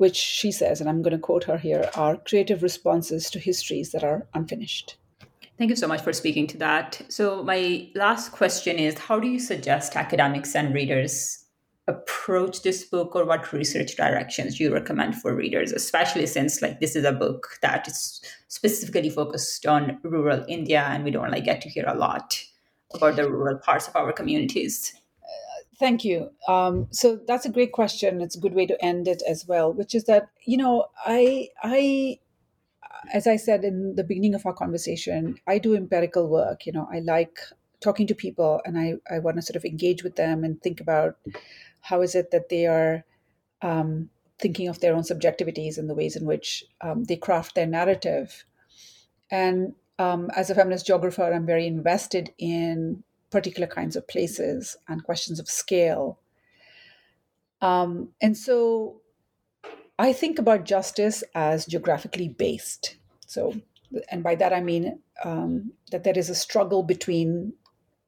which 0.00 0.16
she 0.16 0.50
says, 0.50 0.80
and 0.80 0.88
I'm 0.88 1.02
going 1.02 1.12
to 1.12 1.18
quote 1.18 1.44
her 1.44 1.58
here, 1.58 1.90
are 1.94 2.16
creative 2.16 2.62
responses 2.62 3.30
to 3.30 3.38
histories 3.38 3.92
that 3.92 4.02
are 4.02 4.26
unfinished. 4.32 4.96
Thank 5.58 5.68
you 5.68 5.76
so 5.76 5.86
much 5.86 6.00
for 6.00 6.14
speaking 6.14 6.46
to 6.46 6.56
that. 6.56 7.02
So, 7.08 7.42
my 7.42 7.90
last 7.94 8.32
question 8.32 8.78
is 8.78 8.96
How 8.96 9.20
do 9.20 9.28
you 9.28 9.38
suggest 9.38 9.96
academics 9.96 10.54
and 10.54 10.72
readers 10.72 11.44
approach 11.86 12.62
this 12.62 12.84
book, 12.84 13.14
or 13.14 13.26
what 13.26 13.52
research 13.52 13.94
directions 13.94 14.58
you 14.58 14.72
recommend 14.72 15.16
for 15.16 15.34
readers, 15.34 15.70
especially 15.70 16.26
since 16.26 16.62
like 16.62 16.80
this 16.80 16.96
is 16.96 17.04
a 17.04 17.12
book 17.12 17.58
that 17.60 17.86
is 17.86 18.22
specifically 18.48 19.10
focused 19.10 19.66
on 19.66 19.98
rural 20.02 20.46
India, 20.48 20.80
and 20.88 21.04
we 21.04 21.10
don't 21.10 21.30
like 21.30 21.44
get 21.44 21.60
to 21.60 21.68
hear 21.68 21.84
a 21.86 21.94
lot 21.94 22.42
about 22.94 23.16
the 23.16 23.30
rural 23.30 23.58
parts 23.58 23.86
of 23.86 23.96
our 23.96 24.14
communities? 24.14 24.94
Thank 25.80 26.04
you. 26.04 26.30
Um, 26.46 26.88
so 26.90 27.18
that's 27.26 27.46
a 27.46 27.50
great 27.50 27.72
question. 27.72 28.20
It's 28.20 28.36
a 28.36 28.40
good 28.40 28.52
way 28.52 28.66
to 28.66 28.84
end 28.84 29.08
it 29.08 29.22
as 29.26 29.48
well, 29.48 29.72
which 29.72 29.94
is 29.94 30.04
that 30.04 30.28
you 30.44 30.58
know 30.58 30.88
I 31.06 31.48
I 31.62 32.18
as 33.14 33.26
I 33.26 33.36
said 33.36 33.64
in 33.64 33.96
the 33.96 34.04
beginning 34.04 34.34
of 34.34 34.44
our 34.44 34.52
conversation, 34.52 35.38
I 35.46 35.58
do 35.58 35.74
empirical 35.74 36.28
work. 36.28 36.66
You 36.66 36.72
know, 36.72 36.86
I 36.92 36.98
like 36.98 37.38
talking 37.80 38.06
to 38.08 38.14
people, 38.14 38.60
and 38.66 38.78
I 38.78 38.96
I 39.10 39.20
want 39.20 39.36
to 39.36 39.42
sort 39.42 39.56
of 39.56 39.64
engage 39.64 40.04
with 40.04 40.16
them 40.16 40.44
and 40.44 40.60
think 40.60 40.82
about 40.82 41.16
how 41.80 42.02
is 42.02 42.14
it 42.14 42.30
that 42.30 42.50
they 42.50 42.66
are 42.66 43.04
um, 43.62 44.10
thinking 44.38 44.68
of 44.68 44.80
their 44.80 44.94
own 44.94 45.02
subjectivities 45.02 45.78
and 45.78 45.88
the 45.88 45.94
ways 45.94 46.14
in 46.14 46.26
which 46.26 46.62
um, 46.82 47.04
they 47.04 47.16
craft 47.16 47.54
their 47.54 47.66
narrative. 47.66 48.44
And 49.30 49.74
um, 49.98 50.30
as 50.36 50.50
a 50.50 50.54
feminist 50.54 50.86
geographer, 50.86 51.32
I'm 51.32 51.46
very 51.46 51.66
invested 51.66 52.34
in 52.36 53.02
particular 53.30 53.66
kinds 53.66 53.96
of 53.96 54.08
places 54.08 54.76
and 54.88 55.04
questions 55.04 55.38
of 55.38 55.48
scale. 55.48 56.18
Um, 57.60 58.10
and 58.20 58.36
so 58.36 59.00
I 59.98 60.12
think 60.12 60.38
about 60.38 60.64
justice 60.64 61.22
as 61.34 61.66
geographically 61.66 62.28
based. 62.28 62.96
So, 63.26 63.54
and 64.10 64.22
by 64.22 64.34
that 64.36 64.52
I 64.52 64.60
mean 64.60 65.00
um, 65.24 65.72
that 65.90 66.04
there 66.04 66.18
is 66.18 66.30
a 66.30 66.34
struggle 66.34 66.82
between 66.82 67.52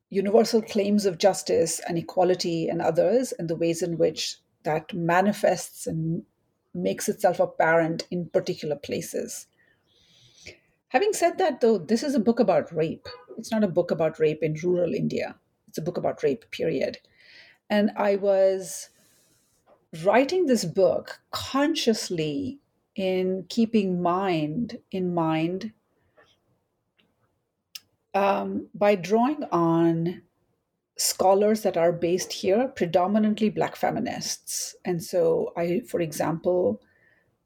universal 0.08 0.62
claims 0.62 1.06
of 1.06 1.18
justice 1.18 1.80
and 1.88 1.96
equality 1.96 2.68
and 2.68 2.82
others, 2.82 3.32
and 3.32 3.48
the 3.48 3.56
ways 3.56 3.82
in 3.82 3.96
which 3.98 4.36
that 4.62 4.92
manifests 4.92 5.86
and 5.86 6.22
makes 6.74 7.08
itself 7.08 7.40
apparent 7.40 8.06
in 8.10 8.26
particular 8.26 8.76
places. 8.76 9.46
Having 10.88 11.14
said 11.14 11.38
that, 11.38 11.60
though, 11.60 11.78
this 11.78 12.02
is 12.02 12.14
a 12.14 12.20
book 12.20 12.40
about 12.40 12.74
rape. 12.74 13.08
It's 13.38 13.50
not 13.50 13.64
a 13.64 13.68
book 13.68 13.90
about 13.90 14.18
rape 14.18 14.42
in 14.42 14.54
rural 14.62 14.94
India. 14.94 15.36
It's 15.68 15.78
a 15.78 15.82
book 15.82 15.96
about 15.96 16.22
rape, 16.22 16.50
period. 16.50 16.98
And 17.70 17.90
I 17.96 18.16
was 18.16 18.90
writing 20.04 20.46
this 20.46 20.64
book 20.64 21.20
consciously 21.30 22.58
in 22.94 23.44
keeping 23.48 24.02
mind 24.02 24.78
in 24.90 25.14
mind 25.14 25.72
um, 28.14 28.68
by 28.74 28.94
drawing 28.94 29.44
on 29.50 30.22
scholars 30.98 31.62
that 31.62 31.76
are 31.76 31.92
based 31.92 32.32
here, 32.32 32.68
predominantly 32.68 33.48
Black 33.48 33.76
feminists. 33.76 34.76
And 34.84 35.02
so 35.02 35.52
I, 35.56 35.80
for 35.88 36.00
example, 36.00 36.82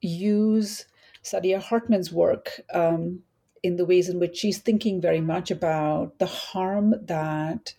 use 0.01 0.85
Saidiya 1.23 1.61
Hartman's 1.63 2.13
work 2.13 2.61
um, 2.75 3.21
in 3.67 3.77
the 3.77 3.85
ways 3.85 4.09
in 4.09 4.19
which 4.19 4.37
she's 4.37 4.59
thinking 4.59 5.01
very 5.01 5.21
much 5.21 5.51
about 5.51 6.19
the 6.19 6.27
harm 6.27 6.95
that 7.03 7.75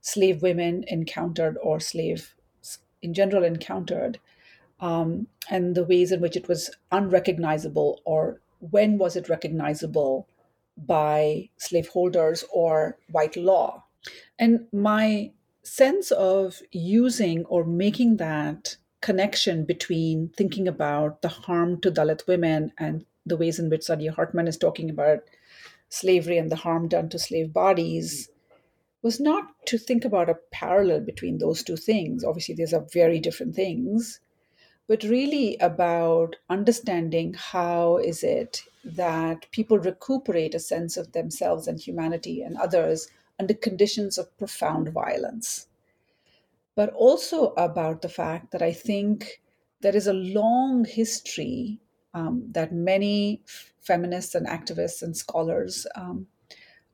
slave 0.00 0.42
women 0.42 0.84
encountered 0.88 1.56
or 1.62 1.80
slave 1.80 2.34
in 3.02 3.12
general 3.12 3.44
encountered 3.44 4.18
um, 4.80 5.26
and 5.50 5.74
the 5.74 5.84
ways 5.84 6.12
in 6.12 6.20
which 6.20 6.36
it 6.36 6.48
was 6.48 6.70
unrecognizable 6.90 8.00
or 8.04 8.40
when 8.70 8.98
was 8.98 9.16
it 9.16 9.28
recognizable 9.28 10.26
by 10.76 11.48
slaveholders 11.56 12.44
or 12.52 12.98
white 13.10 13.36
law. 13.36 13.84
And 14.38 14.66
my 14.72 15.32
sense 15.62 16.10
of 16.10 16.60
using 16.72 17.44
or 17.46 17.64
making 17.64 18.16
that 18.16 18.76
connection 19.00 19.64
between 19.64 20.30
thinking 20.36 20.66
about 20.66 21.22
the 21.22 21.28
harm 21.28 21.80
to 21.82 21.90
Dalit 21.90 22.26
women 22.26 22.72
and 22.78 23.04
the 23.26 23.36
ways 23.36 23.58
in 23.58 23.70
which 23.70 23.82
Saidiya 23.82 24.14
Hartman 24.14 24.48
is 24.48 24.56
talking 24.56 24.90
about 24.90 25.20
slavery 25.88 26.38
and 26.38 26.50
the 26.50 26.56
harm 26.56 26.88
done 26.88 27.08
to 27.08 27.18
slave 27.18 27.52
bodies 27.52 28.28
mm. 28.28 28.56
was 29.02 29.20
not 29.20 29.44
to 29.66 29.78
think 29.78 30.04
about 30.04 30.28
a 30.28 30.38
parallel 30.50 31.00
between 31.00 31.38
those 31.38 31.62
two 31.62 31.76
things. 31.76 32.24
Obviously, 32.24 32.54
these 32.54 32.74
are 32.74 32.86
very 32.92 33.20
different 33.20 33.54
things, 33.54 34.20
but 34.88 35.02
really 35.04 35.56
about 35.58 36.36
understanding 36.50 37.34
how 37.34 37.96
is 37.98 38.22
it 38.22 38.62
that 38.84 39.50
people 39.50 39.78
recuperate 39.78 40.54
a 40.54 40.60
sense 40.60 40.96
of 40.96 41.12
themselves 41.12 41.66
and 41.66 41.80
humanity 41.80 42.42
and 42.42 42.56
others 42.56 43.08
under 43.38 43.54
conditions 43.54 44.18
of 44.18 44.36
profound 44.38 44.90
violence. 44.90 45.66
But 46.74 46.92
also 46.92 47.54
about 47.56 48.02
the 48.02 48.08
fact 48.08 48.50
that 48.50 48.62
I 48.62 48.72
think 48.72 49.40
there 49.80 49.96
is 49.96 50.06
a 50.06 50.12
long 50.12 50.84
history 50.84 51.80
um, 52.14 52.44
that 52.52 52.72
many 52.72 53.42
feminists 53.80 54.34
and 54.34 54.46
activists 54.46 55.02
and 55.02 55.16
scholars 55.16 55.86
um, 55.94 56.26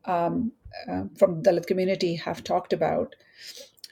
um, 0.07 0.53
uh, 0.89 1.05
from 1.17 1.43
the 1.43 1.51
Dalit 1.51 1.67
community 1.67 2.17
have 2.17 2.43
talked 2.43 2.73
about. 2.73 3.15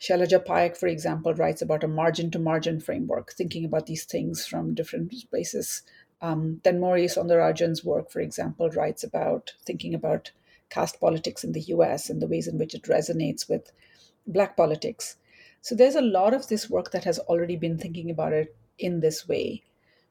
Shailaja 0.00 0.44
Paik, 0.44 0.76
for 0.76 0.86
example, 0.86 1.34
writes 1.34 1.60
about 1.60 1.84
a 1.84 1.88
margin 1.88 2.30
to 2.30 2.38
margin 2.38 2.80
framework, 2.80 3.32
thinking 3.32 3.64
about 3.64 3.86
these 3.86 4.04
things 4.04 4.46
from 4.46 4.74
different 4.74 5.12
places. 5.30 5.82
Um, 6.20 6.60
Thenmozhi 6.64 7.06
Soundararajan's 7.06 7.84
work, 7.84 8.10
for 8.10 8.20
example, 8.20 8.70
writes 8.70 9.02
about 9.02 9.54
thinking 9.64 9.94
about 9.94 10.30
caste 10.70 11.00
politics 11.00 11.44
in 11.44 11.52
the 11.52 11.60
US 11.62 12.10
and 12.10 12.20
the 12.22 12.26
ways 12.26 12.46
in 12.46 12.58
which 12.58 12.74
it 12.74 12.84
resonates 12.84 13.48
with 13.48 13.72
Black 14.26 14.56
politics. 14.56 15.16
So 15.60 15.74
there's 15.74 15.96
a 15.96 16.00
lot 16.00 16.34
of 16.34 16.48
this 16.48 16.70
work 16.70 16.92
that 16.92 17.04
has 17.04 17.18
already 17.18 17.56
been 17.56 17.78
thinking 17.78 18.10
about 18.10 18.32
it 18.32 18.56
in 18.78 19.00
this 19.00 19.26
way. 19.26 19.62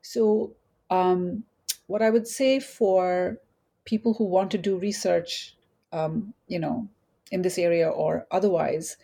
So, 0.01 0.55
um, 0.89 1.43
what 1.87 2.01
I 2.01 2.09
would 2.09 2.27
say 2.27 2.59
for 2.59 3.37
people 3.85 4.13
who 4.13 4.25
want 4.25 4.51
to 4.51 4.57
do 4.57 4.77
research 4.77 5.55
um, 5.91 6.33
you 6.47 6.59
know, 6.59 6.87
in 7.31 7.41
this 7.41 7.57
area 7.57 7.89
or 7.89 8.25
otherwise. 8.31 8.97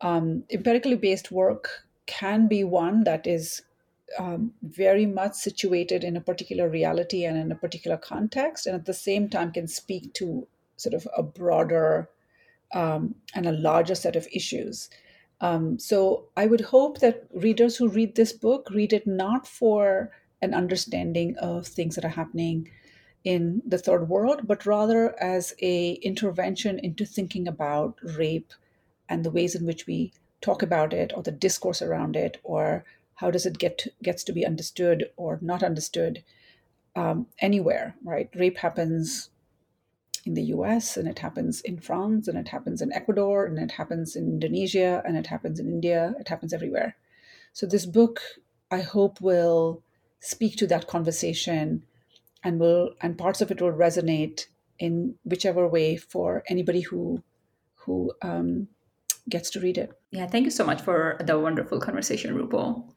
Um, 0.00 0.44
empirically 0.50 0.96
based 0.96 1.30
work 1.30 1.84
can 2.06 2.48
be 2.48 2.64
one 2.64 3.04
that 3.04 3.26
is 3.26 3.62
um, 4.18 4.52
very 4.62 5.06
much 5.06 5.34
situated 5.34 6.02
in 6.02 6.16
a 6.16 6.20
particular 6.20 6.68
reality 6.68 7.24
and 7.24 7.36
in 7.36 7.52
a 7.52 7.56
particular 7.56 7.96
context, 7.96 8.66
and 8.66 8.74
at 8.74 8.86
the 8.86 8.94
same 8.94 9.28
time 9.28 9.52
can 9.52 9.68
speak 9.68 10.12
to 10.14 10.46
sort 10.76 10.94
of 10.94 11.06
a 11.16 11.22
broader 11.22 12.08
um, 12.74 13.14
and 13.34 13.46
a 13.46 13.52
larger 13.52 13.94
set 13.94 14.16
of 14.16 14.26
issues. 14.32 14.90
Um, 15.40 15.78
so 15.78 16.24
I 16.36 16.46
would 16.46 16.60
hope 16.60 16.98
that 17.00 17.26
readers 17.32 17.76
who 17.76 17.88
read 17.88 18.14
this 18.14 18.32
book 18.32 18.68
read 18.70 18.92
it 18.92 19.06
not 19.06 19.46
for 19.46 20.10
an 20.42 20.54
understanding 20.54 21.36
of 21.38 21.66
things 21.66 21.94
that 21.94 22.04
are 22.04 22.08
happening 22.08 22.70
in 23.24 23.62
the 23.66 23.78
third 23.78 24.08
world, 24.08 24.46
but 24.46 24.64
rather 24.64 25.20
as 25.22 25.54
a 25.60 25.92
intervention 25.94 26.78
into 26.78 27.04
thinking 27.04 27.46
about 27.46 27.98
rape 28.02 28.52
and 29.08 29.24
the 29.24 29.30
ways 29.30 29.54
in 29.54 29.66
which 29.66 29.86
we 29.86 30.12
talk 30.40 30.62
about 30.62 30.92
it 30.92 31.12
or 31.14 31.22
the 31.22 31.30
discourse 31.32 31.82
around 31.82 32.16
it 32.16 32.38
or 32.42 32.84
how 33.16 33.30
does 33.30 33.44
it 33.44 33.58
get 33.58 33.76
to, 33.76 33.92
gets 34.02 34.24
to 34.24 34.32
be 34.32 34.46
understood 34.46 35.10
or 35.16 35.38
not 35.42 35.62
understood 35.62 36.22
um, 36.96 37.26
anywhere 37.40 37.94
right? 38.02 38.30
Rape 38.34 38.58
happens 38.58 39.30
in 40.24 40.34
the 40.34 40.42
us 40.42 40.96
and 40.96 41.08
it 41.08 41.18
happens 41.20 41.60
in 41.62 41.78
france 41.78 42.28
and 42.28 42.36
it 42.36 42.48
happens 42.48 42.82
in 42.82 42.92
ecuador 42.92 43.46
and 43.46 43.58
it 43.58 43.72
happens 43.72 44.14
in 44.16 44.24
indonesia 44.24 45.02
and 45.06 45.16
it 45.16 45.26
happens 45.26 45.58
in 45.58 45.66
india. 45.66 46.14
It 46.20 46.28
happens 46.28 46.52
everywhere. 46.52 46.96
So 47.52 47.66
this 47.66 47.86
book 47.86 48.20
i 48.70 48.80
hope 48.80 49.20
will 49.20 49.82
speak 50.20 50.56
to 50.56 50.66
that 50.66 50.86
conversation 50.86 51.84
and 52.44 52.60
will 52.60 52.94
and 53.00 53.18
parts 53.18 53.40
of 53.40 53.50
it 53.50 53.60
will 53.60 53.72
resonate 53.72 54.46
in 54.78 55.14
whichever 55.24 55.66
way 55.68 55.96
for 55.96 56.42
anybody 56.48 56.80
who 56.80 57.22
who 57.74 58.12
um, 58.22 58.68
gets 59.28 59.50
to 59.50 59.60
read 59.60 59.78
it. 59.78 59.92
Yeah, 60.10 60.26
thank 60.26 60.44
you 60.44 60.50
so 60.50 60.64
much 60.64 60.82
for 60.82 61.18
the 61.24 61.38
wonderful 61.38 61.80
conversation, 61.80 62.34
Rupal. 62.34 62.92